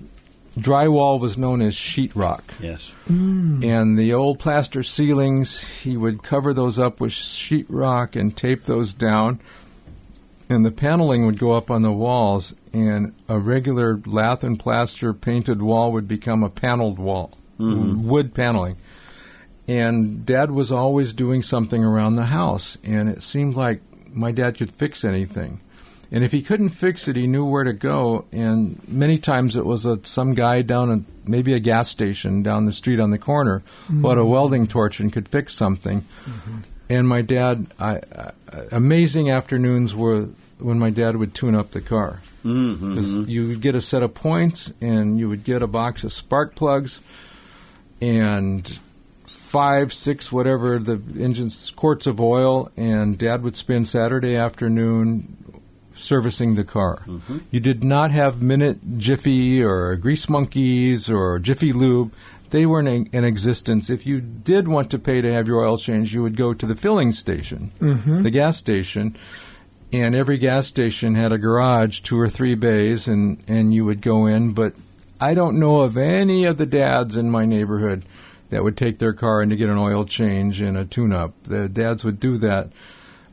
drywall 0.60 1.20
was 1.20 1.38
known 1.38 1.62
as 1.62 1.74
sheetrock. 1.74 2.42
Yes. 2.60 2.92
Mm. 3.08 3.64
And 3.64 3.98
the 3.98 4.12
old 4.12 4.38
plaster 4.38 4.82
ceilings, 4.82 5.62
he 5.62 5.96
would 5.96 6.22
cover 6.22 6.52
those 6.52 6.78
up 6.78 7.00
with 7.00 7.12
sheetrock 7.12 8.14
and 8.18 8.36
tape 8.36 8.64
those 8.64 8.92
down. 8.92 9.40
And 10.48 10.64
the 10.64 10.72
paneling 10.72 11.26
would 11.26 11.38
go 11.38 11.52
up 11.52 11.70
on 11.70 11.82
the 11.82 11.92
walls, 11.92 12.54
and 12.72 13.14
a 13.28 13.38
regular 13.38 14.00
lath 14.04 14.42
and 14.42 14.58
plaster 14.58 15.12
painted 15.14 15.62
wall 15.62 15.92
would 15.92 16.08
become 16.08 16.42
a 16.42 16.50
paneled 16.50 16.98
wall, 16.98 17.38
mm-hmm. 17.58 18.08
wood 18.08 18.34
paneling. 18.34 18.76
And 19.68 20.26
Dad 20.26 20.50
was 20.50 20.72
always 20.72 21.12
doing 21.12 21.42
something 21.42 21.84
around 21.84 22.16
the 22.16 22.26
house, 22.26 22.76
and 22.82 23.08
it 23.08 23.22
seemed 23.22 23.54
like 23.54 23.80
my 24.12 24.32
dad 24.32 24.58
could 24.58 24.72
fix 24.72 25.04
anything. 25.04 25.60
And 26.12 26.24
if 26.24 26.32
he 26.32 26.42
couldn't 26.42 26.70
fix 26.70 27.06
it, 27.06 27.14
he 27.16 27.26
knew 27.26 27.44
where 27.44 27.64
to 27.64 27.72
go. 27.72 28.24
And 28.32 28.80
many 28.88 29.18
times 29.18 29.54
it 29.54 29.64
was 29.64 29.86
a, 29.86 29.98
some 30.02 30.34
guy 30.34 30.62
down 30.62 30.90
at 30.90 31.28
maybe 31.28 31.52
a 31.52 31.60
gas 31.60 31.88
station 31.88 32.42
down 32.42 32.66
the 32.66 32.72
street 32.72 32.98
on 32.98 33.10
the 33.10 33.18
corner 33.18 33.62
who 33.86 34.08
had 34.08 34.18
a 34.18 34.20
mm-hmm. 34.20 34.30
welding 34.30 34.66
torch 34.66 34.98
and 34.98 35.12
could 35.12 35.28
fix 35.28 35.54
something. 35.54 36.04
Mm-hmm. 36.24 36.58
And 36.88 37.08
my 37.08 37.22
dad, 37.22 37.68
I, 37.78 38.00
I, 38.16 38.32
amazing 38.72 39.30
afternoons 39.30 39.94
were 39.94 40.28
when 40.58 40.78
my 40.80 40.90
dad 40.90 41.16
would 41.16 41.34
tune 41.34 41.54
up 41.54 41.70
the 41.70 41.80
car. 41.80 42.20
Mm-hmm. 42.44 42.94
Because 42.94 43.16
you 43.28 43.48
would 43.48 43.60
get 43.60 43.74
a 43.74 43.80
set 43.80 44.02
of 44.02 44.14
points 44.14 44.72
and 44.80 45.18
you 45.18 45.28
would 45.28 45.44
get 45.44 45.62
a 45.62 45.66
box 45.66 46.02
of 46.04 46.12
spark 46.12 46.56
plugs 46.56 47.00
and 48.00 48.80
five, 49.50 49.92
six, 49.92 50.30
whatever 50.30 50.78
the 50.78 51.02
engine's 51.18 51.72
quarts 51.72 52.06
of 52.06 52.20
oil, 52.20 52.70
and 52.76 53.18
Dad 53.18 53.42
would 53.42 53.56
spend 53.56 53.88
Saturday 53.88 54.36
afternoon 54.36 55.36
servicing 55.94 56.54
the 56.54 56.64
car. 56.64 57.02
Mm-hmm. 57.06 57.38
You 57.50 57.60
did 57.60 57.84
not 57.84 58.10
have 58.10 58.42
Minute 58.42 58.98
Jiffy 58.98 59.62
or 59.62 59.96
Grease 59.96 60.28
Monkeys 60.28 61.10
or 61.10 61.38
Jiffy 61.38 61.72
Lube. 61.72 62.12
They 62.50 62.66
weren't 62.66 62.88
in, 62.88 63.08
in 63.12 63.24
existence. 63.24 63.90
If 63.90 64.06
you 64.06 64.20
did 64.20 64.66
want 64.66 64.90
to 64.90 64.98
pay 64.98 65.20
to 65.20 65.32
have 65.32 65.46
your 65.46 65.64
oil 65.64 65.78
changed, 65.78 66.12
you 66.12 66.22
would 66.22 66.36
go 66.36 66.52
to 66.52 66.66
the 66.66 66.74
filling 66.74 67.12
station, 67.12 67.72
mm-hmm. 67.80 68.22
the 68.22 68.30
gas 68.30 68.56
station, 68.56 69.16
and 69.92 70.14
every 70.14 70.38
gas 70.38 70.66
station 70.66 71.14
had 71.14 71.32
a 71.32 71.38
garage, 71.38 72.00
two 72.00 72.18
or 72.18 72.28
three 72.28 72.54
bays, 72.54 73.06
and, 73.06 73.42
and 73.46 73.72
you 73.72 73.84
would 73.84 74.00
go 74.00 74.26
in. 74.26 74.52
But 74.52 74.74
I 75.20 75.34
don't 75.34 75.60
know 75.60 75.80
of 75.80 75.96
any 75.96 76.44
of 76.44 76.56
the 76.56 76.66
dads 76.66 77.16
in 77.16 77.30
my 77.30 77.44
neighborhood 77.44 78.04
that 78.50 78.64
would 78.64 78.76
take 78.76 78.98
their 78.98 79.12
car 79.12 79.42
in 79.42 79.50
to 79.50 79.56
get 79.56 79.68
an 79.68 79.78
oil 79.78 80.04
change 80.04 80.60
and 80.60 80.76
a 80.76 80.84
tune 80.84 81.12
up. 81.12 81.34
The 81.44 81.68
dads 81.68 82.04
would 82.04 82.18
do 82.18 82.36
that. 82.38 82.70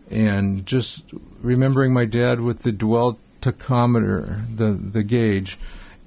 And 0.10 0.65
just 0.65 1.04
remembering 1.41 1.93
my 1.93 2.06
dad 2.06 2.41
with 2.41 2.63
the 2.63 2.71
dwell 2.71 3.19
tachometer, 3.41 4.43
the, 4.56 4.71
the 4.73 5.04
gauge, 5.04 5.58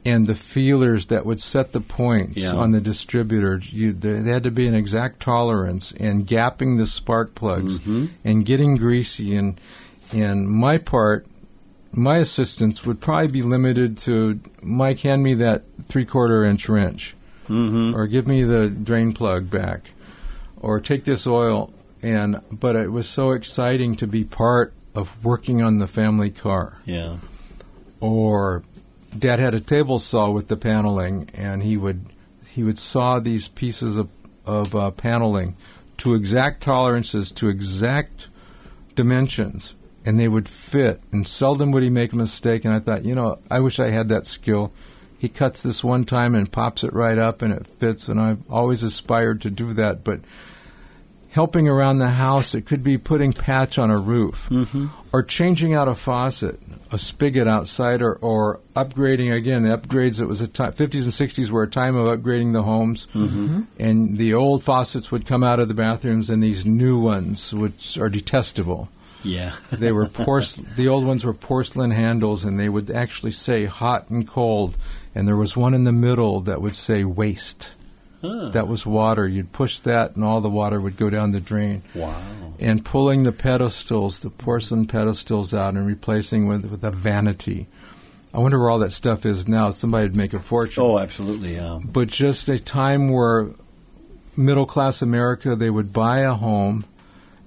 and 0.04 0.26
the 0.26 0.34
feelers 0.34 1.06
that 1.06 1.26
would 1.26 1.40
set 1.40 1.72
the 1.72 1.80
points 1.80 2.40
Yeah. 2.40 2.52
on 2.54 2.72
the 2.72 2.80
distributor. 2.80 3.60
You, 3.62 3.92
there, 3.92 4.22
had 4.24 4.44
to 4.44 4.50
be 4.50 4.66
an 4.66 4.74
exact 4.74 5.20
tolerance, 5.20 5.92
and 5.92 6.26
gapping 6.26 6.78
the 6.78 6.86
spark 6.86 7.34
plugs, 7.34 7.78
and 7.86 8.44
getting 8.46 8.76
greasy. 8.76 9.36
And, 9.36 9.60
and 10.12 10.48
my 10.48 10.78
part, 10.78 11.26
my 11.92 12.16
assistance 12.18 12.86
would 12.86 13.00
probably 13.00 13.28
be 13.28 13.42
limited 13.42 13.98
to 13.98 14.40
Mike, 14.62 15.00
hand 15.00 15.22
me 15.22 15.34
that 15.34 15.64
three 15.88 16.04
quarter 16.06 16.44
inch 16.44 16.68
wrench, 16.68 17.14
Mm-hmm. 17.48 17.96
or 17.96 18.06
give 18.06 18.28
me 18.28 18.44
the 18.44 18.68
drain 18.70 19.12
plug 19.12 19.50
back, 19.50 19.90
or 20.60 20.78
take 20.78 21.02
this 21.04 21.26
oil. 21.26 21.72
And 22.00 22.40
but 22.52 22.76
it 22.76 22.92
was 22.92 23.08
so 23.08 23.32
exciting 23.32 23.96
to 23.96 24.06
be 24.06 24.22
part 24.24 24.72
of 24.94 25.24
working 25.24 25.62
on 25.62 25.78
the 25.78 25.86
family 25.86 26.30
car. 26.30 26.78
Yeah. 26.84 27.18
or 28.00 28.62
dad 29.18 29.38
had 29.40 29.54
a 29.54 29.60
table 29.60 29.98
saw 29.98 30.30
with 30.30 30.48
the 30.48 30.56
paneling 30.56 31.28
and 31.34 31.62
he 31.62 31.76
would 31.76 32.06
he 32.48 32.62
would 32.62 32.78
saw 32.78 33.18
these 33.18 33.48
pieces 33.48 33.96
of 33.96 34.08
of 34.46 34.74
uh, 34.74 34.90
paneling 34.92 35.56
to 35.98 36.14
exact 36.14 36.62
tolerances 36.62 37.30
to 37.32 37.48
exact 37.48 38.28
dimensions 38.94 39.74
and 40.04 40.18
they 40.18 40.28
would 40.28 40.48
fit. 40.48 41.02
And 41.12 41.28
seldom 41.28 41.72
would 41.72 41.82
he 41.82 41.90
make 41.90 42.12
a 42.12 42.16
mistake 42.16 42.64
and 42.64 42.72
i 42.74 42.80
thought 42.80 43.04
you 43.04 43.14
know 43.14 43.38
i 43.50 43.60
wish 43.60 43.78
i 43.78 43.90
had 43.90 44.08
that 44.08 44.26
skill. 44.26 44.72
He 45.18 45.28
cuts 45.28 45.60
this 45.60 45.84
one 45.84 46.04
time 46.04 46.34
and 46.34 46.50
pops 46.50 46.82
it 46.82 46.94
right 46.94 47.18
up 47.18 47.42
and 47.42 47.52
it 47.52 47.66
fits 47.78 48.08
and 48.08 48.18
i've 48.18 48.50
always 48.50 48.82
aspired 48.82 49.42
to 49.42 49.50
do 49.50 49.74
that 49.74 50.02
but 50.02 50.20
helping 51.30 51.68
around 51.68 51.98
the 51.98 52.10
house 52.10 52.54
it 52.54 52.66
could 52.66 52.82
be 52.82 52.98
putting 52.98 53.32
patch 53.32 53.78
on 53.78 53.90
a 53.90 53.96
roof 53.96 54.50
or 55.12 55.22
changing 55.22 55.74
out 55.74 55.88
a 55.88 55.94
faucet, 55.94 56.60
a 56.92 56.98
spigot 56.98 57.46
outside, 57.48 58.02
or, 58.02 58.14
or 58.16 58.60
upgrading 58.76 59.34
again. 59.34 59.62
The 59.62 59.76
upgrades. 59.76 60.20
It 60.20 60.26
was 60.26 60.40
a 60.40 60.48
time. 60.48 60.72
Fifties 60.72 61.04
and 61.04 61.14
sixties 61.14 61.50
were 61.50 61.62
a 61.62 61.68
time 61.68 61.96
of 61.96 62.18
upgrading 62.18 62.52
the 62.52 62.62
homes, 62.62 63.06
mm-hmm. 63.14 63.62
and 63.78 64.18
the 64.18 64.34
old 64.34 64.62
faucets 64.62 65.10
would 65.10 65.26
come 65.26 65.42
out 65.42 65.58
of 65.58 65.68
the 65.68 65.74
bathrooms, 65.74 66.30
and 66.30 66.42
these 66.42 66.64
new 66.66 66.98
ones, 66.98 67.52
which 67.52 67.98
are 67.98 68.08
detestable. 68.08 68.88
Yeah. 69.22 69.54
They 69.70 69.92
were 69.92 70.06
porcelain. 70.08 70.68
the 70.76 70.88
old 70.88 71.04
ones 71.04 71.24
were 71.24 71.34
porcelain 71.34 71.90
handles, 71.90 72.44
and 72.44 72.58
they 72.58 72.68
would 72.68 72.90
actually 72.90 73.32
say 73.32 73.66
hot 73.66 74.10
and 74.10 74.26
cold. 74.26 74.76
And 75.14 75.26
there 75.26 75.36
was 75.36 75.56
one 75.56 75.74
in 75.74 75.82
the 75.82 75.92
middle 75.92 76.40
that 76.42 76.62
would 76.62 76.76
say 76.76 77.02
waste. 77.04 77.70
That 78.22 78.68
was 78.68 78.84
water. 78.84 79.26
You'd 79.26 79.52
push 79.52 79.78
that, 79.78 80.14
and 80.14 80.24
all 80.24 80.40
the 80.40 80.50
water 80.50 80.80
would 80.80 80.96
go 80.96 81.08
down 81.08 81.30
the 81.30 81.40
drain 81.40 81.82
wow. 81.94 82.22
and 82.58 82.84
pulling 82.84 83.22
the 83.22 83.32
pedestals, 83.32 84.18
the 84.18 84.30
porcelain 84.30 84.86
pedestals 84.86 85.54
out, 85.54 85.74
and 85.74 85.86
replacing 85.86 86.46
with 86.46 86.66
with 86.66 86.84
a 86.84 86.90
vanity. 86.90 87.66
I 88.32 88.38
wonder 88.38 88.58
where 88.58 88.70
all 88.70 88.78
that 88.80 88.92
stuff 88.92 89.26
is 89.26 89.48
now. 89.48 89.70
Somebody'd 89.70 90.14
make 90.14 90.34
a 90.34 90.40
fortune. 90.40 90.82
Oh, 90.82 90.98
absolutely. 90.98 91.54
Yeah. 91.56 91.80
But 91.82 92.08
just 92.08 92.48
a 92.48 92.58
time 92.58 93.08
where 93.08 93.50
middle 94.36 94.66
class 94.66 95.02
America 95.02 95.56
they 95.56 95.70
would 95.70 95.92
buy 95.92 96.20
a 96.20 96.34
home 96.34 96.84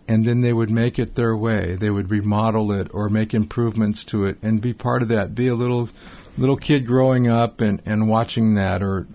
and 0.08 0.26
then 0.26 0.42
they 0.42 0.52
would 0.52 0.70
make 0.70 1.00
it 1.00 1.16
their 1.16 1.36
way. 1.36 1.76
They 1.76 1.90
would 1.90 2.12
remodel 2.12 2.72
it 2.72 2.90
or 2.94 3.10
make 3.10 3.34
improvements 3.34 4.04
to 4.06 4.26
it 4.26 4.38
and 4.42 4.62
be 4.62 4.74
part 4.74 5.02
of 5.02 5.08
that. 5.08 5.34
Be 5.34 5.48
a 5.48 5.56
little 5.56 5.90
little 6.38 6.58
kid 6.58 6.86
growing 6.86 7.28
up 7.28 7.62
and, 7.62 7.82
and 7.86 8.08
watching 8.08 8.56
that 8.56 8.82
or 8.82 9.08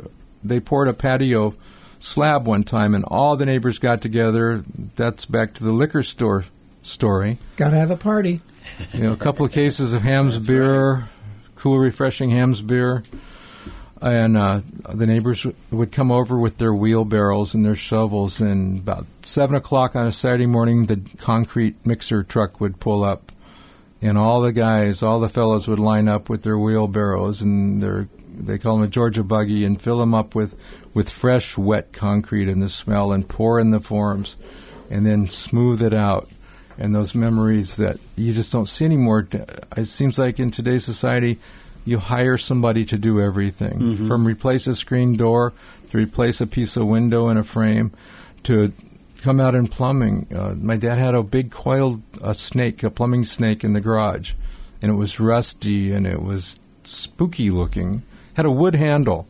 they 0.49 0.61
poured 0.61 0.89
a 0.89 0.95
patio 0.95 1.55
slab 2.01 2.47
one 2.47 2.65
time 2.65 2.95
and 2.95 3.05
all 3.05 3.37
the 3.37 3.47
neighbors 3.47 3.79
got 3.79 4.01
together. 4.01 4.65
That's 4.97 5.25
back 5.25 5.55
to 5.55 5.65
the 5.65 5.73
liquor 5.73 6.03
store 6.03 6.45
story. 6.83 7.39
Got 7.57 7.71
to 7.71 7.79
have 7.79 7.91
a 7.91 7.97
party. 7.97 8.41
You 8.93 9.01
know, 9.01 9.13
a 9.13 9.17
couple 9.17 9.45
of 9.45 9.53
cases 9.53 9.93
of 9.93 10.03
Hamm's 10.03 10.39
beer, 10.39 11.09
cool, 11.57 11.79
refreshing 11.79 12.31
Hamm's 12.31 12.63
beer, 12.63 13.03
and 14.01 14.37
uh, 14.37 14.61
the 14.93 15.07
neighbors 15.07 15.43
w- 15.43 15.57
would 15.71 15.91
come 15.91 16.13
over 16.13 16.39
with 16.39 16.59
their 16.59 16.75
wheelbarrows 16.75 17.55
and 17.55 17.65
their 17.65 17.75
shovels. 17.75 18.41
And 18.41 18.79
about 18.79 19.07
seven 19.23 19.57
o'clock 19.57 19.97
on 19.97 20.07
a 20.07 20.13
Saturday 20.13 20.47
morning, 20.47 20.87
the 20.87 21.01
concrete 21.19 21.85
mixer 21.85 22.23
truck 22.23 22.61
would 22.61 22.79
pull 22.79 23.03
up, 23.03 23.33
and 24.01 24.17
all 24.17 24.43
the 24.43 24.53
guys, 24.53 25.03
all 25.03 25.19
the 25.19 25.29
fellows 25.29 25.67
would 25.67 25.81
line 25.81 26.07
up 26.07 26.29
with 26.29 26.43
their 26.43 26.59
wheelbarrows 26.59 27.40
and 27.40 27.83
their 27.83 28.07
they 28.39 28.59
call 28.59 28.77
them 28.77 28.85
a 28.85 28.89
Georgia 28.89 29.23
buggy 29.23 29.65
and 29.65 29.81
fill 29.81 29.99
them 29.99 30.15
up 30.15 30.35
with 30.35 30.55
with 30.95 31.11
fresh, 31.11 31.57
wet 31.59 31.93
concrete 31.93 32.49
and 32.49 32.63
the 32.63 32.69
smell, 32.69 33.13
and 33.13 33.29
pour 33.29 33.61
in 33.61 33.71
the 33.71 33.81
forms, 33.81 34.37
and 34.91 35.07
then 35.07 35.29
smooth 35.29 35.83
it 35.83 35.95
out 35.95 36.29
and 36.79 36.95
those 36.95 37.15
memories 37.15 37.77
that 37.77 37.99
you 38.17 38.33
just 38.33 38.53
don't 38.53 38.69
see 38.69 38.85
anymore. 38.85 39.29
It 39.77 39.87
seems 39.87 40.19
like 40.19 40.39
in 40.39 40.51
today's 40.51 40.85
society, 40.85 41.39
you 41.85 41.99
hire 41.99 42.39
somebody 42.39 42.85
to 42.87 42.97
do 42.97 43.21
everything 43.21 44.07
from 44.07 44.25
replace 44.25 44.67
a 44.67 44.75
screen 44.75 45.17
door 45.17 45.53
to 45.91 45.99
replace 45.99 46.41
a 46.41 46.47
piece 46.47 46.77
of 46.77 46.87
window 46.87 47.29
in 47.29 47.37
a 47.37 47.45
frame 47.45 47.93
to 48.45 48.73
come 49.23 49.41
out 49.41 49.55
in 49.55 49.67
plumbing. 49.67 50.29
Uh, 50.35 50.55
my 50.55 50.77
dad 50.77 50.99
had 50.99 51.15
a 51.15 51.23
big 51.23 51.51
coiled 51.51 52.01
a 52.23 52.35
snake, 52.35 52.83
a 52.83 52.91
plumbing 52.91 53.25
snake 53.25 53.65
in 53.65 53.73
the 53.73 53.81
garage, 53.81 54.35
and 54.81 54.93
it 54.93 54.95
was 54.95 55.19
rusty 55.19 55.93
and 55.93 56.07
it 56.07 56.23
was 56.23 56.61
spooky 56.85 57.51
looking. 57.51 58.03
Had 58.39 58.47
a 58.47 58.53
wood 58.53 58.77
handle. 58.77 59.27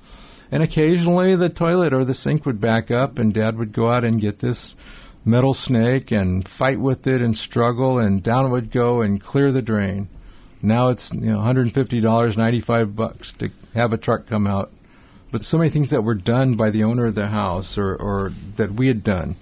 And 0.50 0.62
occasionally 0.62 1.34
the 1.34 1.48
toilet 1.48 1.94
or 1.94 2.04
the 2.04 2.12
sink 2.12 2.44
would 2.44 2.60
back 2.60 2.90
up, 2.90 3.18
and 3.18 3.32
Dad 3.32 3.56
would 3.56 3.72
go 3.72 3.90
out 3.90 4.04
and 4.04 4.20
get 4.20 4.40
this 4.40 4.76
metal 5.24 5.54
snake 5.54 6.10
and 6.10 6.46
fight 6.46 6.78
with 6.78 7.06
it 7.06 7.22
and 7.22 7.34
struggle, 7.34 7.98
and 7.98 8.22
down 8.22 8.44
it 8.44 8.50
would 8.50 8.70
go 8.70 9.00
and 9.00 9.18
clear 9.18 9.50
the 9.50 9.62
drain. 9.62 10.10
Now 10.60 10.88
it's 10.88 11.10
you 11.10 11.30
know 11.30 11.36
150 11.36 12.00
dollars, 12.02 12.36
95 12.36 12.94
bucks 12.94 13.32
to 13.38 13.48
have 13.72 13.94
a 13.94 13.96
truck 13.96 14.26
come 14.26 14.46
out. 14.46 14.70
But 15.32 15.42
so 15.42 15.56
many 15.56 15.70
things 15.70 15.88
that 15.88 16.04
were 16.04 16.14
done 16.14 16.56
by 16.56 16.68
the 16.68 16.84
owner 16.84 17.06
of 17.06 17.14
the 17.14 17.28
house 17.28 17.78
or, 17.78 17.96
or 17.96 18.34
that 18.56 18.72
we 18.72 18.88
had 18.88 19.02
done, 19.02 19.36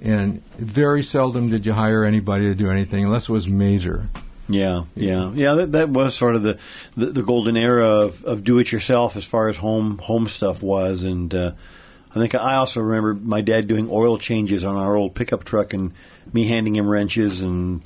and 0.00 0.44
very 0.58 1.02
seldom 1.02 1.50
did 1.50 1.66
you 1.66 1.72
hire 1.72 2.04
anybody 2.04 2.44
to 2.44 2.54
do 2.54 2.70
anything 2.70 3.04
unless 3.04 3.28
it 3.28 3.32
was 3.32 3.48
major. 3.48 4.08
Yeah, 4.48 4.84
yeah, 4.94 5.30
yeah. 5.32 5.54
That, 5.54 5.72
that 5.72 5.88
was 5.90 6.14
sort 6.14 6.34
of 6.34 6.42
the, 6.42 6.58
the, 6.96 7.06
the 7.06 7.22
golden 7.22 7.56
era 7.56 7.86
of, 7.86 8.24
of 8.24 8.44
do 8.44 8.58
it 8.58 8.72
yourself 8.72 9.16
as 9.16 9.24
far 9.24 9.48
as 9.48 9.58
home 9.58 9.98
home 9.98 10.26
stuff 10.28 10.62
was, 10.62 11.04
and 11.04 11.34
uh, 11.34 11.52
I 12.10 12.14
think 12.14 12.34
I 12.34 12.54
also 12.54 12.80
remember 12.80 13.14
my 13.14 13.42
dad 13.42 13.68
doing 13.68 13.88
oil 13.90 14.16
changes 14.16 14.64
on 14.64 14.74
our 14.74 14.96
old 14.96 15.14
pickup 15.14 15.44
truck, 15.44 15.74
and 15.74 15.92
me 16.32 16.48
handing 16.48 16.76
him 16.76 16.88
wrenches 16.88 17.42
and 17.42 17.82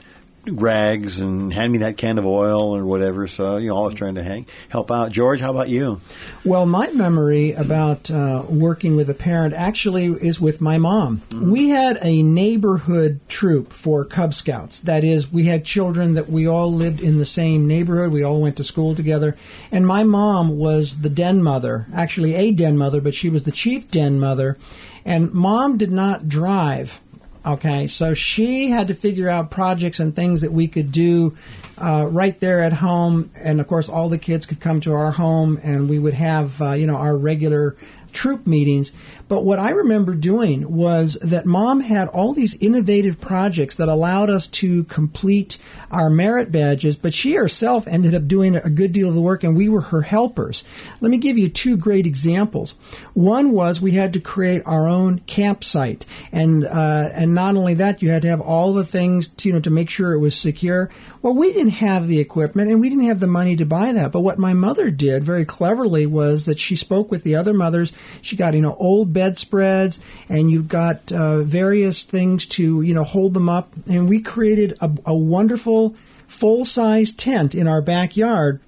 rags 0.47 1.21
and 1.21 1.53
hand 1.53 1.73
me 1.73 1.79
that 1.79 1.97
can 1.97 2.19
of 2.19 2.27
oil 2.27 2.75
or 2.77 2.85
whatever. 2.85 3.27
So 3.27 3.59
you 3.59 3.69
know, 3.69 3.77
always 3.77 3.95
trying 3.95 4.17
to 4.17 4.23
hang, 4.23 4.47
help 4.69 4.91
out. 4.91 5.13
George, 5.13 5.41
how 5.41 5.51
about 5.51 5.69
you? 5.69 6.01
Well, 6.45 6.67
my 6.67 6.89
memory 6.91 7.53
about 7.53 8.11
uh, 8.11 8.45
working 8.49 8.97
with 8.97 9.09
a 9.09 9.15
parent 9.15 9.55
actually 9.55 10.07
is 10.07 10.41
with 10.41 10.61
my 10.61 10.79
mom. 10.79 11.23
We 11.33 11.69
had 11.69 11.99
a 12.03 12.23
neighborhood 12.23 13.21
troop 13.29 13.73
for 13.73 14.05
Cub 14.05 14.35
Scouts. 14.35 14.81
That 14.81 15.05
is, 15.05 15.31
we 15.31 15.45
had 15.45 15.65
children 15.65 16.15
that 16.15 16.29
we 16.29 16.47
all 16.47 16.73
lived 16.73 17.01
in 17.01 17.19
the 17.19 17.27
same 17.27 17.67
neighborhood. 17.67 18.13
We 18.13 18.23
all 18.23 18.41
went 18.41 18.57
to 18.57 18.65
school 18.65 18.95
together. 18.95 19.37
And 19.71 19.87
my 19.87 20.03
mom 20.03 20.57
was 20.57 21.03
the 21.03 21.11
den 21.11 21.43
mother, 21.43 21.87
actually 21.95 22.35
a 22.35 22.53
den 22.53 22.77
mother, 22.77 23.01
but 23.01 23.15
she 23.15 23.29
was 23.29 23.45
the 23.45 23.53
chief 23.53 23.89
den 23.89 24.19
mother. 24.19 24.59
And 25.05 25.33
mom 25.33 25.79
did 25.79 25.93
not 25.93 26.29
drive. 26.29 27.01
Okay, 27.45 27.89
so 27.89 28.15
she 28.15 28.71
had 28.71 28.89
to 28.89 28.95
figure 28.95 29.29
out 29.29 29.51
projects 29.51 29.99
and 29.99 30.15
things 30.15 30.43
that 30.43 30.53
we 30.53 30.69
could 30.69 30.93
do 30.93 31.37
uh, 31.77 32.07
right 32.09 32.39
there 32.39 32.61
at 32.61 32.73
home, 32.73 33.33
and 33.35 33.61
of 33.61 33.67
course, 33.67 33.89
all 33.89 34.09
the 34.09 34.19
kids 34.19 34.47
could 34.47 34.61
come 34.61 34.81
to 34.83 34.93
our 34.93 35.11
home, 35.11 35.59
and 35.61 35.91
we 35.91 35.99
would 35.99 36.15
have 36.15 36.63
uh, 36.63 36.73
you 36.73 36.87
know 36.87 36.95
our 36.97 37.17
regular 37.17 37.77
troop 38.13 38.47
meetings. 38.47 38.93
But 39.29 39.45
what 39.45 39.59
I 39.59 39.71
remember 39.71 40.15
doing 40.15 40.71
was 40.71 41.17
that 41.23 41.47
mom 41.47 41.81
had 41.81 42.09
all 42.09 42.33
these 42.33 42.55
innovative 42.55 43.21
projects 43.21 43.77
that 43.77 43.89
allowed 43.89 44.29
us 44.29 44.47
to 44.49 44.85
complete 44.85 45.59
our 45.91 46.11
merit 46.11 46.53
badges, 46.53 46.97
but 46.97 47.15
she 47.15 47.35
herself 47.35 47.87
ended 47.87 48.15
up 48.15 48.29
doing 48.29 48.57
a 48.57 48.71
good 48.71 48.93
deal 48.93 49.09
of 49.09 49.15
the 49.15 49.21
work 49.21 49.43
and 49.43 49.57
we 49.57 49.69
were 49.69 49.81
her 49.81 50.03
helpers. 50.03 50.65
Let 51.01 51.11
me 51.11 51.19
give 51.19 51.39
you 51.39 51.49
two 51.49 51.77
great 51.77 52.07
examples. 52.07 52.75
One 53.15 53.53
was 53.53 53.81
we 53.81 53.93
had 53.93 54.13
to 54.15 54.21
create 54.21 54.63
our 54.67 54.87
own 54.87 55.21
campsite 55.21 56.05
and 56.31 56.65
uh, 56.65 57.11
and 57.13 57.35
not 57.35 57.57
only 57.57 57.75
that 57.75 58.03
you 58.03 58.11
had 58.11 58.23
to 58.23 58.29
have 58.29 58.41
all 58.41 58.75
the 58.75 58.85
things 58.85 59.29
to, 59.29 59.49
you 59.49 59.55
know 59.55 59.61
to 59.61 59.71
make 59.71 59.91
sure 59.91 60.13
it 60.13 60.19
was 60.19 60.37
secure. 60.37 60.91
Well, 61.23 61.35
we 61.35 61.53
didn't 61.53 61.73
have 61.73 62.09
the 62.09 62.21
equipment 62.21 62.71
and 62.71 62.81
we 62.81 62.89
didn't 62.89 63.05
have 63.05 63.21
the 63.21 63.27
money 63.27 63.57
to 63.57 63.65
buy 63.65 63.93
that. 63.93 64.13
But 64.13 64.21
what 64.21 64.39
my 64.39 64.53
mother 64.53 64.91
did 64.91 65.25
very 65.25 65.45
cleverly 65.45 66.07
was 66.07 66.47
that 66.47 66.59
she 66.59 66.77
spoke 66.77 67.11
with 67.11 67.23
the 67.23 67.37
other 67.37 67.55
mothers. 67.55 67.93
She 68.21 68.37
got 68.37 68.55
you 68.55 68.61
know 68.61 68.77
old 68.77 69.13
bedspreads 69.13 70.01
and 70.29 70.51
you've 70.51 70.69
got 70.69 71.11
uh, 71.13 71.43
various 71.43 72.05
things 72.05 72.47
to 72.47 72.83
you 72.83 72.95
know 72.95 73.05
hold 73.05 73.35
them 73.35 73.49
up. 73.49 73.73
And 73.87 74.09
we 74.09 74.21
created 74.21 74.77
a, 74.81 74.91
a 75.07 75.15
wonderful 75.15 75.95
full 76.27 76.65
size 76.65 77.13
tent 77.13 77.55
in 77.55 77.69
our 77.69 77.83
backyard 77.83 78.61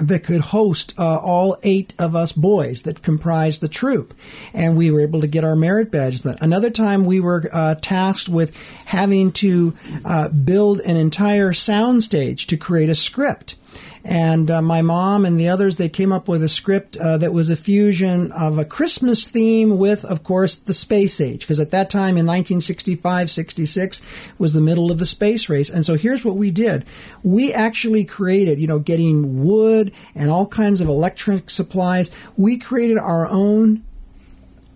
that 0.00 0.24
could 0.24 0.40
host 0.40 0.94
uh, 0.98 1.16
all 1.16 1.56
eight 1.62 1.92
of 1.98 2.14
us 2.14 2.32
boys 2.32 2.82
that 2.82 3.02
comprised 3.02 3.60
the 3.60 3.68
troop. 3.68 4.14
And 4.54 4.76
we 4.76 4.90
were 4.90 5.00
able 5.00 5.20
to 5.20 5.26
get 5.26 5.44
our 5.44 5.56
merit 5.56 5.90
badge. 5.90 6.22
Then. 6.22 6.38
Another 6.40 6.70
time 6.70 7.04
we 7.04 7.20
were 7.20 7.48
uh, 7.52 7.74
tasked 7.76 8.28
with 8.28 8.54
having 8.84 9.32
to 9.32 9.74
uh, 10.04 10.28
build 10.28 10.80
an 10.80 10.96
entire 10.96 11.52
soundstage 11.52 12.46
to 12.46 12.56
create 12.56 12.90
a 12.90 12.94
script. 12.94 13.56
And 14.04 14.50
uh, 14.50 14.62
my 14.62 14.82
mom 14.82 15.24
and 15.24 15.38
the 15.38 15.48
others, 15.48 15.76
they 15.76 15.88
came 15.88 16.12
up 16.12 16.28
with 16.28 16.42
a 16.42 16.48
script 16.48 16.96
uh, 16.96 17.18
that 17.18 17.32
was 17.32 17.50
a 17.50 17.56
fusion 17.56 18.32
of 18.32 18.58
a 18.58 18.64
Christmas 18.64 19.28
theme 19.28 19.78
with, 19.78 20.04
of 20.04 20.24
course, 20.24 20.54
the 20.54 20.74
space 20.74 21.20
age. 21.20 21.40
Because 21.40 21.60
at 21.60 21.72
that 21.72 21.90
time 21.90 22.16
in 22.16 22.26
1965, 22.26 23.30
66 23.30 24.02
was 24.38 24.52
the 24.52 24.60
middle 24.60 24.90
of 24.90 24.98
the 24.98 25.06
space 25.06 25.48
race. 25.48 25.70
And 25.70 25.84
so 25.84 25.94
here's 25.94 26.24
what 26.24 26.36
we 26.36 26.50
did. 26.50 26.84
We 27.22 27.52
actually 27.52 28.04
created, 28.04 28.58
you 28.58 28.66
know, 28.66 28.78
getting 28.78 29.44
wood 29.44 29.92
and 30.14 30.30
all 30.30 30.46
kinds 30.46 30.80
of 30.80 30.88
electric 30.88 31.50
supplies. 31.50 32.10
We 32.36 32.58
created 32.58 32.98
our 32.98 33.26
own 33.26 33.84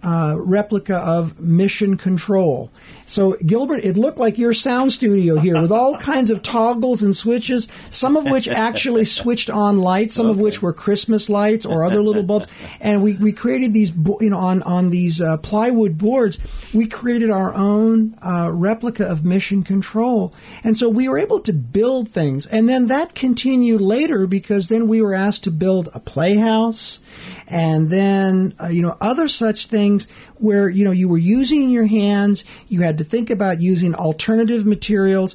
uh, 0.02 0.34
replica 0.36 0.96
of 0.96 1.40
Mission 1.40 1.96
Control. 1.96 2.70
So, 3.12 3.32
Gilbert, 3.44 3.84
it 3.84 3.98
looked 3.98 4.16
like 4.16 4.38
your 4.38 4.54
sound 4.54 4.90
studio 4.90 5.38
here 5.38 5.60
with 5.60 5.70
all 5.70 5.98
kinds 5.98 6.30
of 6.30 6.40
toggles 6.40 7.02
and 7.02 7.14
switches, 7.14 7.68
some 7.90 8.16
of 8.16 8.24
which 8.24 8.48
actually 8.48 9.04
switched 9.04 9.50
on 9.50 9.76
lights, 9.76 10.14
some 10.14 10.28
okay. 10.28 10.30
of 10.30 10.38
which 10.38 10.62
were 10.62 10.72
Christmas 10.72 11.28
lights 11.28 11.66
or 11.66 11.84
other 11.84 12.02
little 12.02 12.22
bulbs. 12.22 12.46
And 12.80 13.02
we, 13.02 13.16
we 13.16 13.32
created 13.32 13.74
these, 13.74 13.92
you 14.20 14.30
know, 14.30 14.38
on, 14.38 14.62
on 14.62 14.88
these 14.88 15.20
uh, 15.20 15.36
plywood 15.36 15.98
boards, 15.98 16.38
we 16.72 16.86
created 16.86 17.30
our 17.30 17.54
own 17.54 18.16
uh, 18.22 18.50
replica 18.50 19.04
of 19.04 19.24
Mission 19.24 19.62
Control. 19.62 20.34
And 20.64 20.76
so 20.76 20.88
we 20.88 21.06
were 21.06 21.18
able 21.18 21.40
to 21.40 21.52
build 21.52 22.08
things. 22.08 22.46
And 22.46 22.66
then 22.66 22.86
that 22.86 23.14
continued 23.14 23.82
later 23.82 24.26
because 24.26 24.68
then 24.68 24.88
we 24.88 25.02
were 25.02 25.14
asked 25.14 25.44
to 25.44 25.50
build 25.50 25.90
a 25.92 26.00
playhouse 26.00 27.00
and 27.46 27.90
then, 27.90 28.54
uh, 28.60 28.68
you 28.68 28.80
know, 28.80 28.96
other 29.00 29.28
such 29.28 29.66
things 29.66 30.08
where, 30.36 30.68
you 30.68 30.84
know, 30.84 30.90
you 30.90 31.08
were 31.08 31.18
using 31.18 31.68
your 31.70 31.86
hands, 31.86 32.44
you 32.68 32.80
had 32.80 32.96
to 33.02 33.08
think 33.08 33.30
about 33.30 33.60
using 33.60 33.94
alternative 33.94 34.64
materials. 34.66 35.34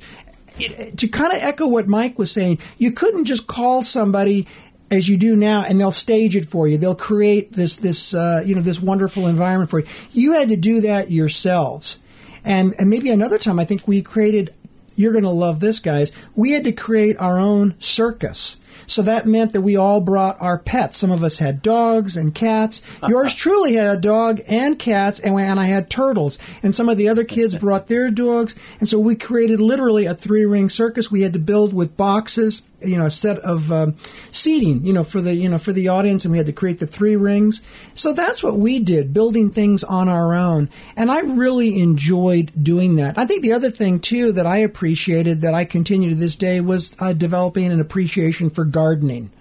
It, 0.60 0.98
to 0.98 1.08
kind 1.08 1.32
of 1.34 1.40
echo 1.42 1.68
what 1.68 1.88
Mike 1.88 2.18
was 2.18 2.32
saying, 2.32 2.60
you 2.78 2.92
couldn't 2.92 3.26
just 3.26 3.46
call 3.46 3.84
somebody 3.84 4.48
as 4.90 5.08
you 5.08 5.18
do 5.18 5.36
now, 5.36 5.64
and 5.64 5.80
they'll 5.80 5.92
stage 5.92 6.36
it 6.36 6.48
for 6.48 6.68
you. 6.68 6.78
They'll 6.78 6.96
create 6.96 7.54
this 7.54 7.78
this 7.78 8.14
uh, 8.14 8.44
you 8.46 8.56
know 8.56 8.62
this 8.62 8.82
wonderful 8.82 9.28
environment 9.28 9.70
for 9.70 9.80
you. 9.80 9.86
You 10.12 10.34
had 10.34 10.50
to 10.50 10.56
do 10.56 10.82
that 10.82 11.12
yourselves, 11.12 12.00
and 12.44 12.74
and 12.80 12.90
maybe 12.90 13.12
another 13.12 13.38
time 13.38 13.60
I 13.60 13.66
think 13.66 13.88
we 13.88 14.02
created. 14.02 14.54
You're 14.98 15.14
going 15.14 15.24
to 15.24 15.30
love 15.30 15.60
this, 15.60 15.80
guys. 15.80 16.12
We 16.36 16.52
had 16.52 16.66
to 16.66 16.72
create 16.72 17.18
our 17.20 17.38
own 17.38 17.76
circus. 17.80 18.58
So 18.88 19.04
that 19.04 19.28
meant 19.28 19.54
that 19.54 19.62
we 19.62 19.76
all 19.76 20.02
brought 20.02 20.42
our 20.42 20.58
pets. 20.58 20.98
Some 20.98 21.12
of 21.12 21.24
us 21.24 21.38
had 21.38 21.62
dogs 21.62 22.18
and 22.18 22.34
cats. 22.34 22.82
Yours 23.08 23.36
truly 23.36 23.76
had 23.76 23.98
a 23.98 24.02
dog 24.02 24.42
and 24.48 24.80
cats, 24.80 25.20
and, 25.20 25.40
and 25.40 25.60
I 25.60 25.66
had 25.66 25.90
turtles. 25.90 26.40
And 26.64 26.74
some 26.74 26.90
of 26.90 26.98
the 26.98 27.10
other 27.10 27.24
kids 27.24 27.56
brought 27.60 27.88
their 27.88 28.10
dogs. 28.10 28.56
And 28.80 28.90
so 28.90 28.98
we 28.98 29.16
created 29.16 29.60
literally 29.60 30.06
a 30.06 30.16
three 30.16 30.46
ring 30.46 30.68
circus. 30.68 31.12
We 31.12 31.22
had 31.22 31.34
to 31.34 31.40
build 31.40 31.74
with 31.74 31.96
boxes 31.96 32.64
you 32.82 32.98
know 32.98 33.06
a 33.06 33.12
set 33.12 33.40
of 33.40 33.72
um, 33.72 33.96
seating 34.32 34.86
you 34.86 34.94
know 34.94 35.04
for 35.04 35.22
the 35.22 35.34
you 35.34 35.50
know 35.50 35.58
for 35.58 35.72
the 35.72 35.88
audience 35.88 36.26
and 36.26 36.32
we 36.32 36.38
had 36.38 36.48
to 36.48 36.54
create 36.54 36.80
the 36.80 36.88
three 36.88 37.16
rings. 37.16 37.62
So 37.94 38.14
that's 38.14 38.44
what 38.44 38.58
we 38.58 38.80
did 38.80 39.14
building 39.14 39.52
things 39.52 39.84
on 39.84 40.10
our 40.10 40.34
own. 40.34 40.70
And 40.96 41.12
i 41.12 41.20
really 41.20 41.80
enjoyed 41.80 42.52
doing 42.62 42.98
that. 42.98 43.18
I 43.18 43.26
think 43.26 43.42
the 43.42 43.54
other 43.54 43.72
thing 43.72 44.00
too 44.00 44.32
that 44.34 44.46
i 44.46 44.58
appreciated 44.58 45.42
that 45.42 45.54
i 45.54 45.66
continue 45.66 46.10
to 46.10 46.16
this 46.16 46.36
day 46.36 46.62
was 46.62 46.96
uh, 47.00 47.14
developing 47.14 47.72
an 47.72 47.80
appreciation 47.80 48.50
for 48.50 48.66
gardening. 48.66 49.32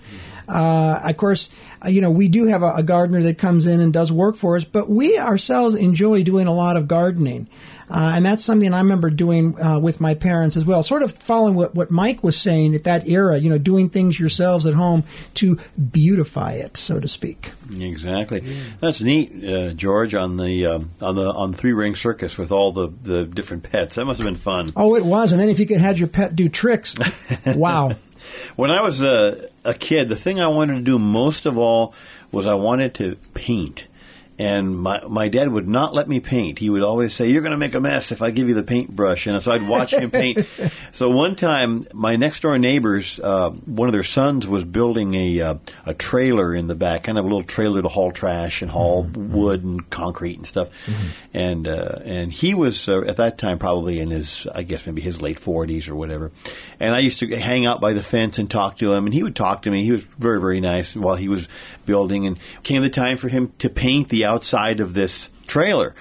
Uh, 0.48 1.00
of 1.02 1.16
course, 1.16 1.50
uh, 1.84 1.88
you 1.88 2.00
know, 2.00 2.10
we 2.10 2.28
do 2.28 2.46
have 2.46 2.62
a, 2.62 2.74
a, 2.74 2.82
gardener 2.82 3.20
that 3.22 3.36
comes 3.36 3.66
in 3.66 3.80
and 3.80 3.92
does 3.92 4.12
work 4.12 4.36
for 4.36 4.54
us, 4.56 4.62
but 4.62 4.88
we 4.88 5.18
ourselves 5.18 5.74
enjoy 5.74 6.22
doing 6.22 6.46
a 6.46 6.54
lot 6.54 6.76
of 6.76 6.86
gardening. 6.86 7.48
Uh, 7.88 8.12
and 8.16 8.26
that's 8.26 8.44
something 8.44 8.74
I 8.74 8.78
remember 8.78 9.10
doing 9.10 9.60
uh, 9.60 9.78
with 9.78 10.00
my 10.00 10.14
parents 10.14 10.56
as 10.56 10.64
well, 10.64 10.82
sort 10.82 11.02
of 11.02 11.12
following 11.12 11.54
what, 11.54 11.74
what 11.74 11.90
Mike 11.90 12.24
was 12.24 12.36
saying 12.36 12.74
at 12.74 12.84
that 12.84 13.08
era, 13.08 13.38
you 13.38 13.48
know, 13.48 13.58
doing 13.58 13.90
things 13.90 14.18
yourselves 14.18 14.66
at 14.66 14.74
home 14.74 15.04
to 15.34 15.58
beautify 15.92 16.52
it, 16.52 16.76
so 16.76 16.98
to 16.98 17.06
speak. 17.06 17.52
Exactly. 17.72 18.40
Yeah. 18.40 18.62
That's 18.80 19.00
neat, 19.00 19.44
uh, 19.44 19.70
George, 19.72 20.14
on 20.14 20.36
the 20.36 20.66
um, 20.66 20.90
on 21.00 21.14
the 21.14 21.32
on 21.32 21.54
three 21.54 21.72
ring 21.72 21.94
circus 21.94 22.36
with 22.36 22.50
all 22.50 22.72
the, 22.72 22.92
the 23.02 23.24
different 23.24 23.62
pets. 23.62 23.94
That 23.94 24.04
must 24.04 24.18
have 24.18 24.26
been 24.26 24.36
fun. 24.36 24.72
Oh, 24.74 24.96
it 24.96 25.04
was. 25.04 25.30
And 25.30 25.40
then 25.40 25.48
if 25.48 25.60
you 25.60 25.66
could 25.66 25.80
have 25.80 25.98
your 25.98 26.08
pet 26.08 26.34
do 26.34 26.48
tricks, 26.48 26.96
wow. 27.46 27.96
when 28.56 28.70
I 28.70 28.82
was 28.82 29.00
a, 29.00 29.48
a 29.64 29.74
kid, 29.74 30.08
the 30.08 30.16
thing 30.16 30.40
I 30.40 30.48
wanted 30.48 30.74
to 30.74 30.82
do 30.82 30.98
most 30.98 31.46
of 31.46 31.56
all 31.56 31.94
was 32.32 32.46
I 32.46 32.54
wanted 32.54 32.94
to 32.96 33.16
paint 33.34 33.86
and 34.38 34.78
my 34.78 35.02
my 35.06 35.28
dad 35.28 35.48
would 35.48 35.66
not 35.66 35.94
let 35.94 36.08
me 36.08 36.20
paint. 36.20 36.58
He 36.58 36.68
would 36.68 36.82
always 36.82 37.14
say, 37.14 37.30
"You're 37.30 37.42
going 37.42 37.52
to 37.52 37.58
make 37.58 37.74
a 37.74 37.80
mess 37.80 38.12
if 38.12 38.20
I 38.20 38.30
give 38.30 38.48
you 38.48 38.54
the 38.54 38.62
paintbrush." 38.62 39.26
And 39.26 39.42
so 39.42 39.52
I'd 39.52 39.66
watch 39.66 39.94
him 39.94 40.10
paint. 40.22 40.46
So 40.92 41.08
one 41.08 41.36
time, 41.36 41.86
my 41.92 42.16
next 42.16 42.40
door 42.40 42.58
neighbors, 42.58 43.18
uh, 43.18 43.50
one 43.50 43.88
of 43.88 43.92
their 43.92 44.02
sons 44.02 44.46
was 44.46 44.64
building 44.64 45.14
a 45.14 45.40
uh, 45.40 45.54
a 45.86 45.94
trailer 45.94 46.54
in 46.54 46.66
the 46.66 46.74
back, 46.74 47.04
kind 47.04 47.18
of 47.18 47.24
a 47.24 47.28
little 47.28 47.42
trailer 47.42 47.80
to 47.80 47.88
haul 47.88 48.12
trash 48.12 48.60
and 48.60 48.70
haul 48.70 49.04
mm-hmm. 49.04 49.32
wood 49.32 49.64
and 49.64 49.88
concrete 49.88 50.36
and 50.36 50.46
stuff. 50.46 50.68
Mm-hmm. 50.86 51.06
And 51.32 51.68
uh, 51.68 51.98
and 52.04 52.32
he 52.32 52.54
was 52.54 52.88
uh, 52.88 53.00
at 53.02 53.16
that 53.16 53.38
time 53.38 53.58
probably 53.58 54.00
in 54.00 54.10
his, 54.10 54.46
I 54.54 54.64
guess 54.64 54.86
maybe 54.86 55.00
his 55.00 55.22
late 55.22 55.38
forties 55.38 55.88
or 55.88 55.94
whatever. 55.94 56.30
And 56.78 56.94
I 56.94 56.98
used 56.98 57.20
to 57.20 57.36
hang 57.36 57.66
out 57.66 57.80
by 57.80 57.94
the 57.94 58.02
fence 58.02 58.38
and 58.38 58.50
talk 58.50 58.78
to 58.78 58.92
him, 58.92 59.06
and 59.06 59.14
he 59.14 59.22
would 59.22 59.36
talk 59.36 59.62
to 59.62 59.70
me. 59.70 59.82
He 59.82 59.92
was 59.92 60.04
very 60.18 60.40
very 60.40 60.60
nice 60.60 60.94
while 60.94 61.16
he 61.16 61.28
was 61.28 61.48
building. 61.86 62.26
And 62.26 62.38
came 62.62 62.82
the 62.82 62.90
time 62.90 63.16
for 63.16 63.28
him 63.28 63.52
to 63.58 63.70
paint 63.70 64.08
the 64.08 64.24
outside 64.24 64.80
of 64.80 64.94
this 64.94 65.30
trailer. 65.46 65.94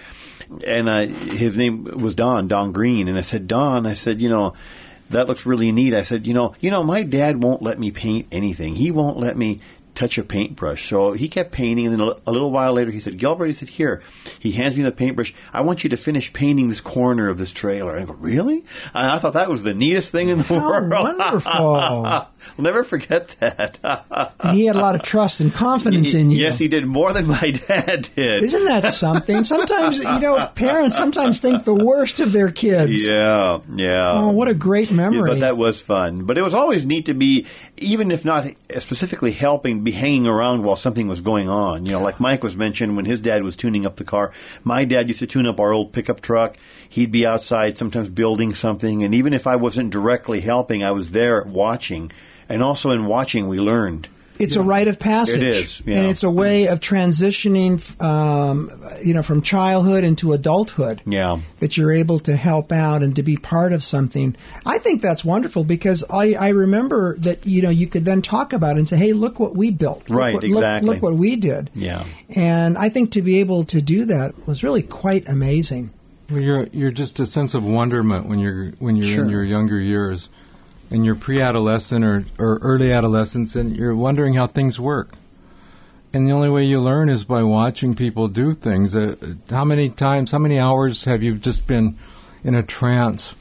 And 0.65 0.89
I, 0.89 1.07
his 1.07 1.55
name 1.55 1.86
was 1.86 2.15
Don, 2.15 2.47
Don 2.47 2.71
Green. 2.71 3.07
And 3.07 3.17
I 3.17 3.21
said, 3.21 3.47
Don, 3.47 3.86
I 3.86 3.93
said, 3.93 4.21
you 4.21 4.29
know, 4.29 4.53
that 5.09 5.27
looks 5.27 5.45
really 5.45 5.71
neat. 5.71 5.93
I 5.93 6.01
said, 6.01 6.25
you 6.25 6.33
know, 6.33 6.55
you 6.59 6.71
know, 6.71 6.83
my 6.83 7.03
dad 7.03 7.41
won't 7.41 7.61
let 7.61 7.79
me 7.79 7.91
paint 7.91 8.27
anything. 8.31 8.75
He 8.75 8.91
won't 8.91 9.17
let 9.17 9.38
me 9.38 9.61
touch 9.95 10.17
a 10.17 10.23
paintbrush. 10.23 10.87
So 10.89 11.11
he 11.13 11.27
kept 11.29 11.51
painting, 11.51 11.87
and 11.87 11.99
then 11.99 12.01
a, 12.25 12.31
little 12.31 12.51
while 12.51 12.73
later, 12.73 12.91
he 12.91 12.99
said, 12.99 13.17
"Gilbert," 13.17 13.47
he 13.47 13.53
said, 13.53 13.69
"Here." 13.69 14.01
He 14.39 14.51
hands 14.51 14.75
me 14.75 14.83
the 14.83 14.91
paintbrush. 14.91 15.33
I 15.53 15.61
want 15.61 15.83
you 15.83 15.89
to 15.91 15.97
finish 15.97 16.31
painting 16.33 16.67
this 16.69 16.81
corner 16.81 17.29
of 17.29 17.37
this 17.37 17.51
trailer. 17.51 17.97
I 17.97 18.03
go, 18.03 18.13
"Really?" 18.13 18.65
I, 18.93 19.17
thought 19.19 19.33
that 19.33 19.49
was 19.49 19.63
the 19.63 19.73
neatest 19.73 20.11
thing 20.11 20.29
in 20.29 20.37
the 20.39 20.43
How 20.43 20.55
world. 20.69 20.89
wonderful. 20.91 21.51
I'll 21.51 22.29
never 22.57 22.83
forget 22.83 23.35
that. 23.39 23.79
And 24.39 24.57
he 24.57 24.65
had 24.65 24.75
a 24.75 24.79
lot 24.79 24.95
of 24.95 25.01
trust 25.01 25.39
and 25.41 25.53
confidence 25.53 26.13
in 26.13 26.29
you. 26.31 26.37
Yes, 26.43 26.57
he 26.57 26.67
did 26.67 26.85
more 26.85 27.13
than 27.13 27.27
my 27.27 27.51
dad 27.67 28.09
did. 28.15 28.43
Isn't 28.43 28.65
that 28.65 28.93
something? 28.93 29.43
Sometimes, 29.43 29.97
you 29.99 30.19
know, 30.19 30.45
parents 30.55 30.95
sometimes 30.97 31.39
think 31.39 31.63
the 31.63 31.73
worst 31.73 32.19
of 32.19 32.31
their 32.31 32.51
kids. 32.51 33.07
Yeah, 33.07 33.59
yeah. 33.75 34.13
Oh, 34.13 34.29
what 34.31 34.47
a 34.47 34.53
great 34.53 34.89
Yeah, 34.89 34.97
memory. 34.97 35.29
but 35.31 35.39
that 35.39 35.57
was 35.57 35.81
fun. 35.81 36.25
But 36.25 36.37
it 36.37 36.43
was 36.43 36.53
always 36.53 36.85
neat 36.85 37.05
to 37.05 37.13
be, 37.13 37.45
even 37.77 38.11
if 38.11 38.25
not 38.25 38.47
specifically 38.79 39.31
helping, 39.31 39.83
be 39.86 39.91
hanging 39.91 40.27
around 40.27 40.63
while 40.63 40.75
something 40.75 41.07
was 41.07 41.21
going 41.21 41.47
on. 41.47 41.86
You 41.86 41.93
know, 41.93 42.01
like 42.01 42.19
Mike 42.19 42.43
was 42.43 42.57
mentioned 42.57 42.95
when 42.95 43.05
his 43.05 43.21
dad 43.21 43.43
was 43.43 43.55
tuning 43.55 43.86
up 43.86 43.95
the 43.95 44.03
car. 44.03 44.33
My 44.63 44.83
dad 44.83 45.07
used 45.07 45.19
to 45.19 45.27
tune 45.27 45.45
up 45.45 45.59
our 45.59 45.71
old 45.71 45.93
pickup 45.93 46.19
truck. 46.19 46.57
He'd 46.89 47.11
be 47.11 47.25
outside 47.25 47.77
sometimes 47.77 48.09
building 48.09 48.53
something, 48.53 49.03
and 49.03 49.15
even 49.15 49.33
if 49.33 49.47
I 49.47 49.55
wasn't 49.55 49.91
directly 49.91 50.41
helping, 50.41 50.83
I 50.83 50.91
was 50.91 51.11
there 51.11 51.43
watching. 51.43 52.11
And 52.49 52.61
also 52.61 52.91
in 52.91 53.05
watching, 53.05 53.47
we 53.47 53.59
learned. 53.59 54.09
It's 54.39 54.55
a 54.55 54.61
rite 54.61 54.88
of 54.88 54.99
passage. 54.99 55.38
It 55.41 55.43
is, 55.43 55.81
yeah. 55.86 55.97
And 56.01 56.07
it's 56.09 56.23
a 56.23 56.29
way 56.29 56.67
of 56.67 56.79
transitioning, 56.79 58.01
um, 58.01 58.71
you 59.03 59.13
know, 59.13 59.23
from 59.23 59.41
childhood 59.41 60.03
into 60.03 60.33
adulthood. 60.33 61.01
Yeah. 61.05 61.39
That 61.59 61.77
you're 61.77 61.91
able 61.91 62.19
to 62.19 62.36
help 62.36 62.71
out 62.71 63.03
and 63.03 63.15
to 63.15 63.23
be 63.23 63.38
part 63.38 63.73
of 63.73 63.83
something. 63.83 64.36
I 64.65 64.77
think 64.77 65.01
that's 65.01 65.23
wonderful 65.25 65.63
because 65.63 66.03
I, 66.09 66.33
I 66.33 66.49
remember 66.49 67.17
that, 67.19 67.45
you 67.45 67.61
know, 67.61 67.69
you 67.69 67.88
could 67.88 68.05
then 68.05 68.21
talk 68.21 68.53
about 68.53 68.75
it 68.75 68.79
and 68.79 68.88
say, 68.88 68.97
hey, 68.97 69.13
look 69.13 69.39
what 69.39 69.55
we 69.55 69.71
built. 69.71 70.09
Look 70.09 70.19
Right, 70.19 70.33
what- 70.33 70.43
look- 70.43 70.57
exactly. 70.57 70.89
Look, 70.89 71.01
what 71.01 71.15
we 71.15 71.36
did. 71.36 71.69
Yeah. 71.73 72.05
And 72.29 72.77
I 72.77 72.89
think 72.89 73.11
to 73.11 73.21
be 73.21 73.39
able 73.39 73.63
to 73.65 73.81
do 73.81 74.05
that 74.05 74.47
was 74.47 74.63
really 74.63 74.81
quite 74.83 75.27
amazing. 75.29 75.91
Well, 76.29 76.41
you're 76.41 76.67
you're 76.71 76.91
just 76.91 77.19
a 77.19 77.27
sense 77.27 77.53
of 77.53 77.63
wonderment 77.63 78.25
when 78.27 78.39
you're 78.39 78.71
when 78.79 78.95
you're 78.95 79.05
Sure. 79.13 79.23
in 79.25 79.29
your 79.29 79.43
younger 79.43 79.79
years, 79.79 80.27
in 80.89 81.03
your 81.03 81.15
pre-adolescent 81.15 82.03
or, 82.05 82.25
or 82.38 82.57
early 82.61 82.91
adolescence, 82.91 83.55
and 83.55 83.75
you're 83.75 83.95
wondering 83.95 84.36
how 84.36 84.47
things 84.47 84.79
work. 84.79 85.13
And 86.13 86.27
the 86.27 86.31
only 86.31 86.49
way 86.49 86.63
you 86.63 86.79
learn 86.79 87.09
is 87.09 87.25
by 87.25 87.43
watching 87.43 87.93
people 87.95 88.27
do 88.29 88.53
things. 88.53 88.95
Uh, 88.95 89.15
how 89.49 89.65
many 89.65 89.89
times, 89.89 90.31
how 90.31 90.38
many 90.39 90.57
hours 90.57 91.03
have 91.05 91.21
you 91.21 91.36
just 91.36 91.67
been 91.67 91.97
in 92.43 92.55
a 92.55 92.63
trance 92.63 93.36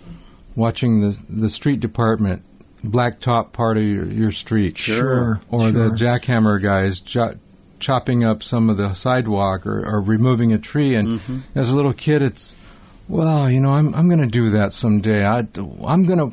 watching 0.57 1.01
the 1.01 1.19
the 1.29 1.49
street 1.49 1.81
department 1.81 2.43
blacktop 2.85 3.53
part 3.53 3.77
of 3.77 3.85
your, 3.85 4.07
your 4.07 4.33
street? 4.33 4.77
Sure, 4.77 5.41
Or 5.51 5.71
the 5.71 5.91
jackhammer 5.91 6.61
guys 6.61 6.99
jo- 6.99 7.37
chopping 7.79 8.25
up 8.25 8.43
some 8.43 8.69
of 8.69 8.77
the 8.77 8.93
sidewalk 8.95 9.67
or, 9.67 9.85
or 9.87 10.01
removing 10.01 10.53
a 10.53 10.59
tree. 10.59 10.97
And 10.97 11.21
Mm-hmm. 11.21 11.39
as 11.55 11.71
a 11.71 11.77
little 11.77 11.93
kid, 11.93 12.23
it's 12.23 12.57
well, 13.09 13.49
you 13.49 13.61
know, 13.61 13.71
I'm 13.75 13.95
I'm 13.95 14.09
going 14.09 14.21
to 14.21 14.27
do 14.27 14.51
that 14.51 14.73
someday. 14.73 15.25
I 15.25 15.47
I'm 15.85 16.07
going 16.07 16.19
to 16.19 16.33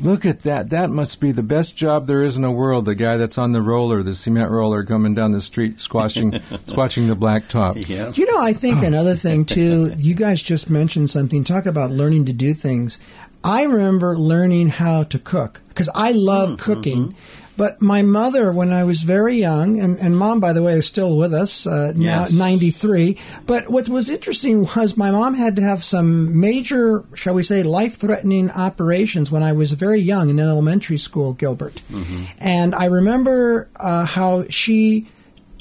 look 0.00 0.24
at 0.24 0.42
that. 0.42 0.70
That 0.70 0.90
must 0.90 1.20
be 1.20 1.32
the 1.32 1.42
best 1.42 1.76
job 1.76 2.06
there 2.06 2.22
is 2.22 2.36
in 2.36 2.42
the 2.42 2.50
world. 2.50 2.84
The 2.84 2.94
guy 2.94 3.16
that's 3.16 3.38
on 3.38 3.52
the 3.52 3.62
roller, 3.62 4.02
the 4.02 4.14
cement 4.14 4.50
roller, 4.50 4.84
coming 4.84 5.14
down 5.14 5.32
the 5.32 5.40
street, 5.40 5.80
squashing 5.80 6.40
squashing 6.66 7.08
the 7.08 7.16
blacktop. 7.16 7.88
Yeah. 7.88 8.12
You 8.14 8.26
know, 8.32 8.38
I 8.38 8.52
think 8.52 8.82
another 8.82 9.16
thing 9.16 9.44
too. 9.44 9.94
You 9.96 10.14
guys 10.14 10.40
just 10.42 10.70
mentioned 10.70 11.10
something. 11.10 11.44
Talk 11.44 11.66
about 11.66 11.90
learning 11.90 12.26
to 12.26 12.32
do 12.32 12.54
things. 12.54 12.98
I 13.44 13.62
remember 13.62 14.16
learning 14.18 14.68
how 14.68 15.04
to 15.04 15.18
cook 15.18 15.60
because 15.68 15.88
I 15.94 16.12
love 16.12 16.58
cooking. 16.58 17.14
But 17.54 17.82
my 17.82 18.00
mother, 18.00 18.50
when 18.50 18.72
I 18.72 18.84
was 18.84 19.02
very 19.02 19.36
young, 19.36 19.78
and, 19.78 19.98
and 20.00 20.16
mom, 20.16 20.40
by 20.40 20.54
the 20.54 20.62
way, 20.62 20.72
is 20.72 20.86
still 20.86 21.18
with 21.18 21.34
us 21.34 21.66
uh, 21.66 21.92
Yes. 21.96 22.32
93. 22.32 23.18
But 23.46 23.68
what 23.70 23.88
was 23.90 24.08
interesting 24.08 24.62
was 24.74 24.96
my 24.96 25.10
mom 25.10 25.34
had 25.34 25.56
to 25.56 25.62
have 25.62 25.84
some 25.84 26.40
major, 26.40 27.04
shall 27.14 27.34
we 27.34 27.42
say, 27.42 27.62
life 27.62 27.96
threatening 27.96 28.50
operations 28.50 29.30
when 29.30 29.42
I 29.42 29.52
was 29.52 29.72
very 29.72 30.00
young 30.00 30.30
in 30.30 30.40
elementary 30.40 30.96
school, 30.96 31.34
Gilbert. 31.34 31.80
And 32.38 32.74
I 32.74 32.86
remember 32.86 33.68
uh, 33.76 34.06
how 34.06 34.46
she 34.48 35.08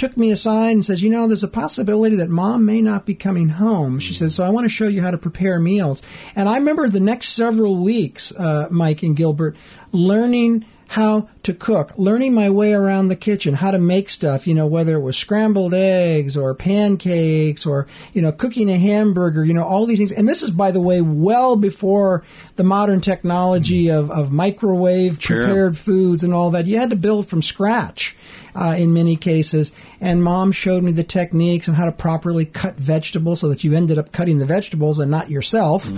took 0.01 0.17
me 0.17 0.31
aside 0.31 0.71
and 0.71 0.83
says, 0.83 1.03
"You 1.03 1.09
know, 1.11 1.27
there's 1.27 1.43
a 1.43 1.47
possibility 1.47 2.15
that 2.17 2.29
mom 2.29 2.65
may 2.65 2.81
not 2.81 3.05
be 3.05 3.13
coming 3.13 3.49
home." 3.49 3.99
She 3.99 4.13
says, 4.13 4.33
"So 4.35 4.43
I 4.43 4.49
want 4.49 4.65
to 4.65 4.69
show 4.69 4.87
you 4.87 5.01
how 5.01 5.11
to 5.11 5.17
prepare 5.17 5.59
meals." 5.59 6.01
And 6.35 6.49
I 6.49 6.57
remember 6.57 6.89
the 6.89 6.99
next 6.99 7.29
several 7.29 7.77
weeks, 7.77 8.31
uh, 8.37 8.67
Mike 8.71 9.03
and 9.03 9.15
Gilbert, 9.15 9.55
learning 9.91 10.65
how 10.87 11.29
to 11.43 11.53
cook, 11.53 11.93
learning 11.95 12.33
my 12.33 12.49
way 12.49 12.73
around 12.73 13.07
the 13.07 13.15
kitchen, 13.15 13.53
how 13.53 13.71
to 13.71 13.79
make 13.79 14.09
stuff, 14.09 14.45
you 14.45 14.53
know, 14.53 14.65
whether 14.65 14.97
it 14.97 14.99
was 14.99 15.15
scrambled 15.15 15.73
eggs 15.73 16.35
or 16.35 16.53
pancakes 16.53 17.65
or, 17.65 17.87
you 18.11 18.21
know, 18.21 18.29
cooking 18.31 18.69
a 18.69 18.77
hamburger, 18.77 19.45
you 19.45 19.53
know, 19.53 19.63
all 19.63 19.85
these 19.85 19.99
things. 19.99 20.11
And 20.11 20.27
this 20.27 20.43
is, 20.43 20.51
by 20.51 20.71
the 20.71 20.81
way, 20.81 20.99
well 20.99 21.55
before 21.55 22.23
the 22.57 22.65
modern 22.65 22.99
technology 22.99 23.89
of, 23.89 24.11
of 24.11 24.33
microwave 24.33 25.15
Sure. 25.17 25.37
prepared 25.37 25.77
foods 25.77 26.25
and 26.25 26.33
all 26.33 26.49
that. 26.51 26.67
You 26.67 26.77
had 26.77 26.89
to 26.89 26.97
build 26.97 27.25
from 27.25 27.41
scratch 27.41 28.13
uh, 28.55 28.75
in 28.77 28.93
many 28.93 29.15
cases. 29.15 29.71
And 29.99 30.23
mom 30.23 30.51
showed 30.51 30.83
me 30.83 30.91
the 30.91 31.03
techniques 31.03 31.67
and 31.67 31.77
how 31.77 31.85
to 31.85 31.91
properly 31.91 32.45
cut 32.45 32.75
vegetables 32.75 33.39
so 33.39 33.49
that 33.49 33.63
you 33.63 33.73
ended 33.73 33.97
up 33.97 34.11
cutting 34.11 34.37
the 34.37 34.45
vegetables 34.45 34.99
and 34.99 35.11
not 35.11 35.29
yourself. 35.29 35.91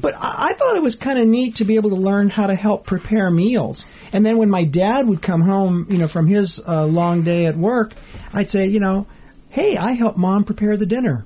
But 0.00 0.14
I, 0.14 0.48
I 0.48 0.52
thought 0.54 0.76
it 0.76 0.82
was 0.82 0.94
kind 0.94 1.18
of 1.18 1.26
neat 1.26 1.56
to 1.56 1.64
be 1.64 1.76
able 1.76 1.90
to 1.90 1.96
learn 1.96 2.30
how 2.30 2.46
to 2.46 2.54
help 2.54 2.86
prepare 2.86 3.30
meals. 3.30 3.86
And 4.12 4.24
then 4.24 4.38
when 4.38 4.50
my 4.50 4.64
dad 4.64 5.06
would 5.08 5.22
come 5.22 5.42
home, 5.42 5.86
you 5.88 5.98
know, 5.98 6.08
from 6.08 6.26
his 6.26 6.60
uh, 6.66 6.86
long 6.86 7.22
day 7.22 7.46
at 7.46 7.56
work, 7.56 7.94
I'd 8.32 8.50
say, 8.50 8.66
you 8.66 8.80
know, 8.80 9.06
hey, 9.50 9.76
I 9.76 9.92
helped 9.92 10.18
mom 10.18 10.44
prepare 10.44 10.76
the 10.76 10.86
dinner. 10.86 11.24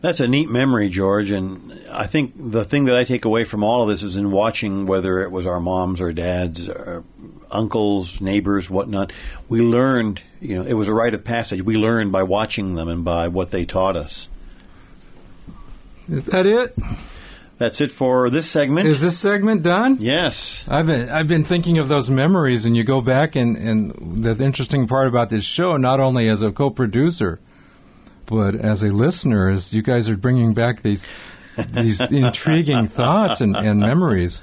That's 0.00 0.20
a 0.20 0.28
neat 0.28 0.48
memory, 0.48 0.88
George, 0.88 1.30
and 1.30 1.78
I 1.90 2.06
think 2.06 2.32
the 2.34 2.64
thing 2.64 2.86
that 2.86 2.96
I 2.96 3.04
take 3.04 3.26
away 3.26 3.44
from 3.44 3.62
all 3.62 3.82
of 3.82 3.88
this 3.90 4.02
is 4.02 4.16
in 4.16 4.30
watching 4.30 4.86
whether 4.86 5.20
it 5.20 5.30
was 5.30 5.46
our 5.46 5.60
moms 5.60 6.00
or 6.00 6.10
dads, 6.10 6.70
or 6.70 7.04
uncles, 7.50 8.20
neighbors, 8.20 8.70
whatnot. 8.70 9.12
We 9.48 9.60
learned, 9.60 10.22
you 10.40 10.56
know, 10.56 10.62
it 10.62 10.74
was 10.74 10.88
a 10.88 10.94
rite 10.94 11.14
of 11.14 11.24
passage. 11.24 11.62
We 11.62 11.76
learned 11.76 12.12
by 12.12 12.22
watching 12.22 12.74
them 12.74 12.88
and 12.88 13.04
by 13.04 13.28
what 13.28 13.50
they 13.50 13.64
taught 13.64 13.96
us. 13.96 14.28
Is 16.08 16.24
that 16.24 16.46
it? 16.46 16.76
That's 17.58 17.82
it 17.82 17.92
for 17.92 18.30
this 18.30 18.48
segment. 18.50 18.88
Is 18.88 19.02
this 19.02 19.18
segment 19.18 19.62
done? 19.62 19.98
yes. 20.00 20.64
I've 20.66 20.86
been 20.86 21.10
I've 21.10 21.28
been 21.28 21.44
thinking 21.44 21.78
of 21.78 21.88
those 21.88 22.08
memories, 22.08 22.64
and 22.64 22.74
you 22.74 22.84
go 22.84 23.02
back 23.02 23.36
and 23.36 23.56
and 23.56 24.24
the 24.24 24.42
interesting 24.42 24.88
part 24.88 25.08
about 25.08 25.28
this 25.28 25.44
show, 25.44 25.76
not 25.76 26.00
only 26.00 26.28
as 26.28 26.40
a 26.40 26.52
co-producer, 26.52 27.38
but 28.24 28.54
as 28.54 28.82
a 28.82 28.88
listener, 28.88 29.50
is 29.50 29.74
you 29.74 29.82
guys 29.82 30.08
are 30.08 30.16
bringing 30.16 30.54
back 30.54 30.80
these 30.80 31.04
these 31.68 32.00
intriguing 32.10 32.86
thoughts 32.86 33.42
and, 33.42 33.54
and 33.54 33.78
memories. 33.78 34.40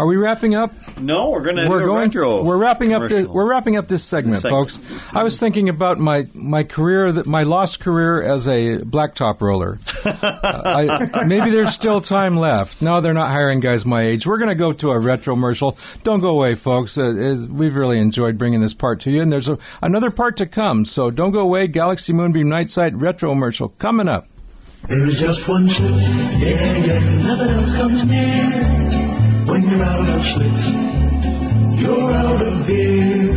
Are 0.00 0.06
we 0.06 0.16
wrapping 0.16 0.54
up? 0.54 0.72
No, 0.98 1.28
we're 1.28 1.42
going 1.42 1.56
to 1.56 1.68
we're 1.68 1.80
do 1.80 1.84
a 1.84 1.88
going. 1.88 2.08
retro. 2.08 2.42
we're 2.42 2.56
wrapping 2.56 2.94
up. 2.94 3.02
The, 3.02 3.08
commercial. 3.08 3.34
we're 3.34 3.50
wrapping 3.50 3.76
up 3.76 3.86
this 3.86 4.02
segment, 4.02 4.42
This 4.42 4.50
folks. 4.50 4.74
segment. 4.76 5.14
I 5.16 5.22
was 5.22 5.38
thinking 5.38 5.68
about 5.68 5.98
my 5.98 6.26
my 6.32 6.62
career, 6.62 7.12
that 7.12 7.26
my 7.26 7.42
lost 7.42 7.80
career 7.80 8.22
as 8.22 8.48
a 8.48 8.78
blacktop 8.78 9.42
roller. 9.42 9.78
Uh, 10.02 11.10
I, 11.14 11.24
maybe 11.26 11.50
there's 11.50 11.74
still 11.74 12.00
time 12.00 12.38
left. 12.38 12.80
No, 12.80 13.02
they're 13.02 13.12
not 13.12 13.28
hiring 13.28 13.60
guys 13.60 13.84
my 13.84 14.02
age. 14.02 14.26
We're 14.26 14.38
going 14.38 14.48
to 14.48 14.54
go 14.54 14.72
to 14.72 14.90
a 14.90 14.98
retro 14.98 15.34
commercial. 15.34 15.76
Don't 16.02 16.20
go 16.20 16.28
away, 16.30 16.54
folks. 16.54 16.96
Uh, 16.96 17.14
is- 17.14 17.46
we've 17.46 17.76
really 17.76 17.98
enjoyed 17.98 18.38
bringing 18.38 18.62
this 18.62 18.72
part 18.72 19.00
to 19.02 19.10
you, 19.10 19.20
and 19.20 19.30
there's 19.30 19.50
a, 19.50 19.58
another 19.82 20.10
part 20.10 20.38
to 20.38 20.46
come. 20.46 20.86
So 20.86 21.10
don't 21.10 21.32
go 21.32 21.40
away. 21.40 21.66
Galaxy 21.66 22.14
Moonbeam 22.14 22.48
Night 22.48 22.70
Site 22.70 22.94
retro 22.94 23.30
commercial 23.32 23.68
coming 23.78 24.08
up. 24.08 24.28
There's 24.88 25.20
just 25.20 25.46
one 25.46 25.68
Schlitz, 25.68 26.40
yeah, 26.40 26.86
yeah, 26.86 26.98
nothing 27.20 27.50
else 27.50 27.76
comes 27.76 28.08
near. 28.08 28.69
You're 29.70 29.84
out 29.84 30.00
of 30.00 30.20
Schlitz, 30.34 31.80
you're 31.80 32.12
out 32.12 32.42
of 32.44 32.66
beer. 32.66 33.29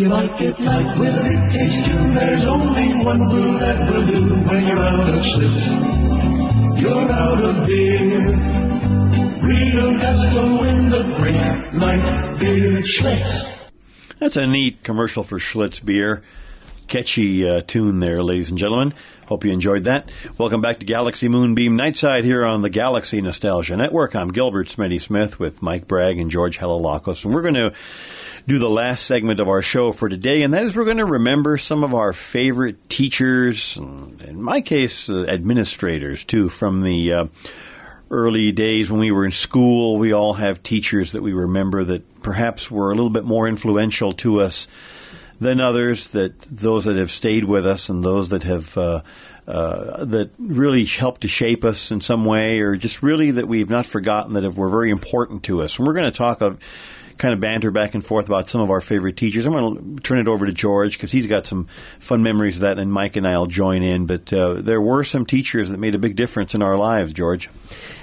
You 0.00 0.08
like 0.08 0.40
it 0.40 0.58
like 0.58 0.96
taste 1.52 1.84
there's 2.14 2.46
only 2.48 3.04
one 3.04 3.28
brew 3.28 3.58
that 3.58 3.84
will 3.84 4.06
do. 4.06 4.32
When 4.48 4.64
you're 4.64 4.80
out 4.80 5.06
of 5.06 5.22
you're 6.80 7.12
out 7.12 7.44
of 7.44 7.66
beer. 7.66 8.60
The 10.88 11.78
light 11.78 12.38
beer 12.40 12.82
Schlitz. 12.82 13.58
That's 14.18 14.38
a 14.38 14.46
neat 14.46 14.82
commercial 14.82 15.22
for 15.22 15.38
Schlitz 15.38 15.84
beer. 15.84 16.22
catchy 16.88 17.46
uh, 17.46 17.60
tune 17.60 18.00
there, 18.00 18.22
ladies 18.22 18.48
and 18.48 18.58
gentlemen. 18.58 18.94
Hope 19.26 19.44
you 19.44 19.52
enjoyed 19.52 19.84
that. 19.84 20.10
Welcome 20.38 20.60
back 20.60 20.80
to 20.80 20.86
Galaxy 20.86 21.28
Moonbeam 21.28 21.76
Night 21.76 21.96
Site 21.96 22.24
here 22.24 22.44
on 22.44 22.62
the 22.62 22.70
Galaxy 22.70 23.20
Nostalgia 23.20 23.76
Network. 23.76 24.16
I'm 24.16 24.32
Gilbert 24.32 24.68
Smitty 24.68 25.00
Smith 25.00 25.38
with 25.38 25.62
Mike 25.62 25.86
Bragg 25.86 26.18
and 26.18 26.30
George 26.30 26.58
Helalakos, 26.58 27.24
and 27.24 27.32
we're 27.32 27.42
going 27.42 27.54
to 27.54 27.72
do 28.46 28.58
the 28.58 28.70
last 28.70 29.06
segment 29.06 29.40
of 29.40 29.48
our 29.48 29.62
show 29.62 29.92
for 29.92 30.08
today, 30.08 30.42
and 30.42 30.54
that 30.54 30.64
is 30.64 30.76
we're 30.76 30.84
going 30.84 30.96
to 30.96 31.04
remember 31.04 31.58
some 31.58 31.84
of 31.84 31.94
our 31.94 32.12
favorite 32.12 32.88
teachers, 32.88 33.76
in 33.76 34.42
my 34.42 34.60
case, 34.60 35.08
uh, 35.08 35.24
administrators 35.28 36.24
too, 36.24 36.48
from 36.48 36.82
the 36.82 37.12
uh, 37.12 37.26
early 38.10 38.52
days 38.52 38.90
when 38.90 39.00
we 39.00 39.10
were 39.10 39.24
in 39.24 39.30
school. 39.30 39.98
We 39.98 40.12
all 40.12 40.34
have 40.34 40.62
teachers 40.62 41.12
that 41.12 41.22
we 41.22 41.32
remember 41.32 41.84
that 41.84 42.22
perhaps 42.22 42.70
were 42.70 42.90
a 42.90 42.94
little 42.94 43.10
bit 43.10 43.24
more 43.24 43.46
influential 43.46 44.12
to 44.14 44.40
us 44.40 44.66
than 45.40 45.60
others, 45.60 46.08
that 46.08 46.40
those 46.42 46.84
that 46.84 46.96
have 46.96 47.10
stayed 47.10 47.44
with 47.44 47.66
us 47.66 47.88
and 47.88 48.04
those 48.04 48.28
that 48.30 48.42
have 48.42 48.76
uh, 48.76 49.02
uh, 49.46 50.04
that 50.04 50.30
really 50.38 50.84
helped 50.84 51.22
to 51.22 51.28
shape 51.28 51.64
us 51.64 51.90
in 51.90 52.00
some 52.00 52.24
way, 52.24 52.60
or 52.60 52.76
just 52.76 53.02
really 53.02 53.32
that 53.32 53.48
we've 53.48 53.70
not 53.70 53.86
forgotten 53.86 54.34
that 54.34 54.54
were 54.54 54.68
very 54.68 54.90
important 54.90 55.42
to 55.44 55.62
us. 55.62 55.78
And 55.78 55.86
we're 55.86 55.94
going 55.94 56.10
to 56.10 56.16
talk 56.16 56.40
of 56.40 56.58
kind 57.20 57.34
of 57.34 57.40
banter 57.40 57.70
back 57.70 57.94
and 57.94 58.04
forth 58.04 58.26
about 58.26 58.48
some 58.48 58.60
of 58.60 58.70
our 58.70 58.80
favorite 58.80 59.16
teachers. 59.16 59.46
I'm 59.46 59.52
going 59.52 59.96
to 59.96 60.02
turn 60.02 60.18
it 60.18 60.26
over 60.26 60.46
to 60.46 60.52
George 60.52 60.94
because 60.96 61.12
he's 61.12 61.26
got 61.26 61.46
some 61.46 61.68
fun 62.00 62.22
memories 62.22 62.56
of 62.56 62.62
that, 62.62 62.72
and 62.72 62.80
then 62.80 62.90
Mike 62.90 63.16
and 63.16 63.28
I'll 63.28 63.46
join 63.46 63.82
in. 63.82 64.06
But 64.06 64.32
uh, 64.32 64.54
there 64.54 64.80
were 64.80 65.04
some 65.04 65.26
teachers 65.26 65.68
that 65.68 65.78
made 65.78 65.94
a 65.94 65.98
big 65.98 66.16
difference 66.16 66.54
in 66.54 66.62
our 66.62 66.76
lives, 66.76 67.12
George. 67.12 67.48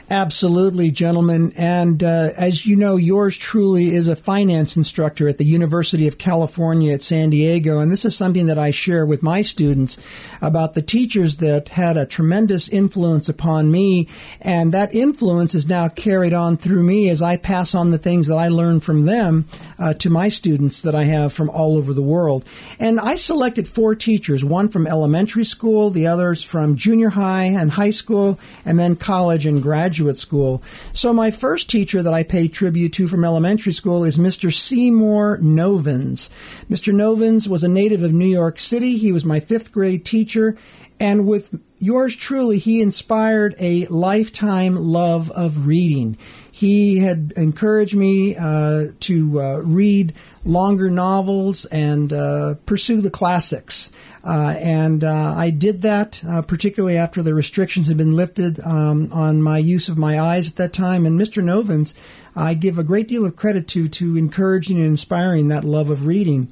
Absolutely, 0.09 0.89
gentlemen. 0.89 1.51
And 1.57 2.01
uh, 2.01 2.30
as 2.38 2.65
you 2.65 2.78
know, 2.78 2.95
yours 2.95 3.36
truly 3.36 3.93
is 3.93 4.07
a 4.07 4.15
finance 4.15 4.78
instructor 4.78 5.28
at 5.28 5.38
the 5.38 5.43
University 5.43 6.07
of 6.07 6.18
California 6.18 6.93
at 6.93 7.03
San 7.03 7.30
Diego. 7.30 7.80
And 7.80 7.91
this 7.91 8.05
is 8.05 8.15
something 8.15 8.45
that 8.45 8.57
I 8.57 8.72
share 8.72 9.05
with 9.05 9.22
my 9.22 9.41
students 9.41 9.97
about 10.41 10.76
the 10.76 10.82
teachers 10.82 11.38
that 11.38 11.68
had 11.68 11.97
a 11.97 12.05
tremendous 12.05 12.70
influence 12.70 13.28
upon 13.28 13.70
me. 13.70 14.07
And 14.39 14.74
that 14.74 14.95
influence 14.95 15.53
is 15.53 15.68
now 15.68 15.89
carried 15.89 16.34
on 16.34 16.55
through 16.55 16.84
me 16.84 17.09
as 17.09 17.22
I 17.22 17.36
pass 17.36 17.76
on 17.76 17.89
the 17.89 17.97
things 17.97 18.28
that 18.28 18.38
I 18.38 18.47
learned 18.47 18.86
from 18.86 19.03
them 19.08 19.47
uh, 19.80 19.95
to 19.95 20.10
my 20.10 20.30
students 20.30 20.84
that 20.84 20.93
I 20.93 21.05
have 21.05 21.34
from 21.34 21.49
all 21.49 21.78
over 21.78 21.93
the 21.93 22.01
world. 22.01 22.45
And 22.80 22.99
I 22.99 23.16
selected 23.16 23.68
four 23.68 23.95
teachers, 23.95 24.45
one 24.45 24.70
from 24.70 24.86
elementary 24.86 25.43
school, 25.43 25.89
the 25.89 26.05
others 26.05 26.43
from 26.43 26.76
junior 26.76 27.10
high 27.10 27.45
and 27.45 27.72
high 27.72 27.89
school, 27.89 28.39
and 28.64 28.78
then 28.78 28.95
college 28.95 29.45
and 29.45 29.64
graduate 29.64 30.18
school. 30.18 30.62
So 30.93 31.12
my 31.12 31.32
first 31.32 31.70
teacher 31.70 32.03
that 32.03 32.14
I 32.14 32.24
pay 32.24 32.47
tribute 32.47 32.93
to 32.93 33.08
from 33.08 33.26
elementary 33.26 33.74
school 33.74 34.03
is 34.03 34.18
Mr. 34.18 34.53
Seymour 34.53 35.39
Novins. 35.39 36.30
Mr. 36.70 36.93
Novins 36.93 37.47
was 37.47 37.64
a 37.64 37.68
native 37.68 38.03
of 38.03 38.14
New 38.14 38.28
York 38.28 38.60
City. 38.60 38.97
He 38.97 39.12
was 39.12 39.26
my 39.26 39.39
fifth 39.39 39.72
grade 39.72 40.05
teacher. 40.05 40.58
And 40.99 41.28
with 41.28 41.53
yours 41.80 42.16
truly, 42.16 42.58
he 42.58 42.82
inspired 42.82 43.55
a 43.60 43.86
lifetime 43.88 44.76
love 44.76 45.30
of 45.32 45.68
reading. 45.68 46.18
He 46.58 46.97
had 46.97 47.34
encouraged 47.36 47.95
me 47.95 48.36
uh, 48.36 48.88
to 49.01 49.41
uh, 49.41 49.58
read 49.58 50.16
longer 50.43 50.89
novels 50.89 51.66
and 51.66 52.12
uh, 52.12 52.55
pursue 52.66 52.99
the 52.99 53.12
classics. 53.12 53.91
Uh, 54.24 54.55
and 54.60 55.03
uh, 55.03 55.36
I 55.38 55.51
did 55.51 55.84
that 55.84 56.24
uh, 56.28 56.41
particularly 56.41 56.97
after 56.97 57.22
the 57.22 57.36
restrictions 57.36 57.89
had 57.89 57.97
been 57.97 58.16
lifted 58.16 58.60
um, 58.62 59.14
on 59.14 59.39
my 59.39 59.60
use 59.60 59.88
of 59.88 59.99
my 59.99 60.20
eyes 60.20 60.49
at 60.49 60.55
that 60.55 60.74
time. 60.74 61.05
And 61.05 61.22
Mr. 61.22 61.43
Novins, 61.43 61.93
I 62.36 62.55
give 62.55 62.80
a 62.80 62.84
great 62.84 63.08
deal 63.08 63.24
of 63.24 63.36
credit 63.36 63.68
to 63.68 63.88
to 63.89 64.18
encouraging 64.18 64.78
and 64.78 64.88
inspiring 64.88 65.49
that 65.49 65.64
love 65.64 65.91
of 65.91 66.08
reading. 66.08 66.51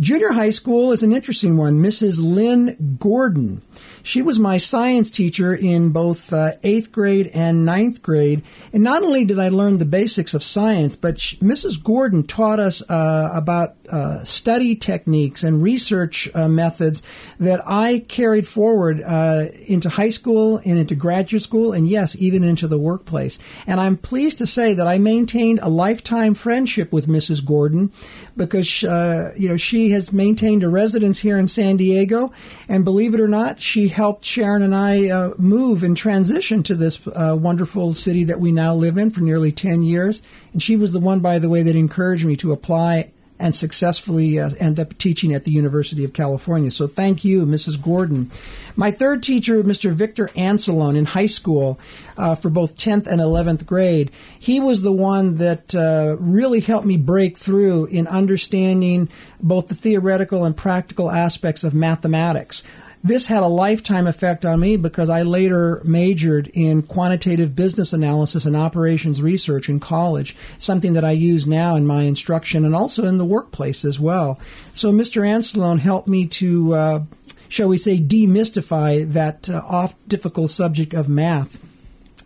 Junior 0.00 0.32
high 0.32 0.50
school 0.50 0.90
is 0.90 1.04
an 1.04 1.12
interesting 1.12 1.56
one. 1.56 1.80
Mrs. 1.80 2.18
Lynn 2.18 2.98
Gordon. 2.98 3.62
She 4.06 4.22
was 4.22 4.38
my 4.38 4.58
science 4.58 5.10
teacher 5.10 5.52
in 5.52 5.88
both 5.88 6.32
uh, 6.32 6.52
eighth 6.62 6.92
grade 6.92 7.26
and 7.34 7.66
ninth 7.66 8.02
grade. 8.02 8.44
And 8.72 8.84
not 8.84 9.02
only 9.02 9.24
did 9.24 9.40
I 9.40 9.48
learn 9.48 9.78
the 9.78 9.84
basics 9.84 10.32
of 10.32 10.44
science, 10.44 10.94
but 10.94 11.18
she, 11.18 11.36
Mrs. 11.38 11.82
Gordon 11.82 12.24
taught 12.24 12.60
us 12.60 12.88
uh, 12.88 13.30
about 13.32 13.74
uh, 13.88 14.24
study 14.24 14.76
techniques 14.76 15.42
and 15.42 15.62
research 15.62 16.28
uh, 16.34 16.48
methods 16.48 17.02
that 17.38 17.60
I 17.66 18.00
carried 18.00 18.46
forward 18.46 19.02
uh, 19.02 19.46
into 19.66 19.88
high 19.88 20.10
school 20.10 20.58
and 20.58 20.78
into 20.78 20.94
graduate 20.94 21.42
school, 21.42 21.72
and 21.72 21.86
yes, 21.86 22.16
even 22.18 22.44
into 22.44 22.68
the 22.68 22.78
workplace. 22.78 23.38
And 23.66 23.80
I'm 23.80 23.96
pleased 23.96 24.38
to 24.38 24.46
say 24.46 24.74
that 24.74 24.86
I 24.86 24.98
maintained 24.98 25.60
a 25.62 25.68
lifetime 25.68 26.34
friendship 26.34 26.92
with 26.92 27.06
Mrs. 27.06 27.44
Gordon 27.44 27.92
because 28.36 28.84
uh, 28.84 29.32
you 29.36 29.48
know 29.48 29.56
she 29.56 29.90
has 29.90 30.12
maintained 30.12 30.64
a 30.64 30.68
residence 30.68 31.18
here 31.18 31.38
in 31.38 31.48
San 31.48 31.76
Diego, 31.76 32.32
and 32.68 32.84
believe 32.84 33.14
it 33.14 33.20
or 33.20 33.28
not, 33.28 33.60
she 33.60 33.88
helped 33.88 34.24
Sharon 34.24 34.62
and 34.62 34.74
I 34.74 35.08
uh, 35.08 35.34
move 35.38 35.82
and 35.82 35.96
transition 35.96 36.62
to 36.64 36.74
this 36.74 37.00
uh, 37.08 37.36
wonderful 37.38 37.94
city 37.94 38.24
that 38.24 38.40
we 38.40 38.52
now 38.52 38.74
live 38.74 38.98
in 38.98 39.10
for 39.10 39.20
nearly 39.20 39.52
ten 39.52 39.82
years. 39.82 40.22
And 40.52 40.62
she 40.62 40.76
was 40.76 40.92
the 40.92 41.00
one, 41.00 41.20
by 41.20 41.38
the 41.38 41.48
way, 41.48 41.62
that 41.62 41.76
encouraged 41.76 42.24
me 42.24 42.36
to 42.36 42.52
apply 42.52 43.12
and 43.38 43.54
successfully 43.54 44.38
uh, 44.38 44.50
end 44.58 44.80
up 44.80 44.96
teaching 44.98 45.34
at 45.34 45.44
the 45.44 45.50
University 45.50 46.04
of 46.04 46.12
California. 46.12 46.70
So 46.70 46.86
thank 46.86 47.24
you, 47.24 47.44
Mrs. 47.46 47.80
Gordon. 47.80 48.30
My 48.76 48.90
third 48.90 49.22
teacher, 49.22 49.62
Mr. 49.62 49.92
Victor 49.92 50.28
Anselone, 50.36 50.96
in 50.96 51.04
high 51.04 51.26
school 51.26 51.78
uh, 52.16 52.34
for 52.34 52.50
both 52.50 52.76
10th 52.76 53.06
and 53.06 53.20
11th 53.20 53.66
grade, 53.66 54.10
he 54.38 54.60
was 54.60 54.82
the 54.82 54.92
one 54.92 55.36
that 55.36 55.74
uh, 55.74 56.16
really 56.18 56.60
helped 56.60 56.86
me 56.86 56.96
break 56.96 57.36
through 57.36 57.86
in 57.86 58.06
understanding 58.06 59.08
both 59.40 59.68
the 59.68 59.74
theoretical 59.74 60.44
and 60.44 60.56
practical 60.56 61.10
aspects 61.10 61.64
of 61.64 61.74
mathematics 61.74 62.62
this 63.04 63.26
had 63.26 63.42
a 63.42 63.48
lifetime 63.48 64.06
effect 64.06 64.44
on 64.44 64.60
me 64.60 64.76
because 64.76 65.08
I 65.08 65.22
later 65.22 65.80
majored 65.84 66.48
in 66.48 66.82
quantitative 66.82 67.54
business 67.54 67.92
analysis 67.92 68.46
and 68.46 68.56
operations 68.56 69.22
research 69.22 69.68
in 69.68 69.80
college, 69.80 70.36
something 70.58 70.94
that 70.94 71.04
I 71.04 71.12
use 71.12 71.46
now 71.46 71.76
in 71.76 71.86
my 71.86 72.02
instruction 72.02 72.64
and 72.64 72.74
also 72.74 73.04
in 73.04 73.18
the 73.18 73.24
workplace 73.24 73.84
as 73.84 74.00
well. 74.00 74.40
So 74.72 74.92
Mr. 74.92 75.22
Anselone 75.22 75.80
helped 75.80 76.08
me 76.08 76.26
to, 76.26 76.74
uh, 76.74 77.02
shall 77.48 77.68
we 77.68 77.78
say, 77.78 77.98
demystify 77.98 79.12
that 79.12 79.48
uh, 79.48 79.62
oft 79.66 80.08
difficult 80.08 80.50
subject 80.50 80.94
of 80.94 81.08
math. 81.08 81.58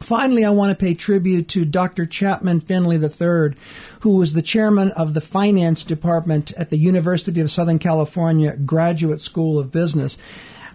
Finally, 0.01 0.47
I 0.47 0.51
want 0.51 0.71
to 0.71 0.83
pay 0.83 0.95
tribute 0.95 1.49
to 1.49 1.67
Dr. 1.67 2.07
Chapman 2.07 2.61
Finley 2.61 2.97
III, 2.97 3.55
who 4.01 4.17
was 4.17 4.33
the 4.33 4.41
chairman 4.41 4.91
of 4.93 5.13
the 5.13 5.21
finance 5.21 5.85
department 5.85 6.53
at 6.57 6.71
the 6.71 6.79
University 6.79 7.39
of 7.41 7.51
Southern 7.51 7.79
California 7.79 8.57
Graduate 8.57 9.21
School 9.21 9.59
of 9.59 9.71
Business. 9.71 10.17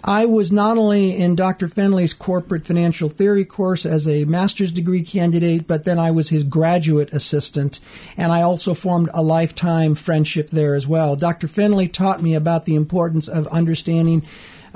I 0.08 0.28
was 0.28 0.51
not 0.51 0.78
only 0.78 1.18
in 1.18 1.36
Dr. 1.36 1.68
Finley's 1.68 2.14
corporate 2.14 2.64
financial 2.64 3.10
theory 3.10 3.43
course 3.43 3.88
as 3.88 4.08
a 4.08 4.24
master's 4.26 4.72
degree 4.72 5.03
candidate, 5.03 5.66
but 5.66 5.84
then 5.84 5.97
I 5.97 6.12
was 6.12 6.30
his 6.30 6.43
graduate 6.43 7.12
assistant, 7.12 7.80
and 8.16 8.32
I 8.32 8.43
also 8.43 8.76
formed 8.76 9.10
a 9.16 9.24
lifetime 9.24 9.95
friendship 9.95 10.51
there 10.51 10.76
as 10.76 10.88
well. 10.88 11.16
Dr. 11.16 11.47
Finley 11.47 11.88
taught 11.88 12.22
me 12.22 12.36
about 12.36 12.66
the 12.66 12.76
importance 12.76 13.28
of 13.28 13.47
understanding 13.47 14.24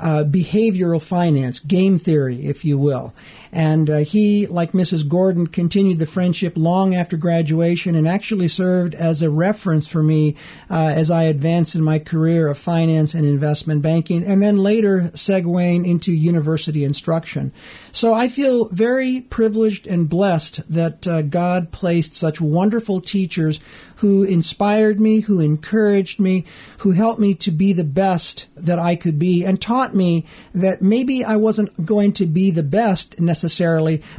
uh, 0.00 0.24
behavioral 0.24 1.00
finance, 1.00 1.60
game 1.60 1.96
theory, 1.96 2.44
if 2.44 2.64
you 2.64 2.76
will. 2.76 3.14
And 3.52 3.90
uh, 3.90 3.98
he, 3.98 4.46
like 4.46 4.72
Mrs. 4.72 5.08
Gordon, 5.08 5.46
continued 5.46 5.98
the 5.98 6.06
friendship 6.06 6.54
long 6.56 6.94
after 6.94 7.16
graduation 7.16 7.94
and 7.94 8.06
actually 8.06 8.48
served 8.48 8.94
as 8.94 9.22
a 9.22 9.30
reference 9.30 9.86
for 9.86 10.02
me 10.02 10.36
uh, 10.70 10.92
as 10.94 11.10
I 11.10 11.24
advanced 11.24 11.74
in 11.74 11.82
my 11.82 11.98
career 11.98 12.48
of 12.48 12.58
finance 12.58 13.14
and 13.14 13.26
investment 13.26 13.82
banking, 13.82 14.24
and 14.24 14.42
then 14.42 14.56
later 14.56 15.10
segueing 15.14 15.86
into 15.86 16.12
university 16.12 16.84
instruction. 16.84 17.52
So 17.92 18.14
I 18.14 18.28
feel 18.28 18.68
very 18.68 19.20
privileged 19.20 19.86
and 19.86 20.08
blessed 20.08 20.62
that 20.70 21.06
uh, 21.06 21.22
God 21.22 21.72
placed 21.72 22.14
such 22.14 22.40
wonderful 22.40 23.00
teachers 23.00 23.60
who 24.00 24.22
inspired 24.22 24.98
me, 24.98 25.20
who 25.20 25.40
encouraged 25.40 26.18
me, 26.18 26.46
who 26.78 26.92
helped 26.92 27.20
me 27.20 27.34
to 27.34 27.50
be 27.50 27.74
the 27.74 27.84
best 27.84 28.46
that 28.56 28.78
I 28.78 28.96
could 28.96 29.18
be, 29.18 29.44
and 29.44 29.60
taught 29.60 29.94
me 29.94 30.24
that 30.54 30.80
maybe 30.80 31.22
I 31.22 31.36
wasn't 31.36 31.84
going 31.84 32.14
to 32.14 32.24
be 32.24 32.50
the 32.50 32.62
best 32.62 33.20
necessarily, 33.20 33.39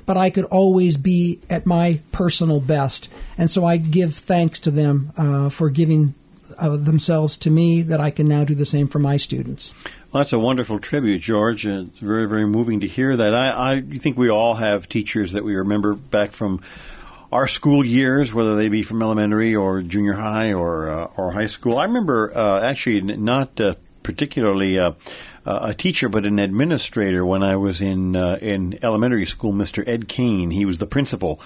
but 0.05 0.17
I 0.17 0.29
could 0.29 0.45
always 0.45 0.97
be 0.97 1.39
at 1.49 1.65
my 1.65 2.01
personal 2.11 2.59
best. 2.59 3.09
And 3.37 3.49
so 3.49 3.65
I 3.65 3.77
give 3.77 4.15
thanks 4.15 4.59
to 4.61 4.71
them 4.71 5.13
uh, 5.17 5.49
for 5.49 5.69
giving 5.69 6.15
uh, 6.57 6.77
themselves 6.77 7.37
to 7.37 7.49
me 7.49 7.81
that 7.83 7.99
I 7.99 8.11
can 8.11 8.27
now 8.27 8.43
do 8.43 8.55
the 8.55 8.65
same 8.65 8.87
for 8.87 8.99
my 8.99 9.17
students. 9.17 9.73
Well, 10.11 10.21
that's 10.21 10.33
a 10.33 10.39
wonderful 10.39 10.79
tribute, 10.79 11.21
George. 11.21 11.65
It's 11.65 11.99
very, 11.99 12.27
very 12.27 12.45
moving 12.45 12.81
to 12.81 12.87
hear 12.87 13.15
that. 13.15 13.33
I, 13.33 13.75
I 13.75 13.81
think 13.81 14.17
we 14.17 14.29
all 14.29 14.55
have 14.55 14.89
teachers 14.89 15.31
that 15.31 15.43
we 15.43 15.55
remember 15.55 15.93
back 15.95 16.31
from 16.33 16.61
our 17.31 17.47
school 17.47 17.85
years, 17.85 18.33
whether 18.33 18.55
they 18.55 18.67
be 18.67 18.83
from 18.83 19.01
elementary 19.01 19.55
or 19.55 19.81
junior 19.81 20.13
high 20.13 20.53
or 20.53 20.89
uh, 20.89 21.05
or 21.15 21.31
high 21.31 21.45
school. 21.47 21.77
I 21.77 21.85
remember 21.85 22.35
uh, 22.35 22.61
actually 22.61 23.01
not 23.01 23.59
uh, 23.59 23.75
particularly 24.03 24.79
uh, 24.79 24.93
a 25.45 25.73
teacher, 25.73 26.09
but 26.09 26.25
an 26.25 26.39
administrator 26.39 27.25
when 27.25 27.43
I 27.43 27.55
was 27.55 27.81
in 27.81 28.15
uh, 28.15 28.37
in 28.41 28.79
elementary 28.83 29.25
school. 29.25 29.53
Mr. 29.53 29.87
Ed 29.87 30.07
Kane, 30.07 30.51
he 30.51 30.65
was 30.65 30.77
the 30.77 30.87
principal. 30.87 31.41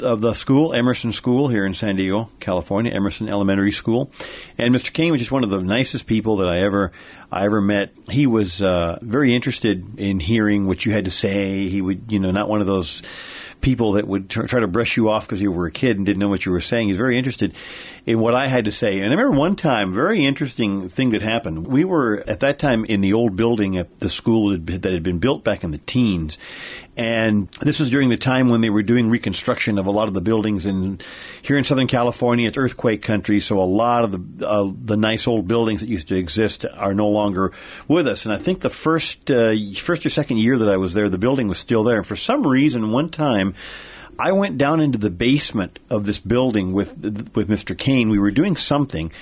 of 0.00 0.20
the 0.20 0.34
school, 0.34 0.72
Emerson 0.72 1.12
School 1.12 1.48
here 1.48 1.64
in 1.64 1.74
San 1.74 1.96
Diego, 1.96 2.30
California, 2.40 2.92
Emerson 2.92 3.28
Elementary 3.28 3.72
School, 3.72 4.10
and 4.58 4.74
Mr. 4.74 4.92
Kane 4.92 5.12
was 5.12 5.20
just 5.20 5.30
one 5.30 5.44
of 5.44 5.50
the 5.50 5.60
nicest 5.60 6.06
people 6.06 6.38
that 6.38 6.48
I 6.48 6.60
ever 6.60 6.92
I 7.30 7.44
ever 7.44 7.60
met. 7.60 7.92
He 8.08 8.26
was 8.26 8.62
uh, 8.62 8.98
very 9.02 9.34
interested 9.34 9.98
in 9.98 10.20
hearing 10.20 10.66
what 10.66 10.86
you 10.86 10.92
had 10.92 11.06
to 11.06 11.10
say. 11.10 11.68
He 11.68 11.82
would, 11.82 12.10
you 12.10 12.18
know, 12.18 12.30
not 12.30 12.48
one 12.48 12.60
of 12.60 12.66
those 12.66 13.02
people 13.60 13.92
that 13.92 14.06
would 14.06 14.30
tr- 14.30 14.44
try 14.44 14.60
to 14.60 14.66
brush 14.66 14.96
you 14.96 15.10
off 15.10 15.26
because 15.26 15.40
you 15.40 15.50
were 15.50 15.66
a 15.66 15.72
kid 15.72 15.96
and 15.96 16.06
didn't 16.06 16.20
know 16.20 16.28
what 16.28 16.46
you 16.46 16.52
were 16.52 16.60
saying. 16.60 16.88
He's 16.88 16.96
very 16.96 17.18
interested 17.18 17.54
in 18.04 18.20
what 18.20 18.34
I 18.34 18.46
had 18.46 18.66
to 18.66 18.72
say. 18.72 19.00
And 19.00 19.06
I 19.06 19.16
remember 19.16 19.36
one 19.36 19.56
time, 19.56 19.92
very 19.92 20.24
interesting 20.24 20.88
thing 20.88 21.10
that 21.10 21.22
happened. 21.22 21.66
We 21.66 21.84
were 21.84 22.22
at 22.28 22.40
that 22.40 22.60
time 22.60 22.84
in 22.84 23.00
the 23.00 23.14
old 23.14 23.34
building 23.34 23.76
at 23.76 23.98
the 23.98 24.08
school 24.08 24.56
that 24.56 24.84
had 24.84 25.02
been 25.02 25.18
built 25.18 25.42
back 25.42 25.64
in 25.64 25.72
the 25.72 25.78
teens. 25.78 26.38
And 26.96 27.48
this 27.60 27.80
was 27.80 27.90
during 27.90 28.08
the 28.08 28.16
time 28.16 28.48
when 28.48 28.60
they 28.60 28.70
were 28.70 28.82
doing 28.82 29.10
reconstruction 29.10 29.78
of 29.78 29.86
a 29.86 29.90
lot 29.90 30.08
of 30.08 30.14
the 30.14 30.20
buildings 30.20 30.64
in 30.64 31.00
here 31.42 31.58
in 31.58 31.64
Southern 31.64 31.88
California. 31.88 32.46
It's 32.46 32.56
earthquake 32.56 33.02
country, 33.02 33.40
so 33.40 33.60
a 33.60 33.64
lot 33.64 34.04
of 34.04 34.12
the 34.12 34.46
uh, 34.46 34.72
the 34.82 34.96
nice 34.96 35.26
old 35.26 35.46
buildings 35.46 35.80
that 35.80 35.88
used 35.88 36.08
to 36.08 36.16
exist 36.16 36.64
are 36.64 36.94
no 36.94 37.08
longer 37.16 37.52
with 37.88 38.06
us. 38.06 38.24
And 38.24 38.34
I 38.34 38.38
think 38.38 38.60
the 38.60 38.70
first 38.70 39.30
uh, 39.30 39.54
first 39.80 40.06
or 40.06 40.10
second 40.10 40.38
year 40.38 40.58
that 40.58 40.68
I 40.68 40.76
was 40.76 40.94
there, 40.94 41.08
the 41.08 41.18
building 41.18 41.48
was 41.48 41.58
still 41.58 41.82
there. 41.82 41.98
And 41.98 42.06
for 42.06 42.16
some 42.16 42.46
reason, 42.46 42.92
one 42.92 43.10
time. 43.10 43.54
I 44.18 44.32
went 44.32 44.56
down 44.56 44.80
into 44.80 44.96
the 44.96 45.10
basement 45.10 45.78
of 45.90 46.06
this 46.06 46.20
building 46.20 46.72
with 46.72 46.90
with 47.34 47.48
Mr. 47.50 47.76
Kane. 47.76 48.08
We 48.08 48.18
were 48.18 48.30
doing 48.30 48.56
something, 48.56 49.12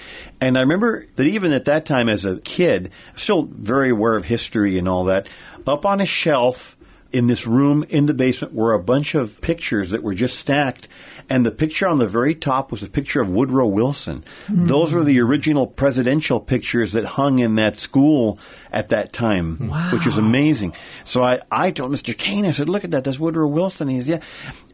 and 0.40 0.57
I 0.57 0.61
remember 0.61 1.07
that 1.16 1.26
even 1.26 1.53
at 1.53 1.64
that 1.64 1.84
time, 1.84 2.09
as 2.09 2.24
a 2.24 2.36
kid, 2.36 2.92
still 3.16 3.42
very 3.42 3.90
aware 3.90 4.14
of 4.14 4.24
history 4.24 4.78
and 4.78 4.86
all 4.86 5.07
that. 5.07 5.28
Up 5.66 5.84
on 5.84 6.01
a 6.01 6.07
shelf 6.07 6.76
in 7.14 7.28
this 7.28 7.47
room 7.47 7.84
in 7.88 8.07
the 8.07 8.12
basement 8.12 8.53
were 8.53 8.74
a 8.74 8.78
bunch 8.78 9.14
of 9.14 9.40
pictures 9.40 9.90
that 9.90 10.03
were 10.03 10.14
just 10.14 10.38
stacked. 10.38 10.88
And 11.28 11.44
the 11.44 11.50
picture 11.50 11.88
on 11.88 11.98
the 11.98 12.06
very 12.06 12.34
top 12.34 12.70
was 12.70 12.82
a 12.82 12.88
picture 12.88 13.20
of 13.20 13.30
Woodrow 13.30 13.66
Wilson. 13.66 14.24
Mm. 14.46 14.68
Those 14.68 14.92
were 14.92 15.04
the 15.04 15.20
original 15.20 15.66
presidential 15.66 16.40
pictures 16.40 16.92
that 16.92 17.04
hung 17.04 17.38
in 17.38 17.54
that 17.54 17.78
school 17.78 18.38
at 18.70 18.90
that 18.90 19.12
time, 19.12 19.68
wow. 19.68 19.90
which 19.92 20.04
was 20.04 20.18
amazing. 20.18 20.74
So 21.04 21.22
I, 21.22 21.40
I 21.50 21.70
told 21.70 21.92
Mr. 21.92 22.16
Kane, 22.16 22.44
I 22.44 22.52
said, 22.52 22.68
look 22.68 22.84
at 22.84 22.90
that, 22.90 23.04
that's 23.04 23.18
Woodrow 23.18 23.48
Wilson. 23.48 23.88
He's, 23.88 24.08
yeah. 24.08 24.20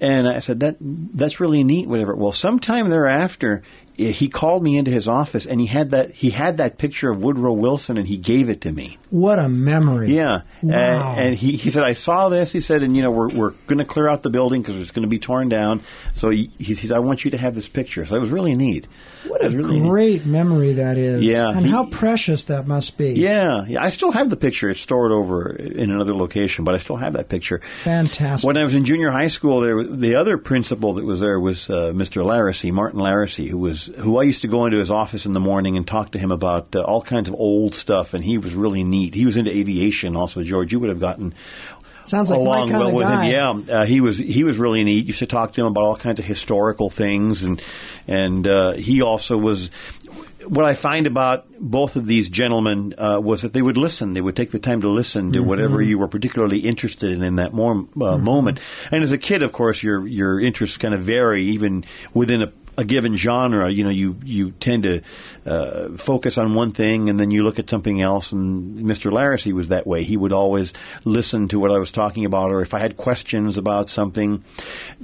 And 0.00 0.26
I 0.26 0.40
said, 0.40 0.60
that, 0.60 0.76
that's 0.80 1.38
really 1.40 1.62
neat, 1.62 1.88
whatever. 1.88 2.14
Well, 2.14 2.32
sometime 2.32 2.88
thereafter, 2.88 3.62
he 4.08 4.28
called 4.28 4.62
me 4.62 4.78
into 4.78 4.90
his 4.90 5.08
office 5.08 5.46
and 5.46 5.60
he 5.60 5.66
had 5.66 5.90
that 5.90 6.12
he 6.12 6.30
had 6.30 6.56
that 6.56 6.78
picture 6.78 7.10
of 7.10 7.22
Woodrow 7.22 7.52
Wilson 7.52 7.98
and 7.98 8.06
he 8.06 8.16
gave 8.16 8.48
it 8.48 8.62
to 8.62 8.72
me. 8.72 8.98
What 9.10 9.38
a 9.38 9.48
memory! 9.48 10.14
Yeah, 10.14 10.42
wow. 10.62 11.14
and, 11.14 11.20
and 11.20 11.36
he, 11.36 11.56
he 11.56 11.70
said 11.70 11.82
I 11.82 11.94
saw 11.94 12.28
this. 12.28 12.52
He 12.52 12.60
said, 12.60 12.82
and 12.82 12.96
you 12.96 13.02
know 13.02 13.10
we're 13.10 13.28
we're 13.28 13.50
going 13.66 13.78
to 13.78 13.84
clear 13.84 14.06
out 14.06 14.22
the 14.22 14.30
building 14.30 14.62
because 14.62 14.80
it's 14.80 14.92
going 14.92 15.02
to 15.02 15.08
be 15.08 15.18
torn 15.18 15.48
down. 15.48 15.82
So 16.14 16.30
he, 16.30 16.52
he 16.58 16.74
says 16.74 16.92
I 16.92 17.00
want 17.00 17.24
you 17.24 17.32
to 17.32 17.36
have 17.36 17.56
this 17.56 17.68
picture. 17.68 18.06
So 18.06 18.14
it 18.14 18.20
was 18.20 18.30
really 18.30 18.54
neat. 18.54 18.86
What 19.26 19.44
a 19.44 19.50
really 19.50 19.80
great 19.80 20.24
neat. 20.24 20.26
memory 20.26 20.74
that 20.74 20.96
is! 20.96 21.22
Yeah, 21.22 21.48
and 21.48 21.66
he, 21.66 21.72
how 21.72 21.86
precious 21.86 22.44
that 22.44 22.68
must 22.68 22.96
be. 22.96 23.14
Yeah, 23.14 23.64
yeah. 23.66 23.82
I 23.82 23.90
still 23.90 24.12
have 24.12 24.30
the 24.30 24.36
picture. 24.36 24.70
It's 24.70 24.80
stored 24.80 25.10
over 25.10 25.50
in 25.56 25.90
another 25.90 26.14
location, 26.14 26.64
but 26.64 26.76
I 26.76 26.78
still 26.78 26.96
have 26.96 27.14
that 27.14 27.28
picture. 27.28 27.60
Fantastic. 27.82 28.46
When 28.46 28.56
I 28.56 28.62
was 28.62 28.76
in 28.76 28.84
junior 28.84 29.10
high 29.10 29.28
school, 29.28 29.60
there 29.60 29.82
the 29.82 30.14
other 30.14 30.38
principal 30.38 30.94
that 30.94 31.04
was 31.04 31.18
there 31.18 31.40
was 31.40 31.68
uh, 31.68 31.92
Mr. 31.92 32.24
Larissy, 32.24 32.72
Martin 32.72 33.00
Larissy, 33.00 33.48
who 33.48 33.58
was 33.58 33.89
who 33.98 34.18
I 34.18 34.22
used 34.24 34.42
to 34.42 34.48
go 34.48 34.66
into 34.66 34.78
his 34.78 34.90
office 34.90 35.26
in 35.26 35.32
the 35.32 35.40
morning 35.40 35.76
and 35.76 35.86
talk 35.86 36.12
to 36.12 36.18
him 36.18 36.30
about 36.30 36.74
uh, 36.74 36.82
all 36.82 37.02
kinds 37.02 37.28
of 37.28 37.34
old 37.34 37.74
stuff, 37.74 38.14
and 38.14 38.22
he 38.24 38.38
was 38.38 38.54
really 38.54 38.84
neat. 38.84 39.14
He 39.14 39.24
was 39.24 39.36
into 39.36 39.50
aviation, 39.50 40.16
also. 40.16 40.42
George, 40.42 40.72
you 40.72 40.80
would 40.80 40.90
have 40.90 41.00
gotten 41.00 41.34
Sounds 42.04 42.30
like 42.30 42.38
along 42.40 42.72
well 42.72 42.92
with 42.92 43.06
guy. 43.06 43.26
him. 43.26 43.64
Yeah, 43.68 43.74
uh, 43.74 43.84
he 43.84 44.00
was 44.00 44.18
he 44.18 44.42
was 44.42 44.56
really 44.58 44.82
neat. 44.84 45.06
Used 45.06 45.18
to 45.20 45.26
talk 45.26 45.52
to 45.52 45.60
him 45.60 45.66
about 45.66 45.84
all 45.84 45.96
kinds 45.96 46.18
of 46.18 46.24
historical 46.24 46.90
things, 46.90 47.44
and 47.44 47.62
and 48.08 48.46
uh, 48.46 48.72
he 48.72 49.02
also 49.02 49.36
was. 49.36 49.70
What 50.46 50.64
I 50.64 50.72
find 50.72 51.06
about 51.06 51.44
both 51.60 51.96
of 51.96 52.06
these 52.06 52.30
gentlemen 52.30 52.94
uh, 52.96 53.20
was 53.22 53.42
that 53.42 53.52
they 53.52 53.60
would 53.60 53.76
listen. 53.76 54.14
They 54.14 54.22
would 54.22 54.34
take 54.34 54.50
the 54.50 54.58
time 54.58 54.80
to 54.80 54.88
listen 54.88 55.32
to 55.32 55.38
Mm-hmm. 55.38 55.48
whatever 55.48 55.82
you 55.82 55.98
were 55.98 56.08
particularly 56.08 56.60
interested 56.60 57.12
in 57.12 57.22
in 57.22 57.36
that 57.36 57.52
more, 57.52 57.86
uh, 58.00 58.16
moment. 58.16 58.58
And 58.90 59.04
as 59.04 59.12
a 59.12 59.18
kid, 59.18 59.42
of 59.42 59.52
course, 59.52 59.82
your 59.82 60.04
your 60.06 60.40
interests 60.40 60.78
kind 60.78 60.94
of 60.94 61.02
vary 61.02 61.44
even 61.44 61.84
within 62.14 62.40
a 62.40 62.46
a 62.76 62.84
given 62.84 63.16
genre, 63.16 63.70
you 63.70 63.84
know, 63.84 63.90
you 63.90 64.16
you 64.24 64.52
tend 64.52 64.84
to 64.84 65.02
uh, 65.46 65.96
focus 65.96 66.38
on 66.38 66.54
one 66.54 66.72
thing 66.72 67.08
and 67.08 67.18
then 67.18 67.30
you 67.30 67.42
look 67.42 67.58
at 67.58 67.68
something 67.68 68.00
else. 68.00 68.32
And 68.32 68.78
Mr. 68.80 69.10
Larissy 69.10 69.52
was 69.52 69.68
that 69.68 69.86
way. 69.86 70.04
He 70.04 70.16
would 70.16 70.32
always 70.32 70.72
listen 71.04 71.48
to 71.48 71.58
what 71.58 71.70
I 71.70 71.78
was 71.78 71.90
talking 71.90 72.24
about, 72.24 72.50
or 72.50 72.62
if 72.62 72.74
I 72.74 72.78
had 72.78 72.96
questions 72.96 73.56
about 73.56 73.90
something. 73.90 74.44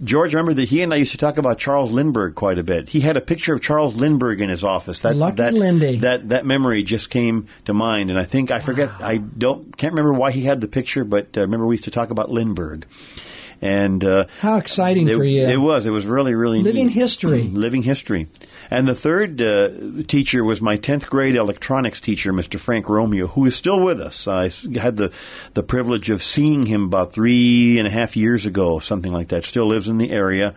George, 0.03 0.35
remember 0.35 0.55
that 0.55 0.69
he 0.69 0.83
and 0.83 0.93
I 0.93 0.97
used 0.97 1.13
to 1.13 1.19
talk 1.19 1.39
about 1.39 1.59
Charles 1.59 1.91
Lindbergh 1.91 2.35
quite 2.35 2.59
a 2.59 2.63
bit. 2.63 2.89
He 2.89 3.01
had 3.01 3.17
a 3.17 3.21
picture 3.21 3.55
of 3.55 3.63
Charles 3.63 3.95
Lindbergh 3.95 4.41
in 4.41 4.49
his 4.49 4.65
office. 4.65 5.01
That 5.01 5.17
Lucky 5.17 5.37
that 5.37 5.55
Lindy. 5.55 5.99
that 5.99 6.29
that 6.31 6.47
memory 6.47 6.83
just 6.83 7.11
came 7.11 7.49
to 7.65 7.75
mind, 7.75 8.11
and 8.11 8.19
I 8.19 8.25
think 8.25 8.51
I 8.51 8.61
forget. 8.61 8.91
I 9.01 9.19
don't 9.19 9.77
can't 9.77 9.93
remember 9.93 10.13
why 10.13 10.31
he 10.31 10.45
had 10.45 10.61
the 10.61 10.69
picture, 10.69 11.05
but 11.05 11.37
uh, 11.37 11.43
remember 11.43 11.67
we 11.67 11.75
used 11.75 11.85
to 11.85 11.91
talk 11.91 12.11
about 12.11 12.31
Lindbergh. 12.31 12.87
And 13.63 14.05
uh, 14.05 14.27
How 14.41 14.59
exciting 14.59 15.09
it, 15.09 15.17
for 15.17 15.25
you. 15.25 15.47
It 15.47 15.57
was. 15.57 15.87
It 15.87 15.91
was 15.91 16.07
really, 16.07 16.35
really 16.35 16.63
Living 16.63 16.89
neat. 16.89 16.95
history. 16.95 17.43
Living 17.45 17.83
history. 17.83 18.29
And 18.71 18.87
the 18.87 18.95
third 18.95 19.41
uh, 19.41 19.71
teacher 20.09 20.45
was 20.45 20.61
my 20.61 20.77
10th 20.77 21.07
grade 21.07 21.37
electronics 21.37 22.01
teacher, 22.01 22.33
Mr. 22.33 22.59
Frank 22.59 22.89
Romeo, 22.89 23.29
who 23.29 23.47
is 23.47 23.57
still 23.57 23.81
with 23.81 24.01
us. 24.01 24.27
I 24.27 24.51
had 24.79 24.97
the, 24.97 25.13
the 25.55 25.63
privilege 25.63 26.11
of 26.11 26.23
seeing 26.23 26.67
him 26.67 26.85
about 26.85 27.13
three 27.13 27.79
and 27.79 27.87
a 27.87 27.91
half 27.91 28.17
years 28.17 28.45
ago, 28.45 28.79
something 28.79 29.13
like 29.13 29.29
that. 29.29 29.45
Still 29.45 29.69
lives 29.69 29.89
in 29.89 29.99
the 29.99 30.11
area. 30.11 30.55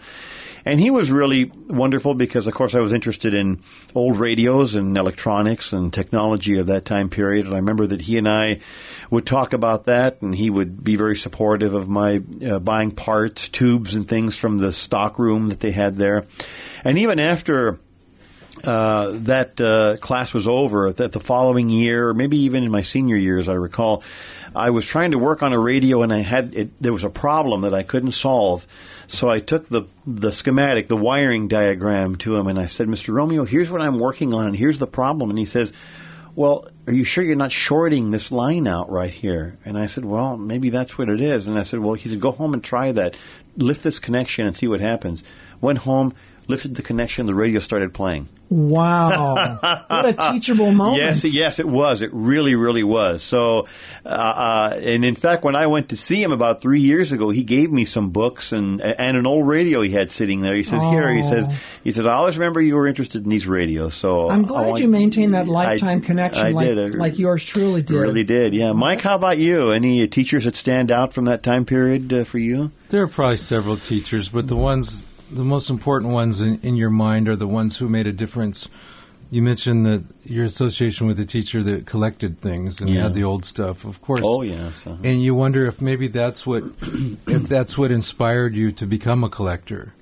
And 0.66 0.80
he 0.80 0.92
was 0.92 1.12
really 1.12 1.52
wonderful 1.68 2.14
because, 2.14 2.48
of 2.48 2.54
course, 2.54 2.76
I 2.76 2.80
was 2.80 2.94
interested 2.94 3.34
in 3.34 3.62
old 3.96 4.20
radios 4.20 4.76
and 4.76 4.98
electronics 4.98 5.74
and 5.74 5.94
technology 5.94 6.58
of 6.58 6.68
that 6.68 6.86
time 6.86 7.10
period. 7.10 7.46
And 7.46 7.56
I 7.56 7.60
remember 7.60 7.88
that 7.88 8.02
he 8.02 8.18
and 8.18 8.28
I 8.28 8.60
would 9.10 9.26
talk 9.26 9.54
about 9.54 9.86
that, 9.86 10.22
and 10.22 10.36
he 10.36 10.50
would 10.50 10.84
be 10.84 10.96
very 10.96 11.16
supportive 11.16 11.74
of 11.74 11.88
my 11.88 12.22
uh, 12.46 12.60
buying 12.60 12.92
parts, 12.92 13.48
tubes, 13.48 13.96
and 13.96 14.08
things 14.08 14.36
from 14.36 14.58
the 14.58 14.74
stock 14.74 15.18
room 15.18 15.48
that 15.48 15.60
they 15.60 15.72
had 15.72 15.98
there. 15.98 16.26
And 16.84 16.98
even 16.98 17.20
after 17.20 17.80
uh, 18.64 19.12
that 19.14 19.60
uh, 19.62 19.98
class 19.98 20.34
was 20.34 20.48
over, 20.48 20.92
that 20.92 21.12
the 21.12 21.20
following 21.20 21.70
year, 21.70 22.14
maybe 22.14 22.38
even 22.40 22.64
in 22.64 22.72
my 22.72 22.82
senior 22.82 23.16
years, 23.16 23.48
I 23.48 23.54
recall, 23.54 24.04
I 24.56 24.72
was 24.72 24.86
trying 24.86 25.12
to 25.12 25.18
work 25.18 25.44
on 25.44 25.54
a 25.54 25.60
radio 25.60 26.02
and 26.02 26.12
I 26.12 26.20
had 26.20 26.54
it, 26.56 26.82
there 26.82 26.92
was 26.92 27.04
a 27.04 27.10
problem 27.10 27.62
that 27.62 27.74
I 27.74 27.84
couldn't 27.84 28.12
solve. 28.14 28.66
So 29.12 29.28
I 29.28 29.40
took 29.40 29.68
the 29.68 29.84
the 30.06 30.32
schematic, 30.32 30.88
the 30.88 30.96
wiring 30.96 31.48
diagram 31.48 32.16
to 32.18 32.36
him, 32.36 32.46
and 32.46 32.60
I 32.60 32.68
said, 32.68 32.88
"Mr. 32.88 33.12
Romeo, 33.12 33.44
here's 33.44 33.72
what 33.72 33.82
I'm 33.82 34.00
working 34.00 34.36
on, 34.36 34.46
and 34.46 34.56
here's 34.56 34.78
the 34.78 34.86
problem." 34.86 35.32
And 35.32 35.40
he 35.40 35.46
says, 35.46 35.74
"Well, 36.36 36.68
are 36.86 36.94
you 36.94 37.04
sure 37.04 37.24
you're 37.24 37.36
not 37.36 37.52
shorting 37.52 38.12
this 38.12 38.32
line 38.32 38.68
out 38.68 38.92
right 38.92 39.12
here?" 39.12 39.58
And 39.66 39.80
I 39.80 39.88
said, 39.88 40.06
"Well, 40.06 40.38
maybe 40.38 40.70
that's 40.70 40.96
what 40.96 41.10
it 41.10 41.22
is." 41.22 41.48
And 41.48 41.58
I 41.58 41.64
said, 41.64 41.80
"Well," 41.80 41.96
he 41.96 42.08
said, 42.08 42.22
"Go 42.22 42.32
home 42.32 42.54
and 42.54 42.64
try 42.64 42.92
that. 42.92 43.16
Lift 43.58 43.82
this 43.82 43.98
connection 43.98 44.46
and 44.46 44.56
see 44.56 44.68
what 44.68 44.80
happens." 44.80 45.24
Went 45.60 45.80
home, 45.80 46.14
lifted 46.48 46.76
the 46.76 46.84
connection, 46.84 47.26
the 47.26 47.34
radio 47.34 47.60
started 47.60 47.96
playing. 47.96 48.30
Wow. 48.50 49.60
what 49.88 50.06
a 50.08 50.14
teachable 50.32 50.72
moment. 50.74 50.98
Yes, 51.04 51.24
yes, 51.24 51.60
it 51.60 51.68
was. 51.68 52.02
It 52.02 52.10
really, 52.14 52.56
really 52.56 52.84
was. 52.84 53.22
So, 53.24 53.68
uh, 54.06 54.10
uh, 54.10 54.80
and 54.82 55.06
in 55.06 55.16
fact, 55.16 55.44
when 55.44 55.56
I 55.56 55.68
went 55.68 55.90
to 55.90 55.98
see 55.98 56.22
him 56.24 56.32
about 56.32 56.62
three 56.62 56.80
years 56.82 57.12
ago, 57.12 57.30
he 57.30 57.44
gave 57.44 57.72
me 57.72 57.86
some 57.86 58.10
books 58.10 58.52
and 58.52 58.82
and 58.82 59.16
an 59.18 59.26
old 59.28 59.48
radio 59.48 59.82
he 59.82 59.92
had 59.92 60.10
sitting 60.12 60.42
there. 60.42 60.56
He 60.56 60.64
says, 60.64 60.82
"Here," 60.82 61.14
he 61.14 61.20
Oh. 61.24 61.30
says, 61.30 61.48
"He 61.84 61.92
says, 61.92 62.06
I 62.06 62.14
always 62.14 62.38
remember 62.38 62.60
you 62.60 62.76
were 62.76 62.88
interested 62.88 63.24
in 63.24 63.30
these 63.30 63.46
radios." 63.48 63.94
So 63.94 64.30
I'm 64.30 64.44
glad 64.44 64.68
want- 64.68 64.82
you 64.82 64.88
maintained 64.88 65.36
that 65.36 65.48
lifetime 65.48 66.00
I- 66.04 66.06
connection 66.06 66.46
I 66.48 66.52
like, 66.52 66.68
did. 66.68 66.96
I 66.96 66.98
like 66.98 67.20
yours 67.20 67.44
truly 67.44 67.82
did. 67.84 67.96
Really 67.96 68.24
did. 68.24 68.54
Yeah, 68.54 68.72
Mike. 68.74 69.02
How 69.02 69.16
about 69.16 69.38
you? 69.38 69.72
Any 69.72 70.04
uh, 70.04 70.08
teachers 70.08 70.46
that 70.46 70.56
stand 70.56 70.92
out 70.92 71.14
from 71.14 71.26
that 71.26 71.44
time 71.44 71.66
period 71.66 72.12
uh, 72.12 72.24
for 72.24 72.40
you? 72.40 72.72
There 72.90 73.04
are 73.04 73.08
probably 73.08 73.38
several 73.38 73.78
teachers, 73.78 74.30
but 74.30 74.48
the 74.48 74.56
ones, 74.56 75.06
the 75.32 75.44
most 75.44 75.70
important 75.70 76.12
ones 76.14 76.42
in, 76.42 76.60
in 76.62 76.76
your 76.76 76.90
mind 76.90 77.28
are 77.28 77.36
the 77.36 77.48
ones 77.48 77.78
who 77.78 77.88
made 77.90 78.08
a 78.08 78.12
difference. 78.12 78.68
You 79.32 79.42
mentioned 79.44 79.86
that 79.86 80.04
your 80.26 80.46
association 80.46 81.06
with 81.08 81.18
the 81.18 81.26
teacher 81.26 81.62
that 81.64 81.86
collected 81.86 82.42
things 82.42 82.82
and 82.82 82.90
Yeah. 82.90 83.04
had 83.04 83.14
the 83.14 83.24
old 83.24 83.46
stuff, 83.46 83.86
of 83.86 84.02
course. 84.02 84.22
Oh 84.24 84.42
yes. 84.42 84.88
uh 84.88 84.98
And 85.04 85.22
you 85.22 85.36
wonder 85.36 85.68
if 85.68 85.82
maybe 85.82 86.08
that's 86.08 86.48
what, 86.48 86.64
if 87.28 87.44
that's 87.48 87.78
what 87.78 87.92
inspired 87.92 88.56
you 88.56 88.72
to 88.74 88.86
become 88.88 89.24
a 89.24 89.30
collector. 89.30 89.94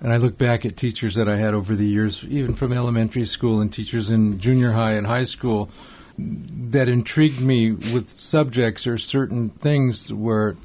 And 0.00 0.12
I 0.12 0.16
look 0.18 0.36
back 0.38 0.64
at 0.66 0.76
teachers 0.76 1.14
that 1.14 1.28
I 1.28 1.36
had 1.36 1.54
over 1.54 1.74
the 1.76 1.86
years, 1.86 2.24
even 2.28 2.54
from 2.54 2.72
elementary 2.72 3.24
school 3.26 3.60
and 3.60 3.72
teachers 3.72 4.10
in 4.10 4.38
junior 4.38 4.72
high 4.72 4.92
and 4.92 5.06
high 5.06 5.24
school, 5.24 5.70
that 6.18 6.88
intrigued 6.88 7.40
me 7.40 7.72
with 7.72 8.10
subjects 8.18 8.86
or 8.86 8.98
certain 8.98 9.50
things 9.50 10.12
where 10.12 10.56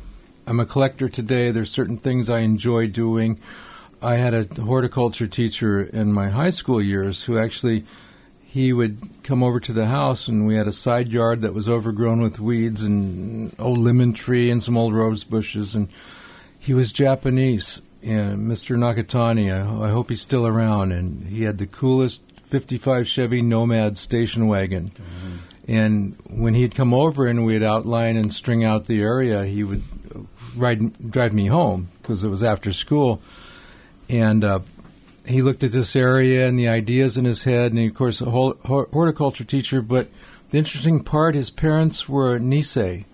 I'm 0.45 0.60
a 0.60 0.66
collector 0.66 1.10
today. 1.10 1.52
There's 1.52 1.72
certain 1.72 1.97
things 1.97 2.30
I 2.30 2.39
enjoy 2.39 2.88
doing. 2.88 3.39
I 4.02 4.16
had 4.16 4.34
a 4.34 4.62
horticulture 4.62 5.28
teacher 5.28 5.84
in 5.84 6.14
my 6.14 6.30
high 6.30 6.52
school 6.52 6.82
years 6.82 7.24
who 7.24 7.38
actually 7.38 7.86
he 8.41 8.74
would 8.74 8.97
come 9.24 9.43
over 9.43 9.60
to 9.60 9.74
the 9.74 9.88
house 9.88 10.28
and 10.28 10.47
we 10.47 10.56
had 10.56 10.68
a 10.68 10.72
side 10.72 11.10
yard 11.10 11.41
that 11.41 11.54
was 11.54 11.70
overgrown 11.70 12.22
with 12.22 12.39
weeds 12.39 12.82
and 12.82 13.54
old 13.60 13.78
lemon 13.78 14.14
tree 14.14 14.50
and 14.50 14.64
some 14.64 14.78
old 14.78 14.93
rose 14.93 15.24
bushes 15.24 15.76
and 15.76 15.89
he 16.60 16.74
was 16.74 16.91
Japanese 16.91 17.80
uh, 17.80 18.10
and 18.10 18.52
Mr. 18.52 18.78
Nakatani. 18.78 19.52
I, 19.52 19.88
I 19.88 19.89
hope 19.89 20.10
he's 20.10 20.22
still 20.22 20.45
around. 20.45 20.91
And 20.91 21.28
he 21.28 21.43
had 21.43 21.58
the 21.58 21.66
coolest 21.66 22.22
55 22.45 23.08
Chevy 23.08 23.41
Nomad 23.41 23.97
station 23.97 24.47
wagon. 24.47 24.91
Mm-hmm. 24.91 25.36
And 25.72 26.18
when 26.30 26.56
he'd 26.56 26.76
come 26.76 26.93
over 26.93 27.28
and 27.28 27.45
we'd 27.45 27.64
outline 27.64 28.18
and 28.18 28.34
string 28.34 28.64
out 28.64 28.88
the 28.88 29.02
area, 29.02 29.45
he 29.45 29.64
would 29.64 29.84
ride 30.56 31.12
drive 31.12 31.34
me 31.34 31.45
home 31.45 31.89
because 32.02 32.24
it 32.24 32.30
was 32.30 32.43
after 32.43 32.74
school. 32.74 33.22
And 34.10 34.43
uh, 34.43 34.60
he 35.26 35.41
looked 35.41 35.64
at 35.64 35.72
this 35.72 35.95
area 35.95 36.47
and 36.47 36.57
the 36.57 36.68
ideas 36.68 37.18
in 37.18 37.26
his 37.26 37.43
head, 37.43 37.72
and 37.72 37.80
he, 37.80 37.88
of 37.88 37.93
course, 37.93 38.22
a 38.22 38.30
hol- 38.30 38.57
hor- 38.66 38.89
horticulture 38.91 39.43
teacher. 39.43 39.82
But 39.82 40.10
the 40.49 40.57
interesting 40.57 41.03
part, 41.03 41.36
his 41.36 41.49
parents 41.51 42.10
were 42.10 42.39
Nisei, 42.39 43.05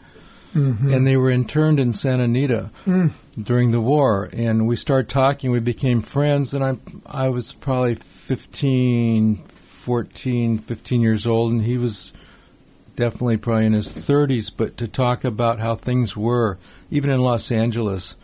and 0.94 1.06
they 1.06 1.18
were 1.18 1.30
interned 1.30 1.82
in 1.82 1.94
Santa 1.94 2.24
Anita 2.24 2.70
during 3.42 3.72
the 3.72 3.82
war. 3.82 4.30
And 4.32 4.66
we 4.68 4.78
started 4.78 5.10
talking. 5.10 5.52
We 5.52 5.60
became 5.60 6.02
friends, 6.02 6.54
and 6.54 6.64
I 6.64 6.78
I 7.06 7.28
was 7.28 7.52
probably 7.52 7.96
15, 7.96 9.44
14, 9.84 10.58
15 10.60 11.02
years 11.02 11.28
old, 11.28 11.52
and 11.52 11.64
he 11.64 11.78
was 11.78 12.14
definitely 12.96 13.36
probably 13.36 13.66
in 13.66 13.74
his 13.74 13.90
30s. 13.90 14.50
But 14.56 14.78
to 14.78 14.88
talk 14.88 15.26
about 15.26 15.60
how 15.60 15.76
things 15.76 16.16
were, 16.16 16.58
even 16.90 17.10
in 17.10 17.20
Los 17.20 17.52
Angeles 17.52 18.16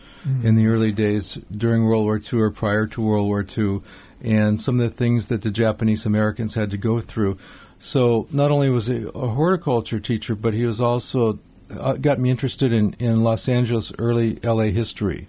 in 0.43 0.55
the 0.55 0.67
early 0.67 0.91
days 0.91 1.37
during 1.55 1.85
World 1.85 2.03
War 2.03 2.21
II 2.31 2.39
or 2.39 2.51
prior 2.51 2.87
to 2.87 3.01
World 3.01 3.27
War 3.27 3.45
II, 3.45 3.81
and 4.21 4.61
some 4.61 4.79
of 4.79 4.89
the 4.89 4.95
things 4.95 5.27
that 5.27 5.41
the 5.41 5.51
Japanese 5.51 6.05
Americans 6.05 6.55
had 6.55 6.71
to 6.71 6.77
go 6.77 6.99
through. 6.99 7.37
So 7.79 8.27
not 8.31 8.51
only 8.51 8.69
was 8.69 8.87
he 8.87 9.05
a 9.15 9.27
horticulture 9.27 9.99
teacher, 9.99 10.35
but 10.35 10.53
he 10.53 10.65
was 10.65 10.79
also 10.79 11.39
uh, 11.79 11.93
got 11.93 12.19
me 12.19 12.29
interested 12.29 12.71
in, 12.71 12.93
in 12.99 13.23
Los 13.23 13.47
Angeles 13.49 13.91
early 13.97 14.35
LA 14.43 14.65
history. 14.65 15.27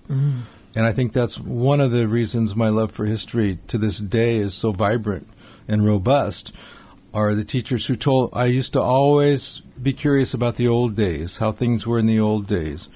And 0.74 0.86
I 0.86 0.92
think 0.92 1.12
that's 1.12 1.38
one 1.38 1.80
of 1.80 1.90
the 1.90 2.08
reasons 2.08 2.56
my 2.56 2.68
love 2.68 2.92
for 2.92 3.04
history 3.04 3.58
to 3.68 3.78
this 3.78 3.98
day 3.98 4.36
is 4.36 4.54
so 4.54 4.72
vibrant 4.72 5.28
and 5.68 5.84
robust. 5.84 6.52
Are 7.14 7.34
the 7.34 7.44
teachers 7.44 7.86
who 7.86 7.96
told 7.96 8.30
I 8.32 8.46
used 8.46 8.72
to 8.72 8.80
always 8.80 9.60
be 9.82 9.92
curious 9.92 10.32
about 10.32 10.56
the 10.56 10.68
old 10.68 10.94
days, 10.96 11.36
how 11.38 11.52
things 11.52 11.86
were 11.86 11.98
in 11.98 12.06
the 12.06 12.20
old 12.20 12.46
days, 12.46 12.88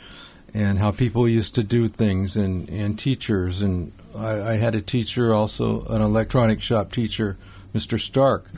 and 0.55 0.79
how 0.79 0.91
people 0.91 1.29
used 1.29 1.55
to 1.57 1.63
do 1.63 1.89
things, 1.89 2.37
and, 2.37 2.69
and 2.69 2.99
teachers. 2.99 3.61
And 3.61 3.93
I, 4.15 4.53
I 4.53 4.57
had 4.57 4.75
a 4.75 4.81
teacher, 4.81 5.35
also 5.35 5.85
an 5.87 6.01
electronic 6.01 6.61
shop 6.61 6.93
teacher, 6.93 7.37
Mr. 7.75 8.01
Stark, 8.01 8.51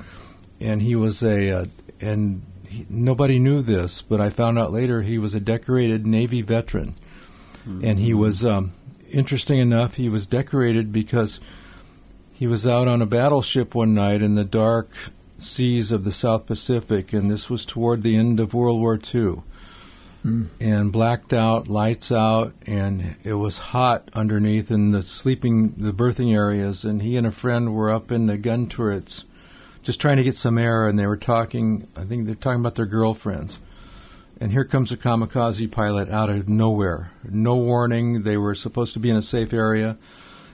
and 0.61 0.82
he 0.82 0.95
was 0.95 1.22
a 1.22 1.51
uh, 1.51 1.64
and 2.01 2.43
he, 2.64 2.86
nobody 2.89 3.39
knew 3.39 3.62
this, 3.62 4.03
but 4.03 4.20
I 4.20 4.30
found 4.30 4.59
out 4.59 4.72
later 4.72 5.03
he 5.03 5.18
was 5.18 5.34
a 5.34 5.41
decorated 5.41 6.07
Navy 6.07 6.43
veteran, 6.43 6.95
and 7.82 7.99
he 7.99 8.14
was 8.14 8.45
um, 8.45 8.72
interesting 9.11 9.59
enough. 9.59 9.95
He 9.95 10.09
was 10.09 10.26
decorated 10.26 10.93
because 10.93 11.41
he 12.32 12.47
was 12.47 12.66
out 12.66 12.86
on 12.86 13.03
a 13.03 13.07
battleship 13.07 13.74
one 13.74 13.95
night 13.95 14.22
in 14.22 14.36
the 14.36 14.45
dark 14.45 14.91
seas 15.39 15.91
of 15.93 16.05
the 16.05 16.12
South 16.12 16.47
Pacific, 16.47 17.12
and 17.12 17.30
this 17.30 17.51
was 17.51 17.64
toward 17.64 18.03
the 18.03 18.16
end 18.16 18.41
of 18.41 18.55
World 18.55 18.80
War 18.80 18.99
II. 19.14 19.43
Mm. 20.25 20.49
And 20.61 20.93
blacked 20.93 21.33
out, 21.33 21.69
lights 21.69 22.11
out, 22.11 22.53
and 22.66 23.16
it 23.23 23.35
was 23.35 23.59
hot 23.59 24.11
underneath 24.14 24.71
in 24.71 24.91
the 24.91 25.03
sleeping, 25.03 25.75
the 25.77 25.93
berthing 25.93 26.33
areas. 26.33 26.85
And 26.85 27.03
he 27.03 27.16
and 27.16 27.27
a 27.27 27.31
friend 27.31 27.73
were 27.73 27.91
up 27.91 28.11
in 28.11 28.27
the 28.27 28.37
gun 28.37 28.69
turrets, 28.69 29.25
just 29.83 30.01
trying 30.01 30.16
to 30.16 30.25
get 30.25 30.37
some 30.37 30.59
air. 30.59 30.89
And 30.89 30.99
they 30.99 31.07
were 31.07 31.16
talking. 31.16 31.87
I 31.97 32.05
think 32.05 32.27
they're 32.27 32.35
talking 32.35 32.61
about 32.61 32.75
their 32.75 32.87
girlfriends. 32.87 33.59
And 34.41 34.53
here 34.53 34.64
comes 34.64 34.93
a 34.93 34.97
kamikaze 34.97 35.71
pilot 35.71 36.11
out 36.11 36.31
of 36.31 36.49
nowhere, 36.49 37.11
no 37.25 37.57
warning. 37.57 38.23
They 38.23 38.37
were 38.37 38.55
supposed 38.55 38.93
to 38.93 39.01
be 39.01 39.11
in 39.11 39.16
a 39.16 39.23
safe 39.23 39.53
area, 39.53 39.99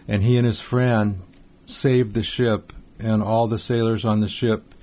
and 0.08 0.22
he 0.22 0.38
and 0.38 0.46
his 0.46 0.60
friend 0.60 1.20
saved 1.66 2.14
the 2.14 2.22
ship 2.22 2.72
and 2.98 3.22
all 3.22 3.46
the 3.46 3.58
sailors 3.58 4.04
on 4.04 4.20
the 4.20 4.28
ship 4.28 4.73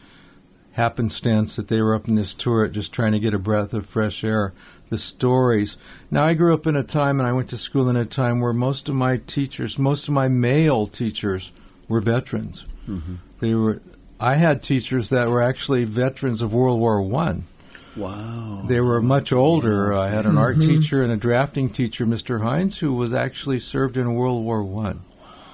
happenstance 0.74 1.56
that 1.56 1.68
they 1.68 1.82
were 1.82 1.96
up 1.96 2.08
in 2.08 2.16
this 2.16 2.34
turret 2.34 2.72
just 2.72 2.92
trying 2.92 3.12
to 3.12 3.20
get 3.20 3.34
a 3.34 3.40
breath 3.40 3.74
of 3.74 3.86
fresh 3.86 4.24
air. 4.24 4.54
The 4.90 4.98
stories. 4.98 5.78
Now, 6.10 6.26
I 6.26 6.34
grew 6.34 6.54
up 6.54 6.68
in 6.68 6.76
a 6.76 6.84
time 6.84 7.22
and 7.22 7.28
I 7.28 7.32
went 7.32 7.50
to 7.52 7.58
school 7.58 7.88
in 7.88 7.96
a 7.96 8.04
time 8.04 8.42
where 8.42 8.52
most 8.52 8.90
of 8.90 8.96
my 8.96 9.18
teachers, 9.18 9.80
most 9.80 10.10
of 10.10 10.14
my 10.14 10.28
male 10.28 10.86
teachers, 10.86 11.54
were 11.88 12.02
veterans. 12.02 12.66
Mm-hmm. 12.90 13.16
They 13.40 13.56
were. 13.56 13.82
I 14.20 14.36
had 14.36 14.62
teachers 14.62 15.10
that 15.10 15.30
were 15.30 15.42
actually 15.42 15.86
veterans 15.86 16.42
of 16.42 16.54
World 16.54 16.80
War 16.80 17.02
One. 17.02 17.48
Wow. 17.96 18.64
They 18.68 18.82
were 18.82 19.02
much 19.02 19.32
older. 19.32 19.94
I 19.94 20.10
had 20.10 20.26
an 20.26 20.38
art 20.38 20.58
mm-hmm. 20.58 20.70
teacher 20.70 21.04
and 21.04 21.12
a 21.12 21.18
drafting 21.18 21.70
teacher, 21.70 22.06
Mr. 22.06 22.42
Hines, 22.42 22.80
who 22.80 22.94
was 22.94 23.14
actually 23.14 23.60
served 23.60 23.98
in 23.98 24.16
World 24.16 24.44
War 24.44 24.64
One 24.64 25.02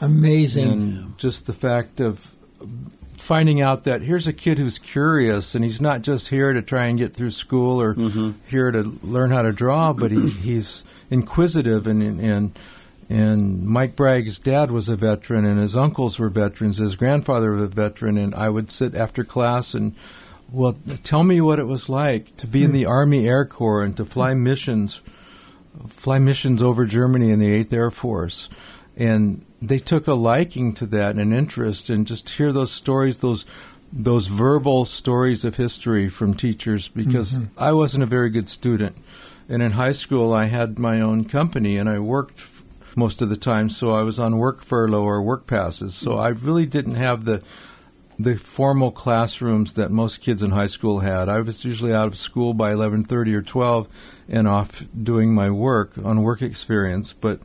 Amazing. 0.02 0.70
and 0.70 1.18
just 1.18 1.46
the 1.46 1.54
fact 1.54 2.00
of 2.00 2.36
finding 3.18 3.62
out 3.62 3.84
that 3.86 4.02
here's 4.02 4.28
a 4.28 4.34
kid 4.34 4.60
who's 4.60 4.78
curious 4.78 5.56
and 5.56 5.66
he's 5.66 5.82
not 5.82 6.04
just 6.04 6.28
here 6.28 6.54
to 6.54 6.62
try 6.62 6.86
and 6.86 7.00
get 7.00 7.16
through 7.16 7.32
school 7.32 7.82
or 7.82 7.96
mm-hmm. 7.96 8.32
here 8.48 8.72
to 8.72 8.84
learn 9.02 9.32
how 9.32 9.42
to 9.42 9.52
draw, 9.52 9.92
but 9.92 10.12
he, 10.12 10.30
he's 10.42 10.84
inquisitive 11.10 11.88
and 11.88 12.02
and 12.02 12.58
and 13.10 13.64
Mike 13.64 13.96
Bragg's 13.96 14.38
dad 14.38 14.70
was 14.70 14.90
a 14.90 14.96
veteran 14.96 15.46
and 15.46 15.60
his 15.60 15.76
uncles 15.76 16.20
were 16.20 16.30
veterans. 16.30 16.78
His 16.78 16.96
grandfather 16.96 17.52
was 17.52 17.64
a 17.64 17.68
veteran, 17.68 18.18
and 18.18 18.36
I 18.36 18.50
would 18.50 18.72
sit 18.72 18.96
after 18.96 19.24
class 19.24 19.74
and. 19.74 19.96
Well, 20.50 20.78
tell 21.04 21.26
me 21.26 21.42
what 21.42 21.60
it 21.60 21.68
was 21.68 21.90
like 21.90 22.38
to 22.38 22.48
be 22.48 22.64
in 22.64 22.70
hmm. 22.70 22.76
the 22.78 22.86
Army 22.86 23.28
Air 23.28 23.44
Corps 23.44 23.84
and 23.84 23.98
to 23.98 24.06
fly 24.06 24.34
missions, 24.34 25.02
fly 25.90 26.20
missions 26.20 26.64
over 26.64 26.86
Germany 26.86 27.32
in 27.32 27.40
the 27.40 27.52
Eighth 27.52 27.74
Air 27.74 27.92
Force, 27.92 28.48
and 28.96 29.46
they 29.62 29.80
took 29.80 30.08
a 30.08 30.14
liking 30.14 30.74
to 30.74 30.86
that 30.86 31.12
and 31.12 31.20
an 31.20 31.34
interest 31.34 31.90
and 31.90 32.06
just 32.06 32.30
hear 32.30 32.52
those 32.52 32.72
stories 32.72 33.18
those 33.18 33.46
those 33.92 34.28
verbal 34.28 34.86
stories 34.86 35.46
of 35.46 35.56
history 35.56 36.10
from 36.10 36.34
teachers 36.34 36.88
because 36.90 37.34
mm-hmm. 37.34 37.58
I 37.58 37.72
wasn't 37.72 38.04
a 38.04 38.08
very 38.08 38.30
good 38.30 38.50
student. 38.50 38.98
And 39.48 39.62
in 39.62 39.72
high 39.72 39.94
school 39.94 40.34
I 40.34 40.46
had 40.46 40.78
my 40.78 41.00
own 41.00 41.26
company 41.26 41.78
and 41.78 41.90
I 41.90 42.00
worked 42.00 42.42
most 42.96 43.22
of 43.22 43.30
the 43.30 43.38
time 43.38 43.70
so 43.70 43.92
I 43.92 44.02
was 44.02 44.20
on 44.20 44.38
work 44.38 44.64
furlough 44.64 45.04
or 45.04 45.22
work 45.22 45.48
passes. 45.48 45.96
So 45.96 46.12
mm-hmm. 46.12 46.20
I 46.20 46.28
really 46.30 46.66
didn't 46.66 46.96
have 46.96 47.26
the 47.26 47.42
the 48.20 48.36
formal 48.36 48.92
classrooms 48.92 49.74
that 49.74 49.92
most 49.92 50.22
kids 50.22 50.42
in 50.42 50.50
high 50.50 50.68
school 50.68 51.02
had. 51.02 51.30
I 51.30 51.40
was 51.42 51.64
usually 51.64 51.94
out 51.94 52.08
of 52.08 52.18
school 52.18 52.54
by 52.54 52.74
11:30 52.74 53.34
or 53.34 53.42
12 53.42 53.88
and 54.28 54.48
off 54.48 54.84
doing 55.02 55.34
my 55.34 55.50
work 55.50 55.94
on 56.04 56.24
work 56.24 56.42
experience, 56.42 57.14
but 57.14 57.40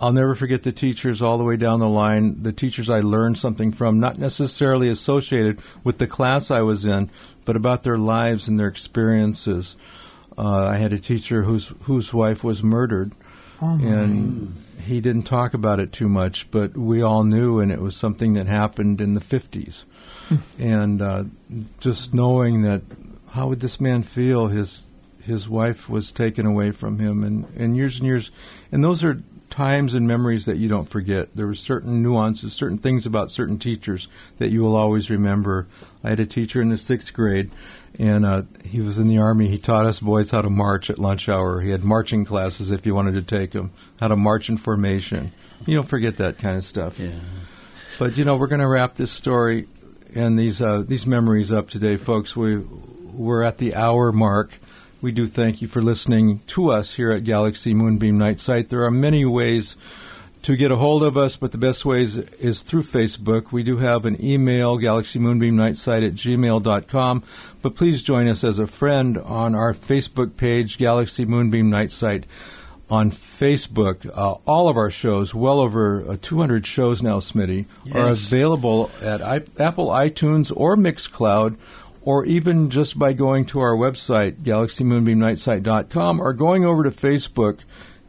I'll 0.00 0.12
never 0.12 0.34
forget 0.34 0.62
the 0.62 0.72
teachers 0.72 1.20
all 1.20 1.36
the 1.36 1.44
way 1.44 1.56
down 1.56 1.78
the 1.78 1.88
line, 1.88 2.42
the 2.42 2.54
teachers 2.54 2.88
I 2.88 3.00
learned 3.00 3.36
something 3.36 3.70
from, 3.70 4.00
not 4.00 4.18
necessarily 4.18 4.88
associated 4.88 5.60
with 5.84 5.98
the 5.98 6.06
class 6.06 6.50
I 6.50 6.62
was 6.62 6.86
in, 6.86 7.10
but 7.44 7.54
about 7.54 7.82
their 7.82 7.98
lives 7.98 8.48
and 8.48 8.58
their 8.58 8.66
experiences. 8.68 9.76
Uh, 10.38 10.68
I 10.68 10.78
had 10.78 10.94
a 10.94 10.98
teacher 10.98 11.42
whose 11.42 11.74
whose 11.82 12.14
wife 12.14 12.42
was 12.42 12.62
murdered, 12.62 13.12
and 13.60 14.64
he 14.86 15.02
didn't 15.02 15.24
talk 15.24 15.52
about 15.52 15.80
it 15.80 15.92
too 15.92 16.08
much, 16.08 16.50
but 16.50 16.74
we 16.74 17.02
all 17.02 17.24
knew, 17.24 17.58
and 17.58 17.70
it 17.70 17.82
was 17.82 17.94
something 17.94 18.32
that 18.34 18.46
happened 18.46 19.02
in 19.02 19.12
the 19.12 19.20
50s. 19.20 19.84
and 20.58 21.02
uh, 21.02 21.24
just 21.78 22.14
knowing 22.14 22.62
that, 22.62 22.80
how 23.28 23.48
would 23.48 23.60
this 23.60 23.78
man 23.78 24.02
feel? 24.02 24.46
His 24.46 24.82
his 25.22 25.46
wife 25.46 25.90
was 25.90 26.10
taken 26.10 26.46
away 26.46 26.70
from 26.70 26.98
him, 26.98 27.22
and, 27.22 27.44
and 27.56 27.76
years 27.76 27.98
and 27.98 28.06
years, 28.06 28.30
and 28.72 28.82
those 28.82 29.04
are 29.04 29.22
times 29.50 29.94
and 29.94 30.06
memories 30.06 30.46
that 30.46 30.56
you 30.56 30.68
don't 30.68 30.88
forget. 30.88 31.34
There 31.34 31.46
were 31.46 31.54
certain 31.54 32.02
nuances, 32.02 32.52
certain 32.52 32.78
things 32.78 33.06
about 33.06 33.30
certain 33.30 33.58
teachers 33.58 34.08
that 34.38 34.50
you 34.50 34.62
will 34.62 34.76
always 34.76 35.10
remember. 35.10 35.66
I 36.02 36.10
had 36.10 36.20
a 36.20 36.26
teacher 36.26 36.62
in 36.62 36.70
the 36.70 36.78
sixth 36.78 37.12
grade, 37.12 37.50
and 37.98 38.24
uh, 38.24 38.42
he 38.64 38.80
was 38.80 38.98
in 38.98 39.08
the 39.08 39.18
army. 39.18 39.48
He 39.48 39.58
taught 39.58 39.86
us 39.86 40.00
boys 40.00 40.30
how 40.30 40.40
to 40.40 40.50
march 40.50 40.88
at 40.88 40.98
lunch 40.98 41.28
hour. 41.28 41.60
He 41.60 41.70
had 41.70 41.84
marching 41.84 42.24
classes 42.24 42.70
if 42.70 42.86
you 42.86 42.94
wanted 42.94 43.14
to 43.14 43.22
take 43.22 43.52
them, 43.52 43.72
how 43.98 44.08
to 44.08 44.16
march 44.16 44.48
in 44.48 44.56
formation. 44.56 45.32
You 45.66 45.76
don't 45.76 45.88
forget 45.88 46.16
that 46.18 46.38
kind 46.38 46.56
of 46.56 46.64
stuff. 46.64 46.98
Yeah. 46.98 47.18
But 47.98 48.16
you 48.16 48.24
know, 48.24 48.36
we're 48.36 48.46
going 48.46 48.60
to 48.60 48.68
wrap 48.68 48.94
this 48.94 49.10
story 49.10 49.68
and 50.14 50.38
these 50.38 50.62
uh, 50.62 50.82
these 50.86 51.06
memories 51.06 51.52
up 51.52 51.68
today, 51.68 51.96
folks. 51.96 52.34
We 52.34 52.56
we're 52.56 53.42
at 53.42 53.58
the 53.58 53.74
hour 53.74 54.12
mark. 54.12 54.52
We 55.00 55.12
do 55.12 55.26
thank 55.26 55.62
you 55.62 55.68
for 55.68 55.80
listening 55.80 56.40
to 56.48 56.70
us 56.70 56.94
here 56.94 57.10
at 57.10 57.24
Galaxy 57.24 57.72
Moonbeam 57.72 58.18
Night 58.18 58.38
Site. 58.38 58.68
There 58.68 58.84
are 58.84 58.90
many 58.90 59.24
ways 59.24 59.76
to 60.42 60.56
get 60.56 60.70
a 60.70 60.76
hold 60.76 61.02
of 61.02 61.16
us, 61.16 61.36
but 61.36 61.52
the 61.52 61.58
best 61.58 61.84
ways 61.86 62.18
is 62.18 62.60
through 62.60 62.82
Facebook. 62.82 63.50
We 63.50 63.62
do 63.62 63.78
have 63.78 64.04
an 64.04 64.22
email, 64.22 64.78
galaxymoonbeamnightsite 64.78 66.06
at 66.06 66.14
gmail.com, 66.14 67.22
but 67.62 67.74
please 67.74 68.02
join 68.02 68.28
us 68.28 68.44
as 68.44 68.58
a 68.58 68.66
friend 68.66 69.16
on 69.18 69.54
our 69.54 69.72
Facebook 69.72 70.36
page, 70.36 70.76
Galaxy 70.76 71.24
Moonbeam 71.24 71.70
Night 71.70 71.92
Site 71.92 72.24
on 72.90 73.10
Facebook. 73.10 74.04
Uh, 74.14 74.32
all 74.46 74.68
of 74.68 74.76
our 74.76 74.90
shows, 74.90 75.34
well 75.34 75.60
over 75.60 76.04
uh, 76.10 76.16
200 76.20 76.66
shows 76.66 77.02
now, 77.02 77.20
Smitty, 77.20 77.64
are 77.94 78.10
available 78.10 78.90
at 79.00 79.22
I- 79.22 79.42
Apple 79.58 79.88
iTunes 79.88 80.52
or 80.54 80.76
Mixcloud, 80.76 81.56
or 82.02 82.24
even 82.24 82.70
just 82.70 82.98
by 82.98 83.12
going 83.12 83.44
to 83.46 83.60
our 83.60 83.76
website, 83.76 84.42
galaxymoonbeamnightsite.com, 84.42 86.20
or 86.20 86.32
going 86.32 86.64
over 86.64 86.82
to 86.84 86.90
Facebook 86.90 87.58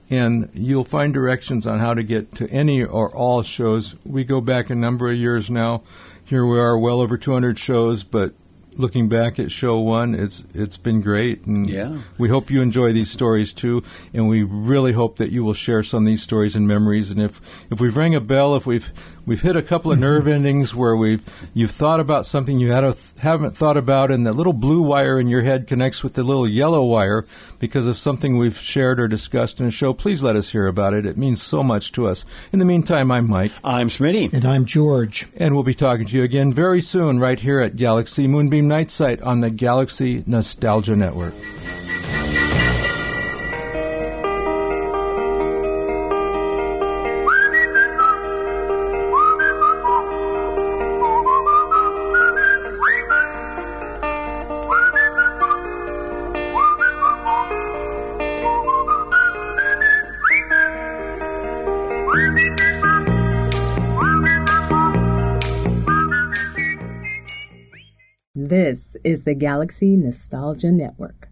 and 0.10 0.50
you'll 0.54 0.84
find 0.84 1.14
directions 1.14 1.66
on 1.66 1.80
how 1.80 1.94
to 1.94 2.04
get 2.04 2.36
to 2.36 2.50
any 2.50 2.84
or 2.84 3.10
all 3.16 3.42
shows. 3.44 3.96
We 4.04 4.26
go 4.26 4.42
back 4.42 4.70
a 4.70 4.76
number 4.76 5.10
of 5.10 5.18
years 5.18 5.50
now. 5.50 5.84
Here 6.26 6.46
we 6.46 6.60
are, 6.60 6.78
well 6.78 7.00
over 7.00 7.18
200 7.18 7.58
shows, 7.58 8.04
but 8.04 8.34
looking 8.76 9.08
back 9.08 9.40
at 9.40 9.52
show 9.52 9.80
one, 9.80 10.14
it's 10.16 10.44
it's 10.54 10.78
been 10.78 11.00
great, 11.02 11.46
and 11.46 11.70
Yeah. 11.70 12.00
we 12.18 12.28
hope 12.30 12.50
you 12.52 12.62
enjoy 12.62 12.92
these 12.94 13.10
stories 13.10 13.54
too. 13.54 13.84
And 14.14 14.28
we 14.28 14.44
really 14.44 14.92
hope 14.94 15.16
that 15.18 15.32
you 15.32 15.44
will 15.46 15.54
share 15.54 15.82
some 15.84 16.04
of 16.04 16.08
these 16.08 16.22
stories 16.22 16.56
and 16.58 16.68
memories. 16.68 17.10
And 17.12 17.22
if 17.22 17.40
if 17.70 17.80
we've 17.80 17.96
rang 17.96 18.14
a 18.16 18.22
bell, 18.22 18.56
if 18.56 18.66
we've 18.66 18.92
we've 19.26 19.42
hit 19.42 19.56
a 19.56 19.62
couple 19.62 19.92
of 19.92 20.00
nerve 20.00 20.28
endings 20.28 20.74
where 20.74 20.96
we've 20.96 21.24
you've 21.54 21.72
thought 21.72 22.00
about 22.00 22.26
something 22.26 22.60
you 22.60 22.72
had 22.72 22.84
a, 22.84 22.96
haven't 23.20 23.56
thought 23.56 23.78
about, 23.78 24.12
and 24.12 24.26
the 24.26 24.34
little 24.34 24.54
blue 24.54 24.82
wire 24.82 25.20
in 25.20 25.28
your 25.28 25.42
head 25.42 25.68
connects 25.68 26.04
with 26.04 26.14
the 26.14 26.24
little 26.24 26.48
yellow 26.48 26.84
wire 26.84 27.26
because 27.60 27.88
of 27.88 27.98
something 27.98 28.38
we've 28.38 28.58
shared 28.58 29.00
or 29.00 29.08
discussed 29.08 29.60
in 29.60 29.68
a 29.68 29.72
show, 29.72 29.94
please 29.94 30.24
let 30.24 30.36
us 30.36 30.50
hear 30.50 30.68
about 30.68 30.94
it. 30.94 31.06
It 31.06 31.18
means 31.18 31.42
so 31.42 31.64
much 31.64 31.92
to 31.94 32.08
us. 32.08 32.26
In 32.52 32.60
the 32.60 32.66
meantime, 32.66 33.12
I'm 33.12 33.30
Mike. 33.30 33.52
I'm 33.64 33.90
Smitty. 33.90 34.34
And 34.34 34.46
I'm 34.46 34.66
George. 34.66 35.28
And 35.36 35.54
we'll 35.54 35.64
be 35.64 35.74
talking 35.74 36.08
to 36.08 36.18
you 36.18 36.24
again 36.24 36.54
very 36.54 36.82
soon, 36.82 37.20
right 37.20 37.40
here 37.40 37.60
at 37.60 37.76
Galaxy 37.76 38.28
Moonbeam 38.28 38.68
Night 38.68 38.92
Site 38.92 39.22
on 39.22 39.42
the 39.42 39.50
Galaxy 39.50 40.24
Nostalgia 40.26 40.96
Network. 40.96 41.34
Is 69.12 69.24
the 69.24 69.36
Galaxy 69.36 69.98
Nostalgia 69.98 70.72
Network. 70.72 71.31